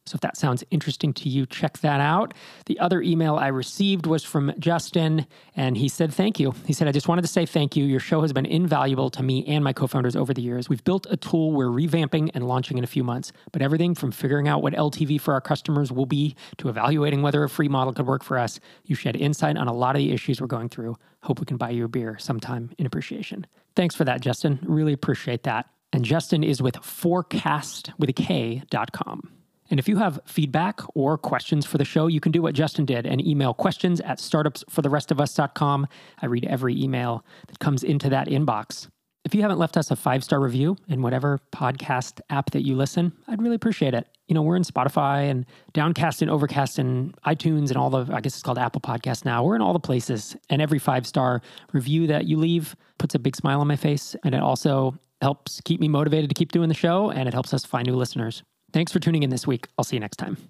So 0.08 0.16
if 0.16 0.20
that 0.22 0.36
sounds 0.36 0.64
interesting 0.70 1.12
to 1.14 1.28
you, 1.28 1.46
check 1.46 1.78
that 1.78 2.00
out. 2.00 2.34
The 2.66 2.78
other 2.78 3.02
email 3.02 3.36
I 3.36 3.48
received 3.48 4.06
was 4.06 4.24
from 4.24 4.52
Justin, 4.58 5.26
and 5.54 5.76
he 5.76 5.88
said, 5.88 6.12
Thank 6.12 6.40
you. 6.40 6.54
He 6.66 6.72
said, 6.72 6.88
I 6.88 6.92
just 6.92 7.08
wanted 7.08 7.22
to 7.22 7.28
say 7.28 7.46
thank 7.46 7.76
you. 7.76 7.84
Your 7.84 8.00
show 8.00 8.22
has 8.22 8.32
been 8.32 8.46
invaluable 8.46 9.10
to 9.10 9.22
me 9.22 9.44
and 9.46 9.62
my 9.62 9.72
co 9.72 9.86
founders 9.86 10.16
over 10.16 10.32
the 10.32 10.42
years. 10.42 10.68
We've 10.68 10.82
built 10.84 11.06
a 11.10 11.16
tool 11.16 11.52
we're 11.52 11.66
revamping 11.66 12.30
and 12.34 12.46
launching 12.46 12.78
in 12.78 12.84
a 12.84 12.88
few 12.88 13.04
months, 13.04 13.32
but 13.52 13.62
everything 13.62 13.94
from 13.94 14.12
figuring 14.12 14.48
out 14.48 14.62
what 14.62 14.72
LTV 14.72 15.20
for 15.20 15.34
our 15.34 15.40
customers 15.40 15.92
will 15.92 16.06
be 16.06 16.34
to 16.58 16.68
evaluating 16.68 17.22
whether 17.22 17.42
a 17.44 17.48
free 17.48 17.68
model 17.68 17.92
could 17.92 18.06
work 18.06 18.24
for 18.24 18.38
us, 18.38 18.60
you 18.84 18.94
shed 18.94 19.16
insight 19.16 19.56
on 19.56 19.68
a 19.68 19.72
lot 19.72 19.94
of 19.94 20.00
the 20.00 20.12
issues 20.12 20.40
we're 20.40 20.46
going 20.46 20.68
through. 20.68 20.96
Hope 21.22 21.40
we 21.40 21.46
can 21.46 21.56
buy 21.56 21.70
you 21.70 21.84
a 21.84 21.88
beer 21.88 22.16
sometime 22.18 22.70
in 22.78 22.86
appreciation. 22.86 23.46
Thanks 23.74 23.94
for 23.94 24.04
that, 24.04 24.20
Justin. 24.20 24.58
Really 24.62 24.92
appreciate 24.92 25.44
that. 25.44 25.66
And 25.92 26.04
Justin 26.04 26.44
is 26.44 26.60
with 26.60 26.76
forecast 26.76 27.92
with 27.98 28.10
a 28.10 28.12
K.com. 28.12 29.37
And 29.70 29.78
if 29.78 29.88
you 29.88 29.98
have 29.98 30.20
feedback 30.24 30.80
or 30.94 31.18
questions 31.18 31.66
for 31.66 31.78
the 31.78 31.84
show, 31.84 32.06
you 32.06 32.20
can 32.20 32.32
do 32.32 32.42
what 32.42 32.54
Justin 32.54 32.84
did 32.84 33.06
and 33.06 33.24
email 33.24 33.52
questions 33.52 34.00
at 34.00 34.18
startupsfortherestofus.com. 34.18 35.86
I 36.20 36.26
read 36.26 36.46
every 36.46 36.80
email 36.80 37.24
that 37.48 37.58
comes 37.58 37.82
into 37.84 38.08
that 38.10 38.28
inbox. 38.28 38.88
If 39.24 39.34
you 39.34 39.42
haven't 39.42 39.58
left 39.58 39.76
us 39.76 39.90
a 39.90 39.96
five 39.96 40.24
star 40.24 40.40
review 40.40 40.76
in 40.88 41.02
whatever 41.02 41.38
podcast 41.52 42.20
app 42.30 42.50
that 42.52 42.64
you 42.64 42.76
listen, 42.76 43.12
I'd 43.26 43.42
really 43.42 43.56
appreciate 43.56 43.92
it. 43.92 44.08
You 44.26 44.34
know, 44.34 44.40
we're 44.40 44.56
in 44.56 44.62
Spotify 44.62 45.30
and 45.30 45.44
Downcast 45.74 46.22
and 46.22 46.30
Overcast 46.30 46.78
and 46.78 47.14
iTunes 47.26 47.68
and 47.68 47.76
all 47.76 47.90
the, 47.90 48.10
I 48.10 48.20
guess 48.20 48.34
it's 48.34 48.42
called 48.42 48.58
Apple 48.58 48.80
Podcasts 48.80 49.26
now. 49.26 49.44
We're 49.44 49.56
in 49.56 49.60
all 49.60 49.74
the 49.74 49.80
places. 49.80 50.34
And 50.48 50.62
every 50.62 50.78
five 50.78 51.06
star 51.06 51.42
review 51.72 52.06
that 52.06 52.24
you 52.24 52.38
leave 52.38 52.74
puts 52.98 53.14
a 53.14 53.18
big 53.18 53.36
smile 53.36 53.60
on 53.60 53.66
my 53.66 53.76
face. 53.76 54.16
And 54.24 54.34
it 54.34 54.40
also 54.40 54.98
helps 55.20 55.60
keep 55.62 55.80
me 55.80 55.88
motivated 55.88 56.30
to 56.30 56.34
keep 56.34 56.52
doing 56.52 56.68
the 56.68 56.74
show 56.74 57.10
and 57.10 57.28
it 57.28 57.34
helps 57.34 57.52
us 57.52 57.66
find 57.66 57.86
new 57.86 57.96
listeners. 57.96 58.42
Thanks 58.72 58.92
for 58.92 59.00
tuning 59.00 59.22
in 59.22 59.30
this 59.30 59.46
week. 59.46 59.66
I'll 59.78 59.84
see 59.84 59.96
you 59.96 60.00
next 60.00 60.16
time. 60.16 60.48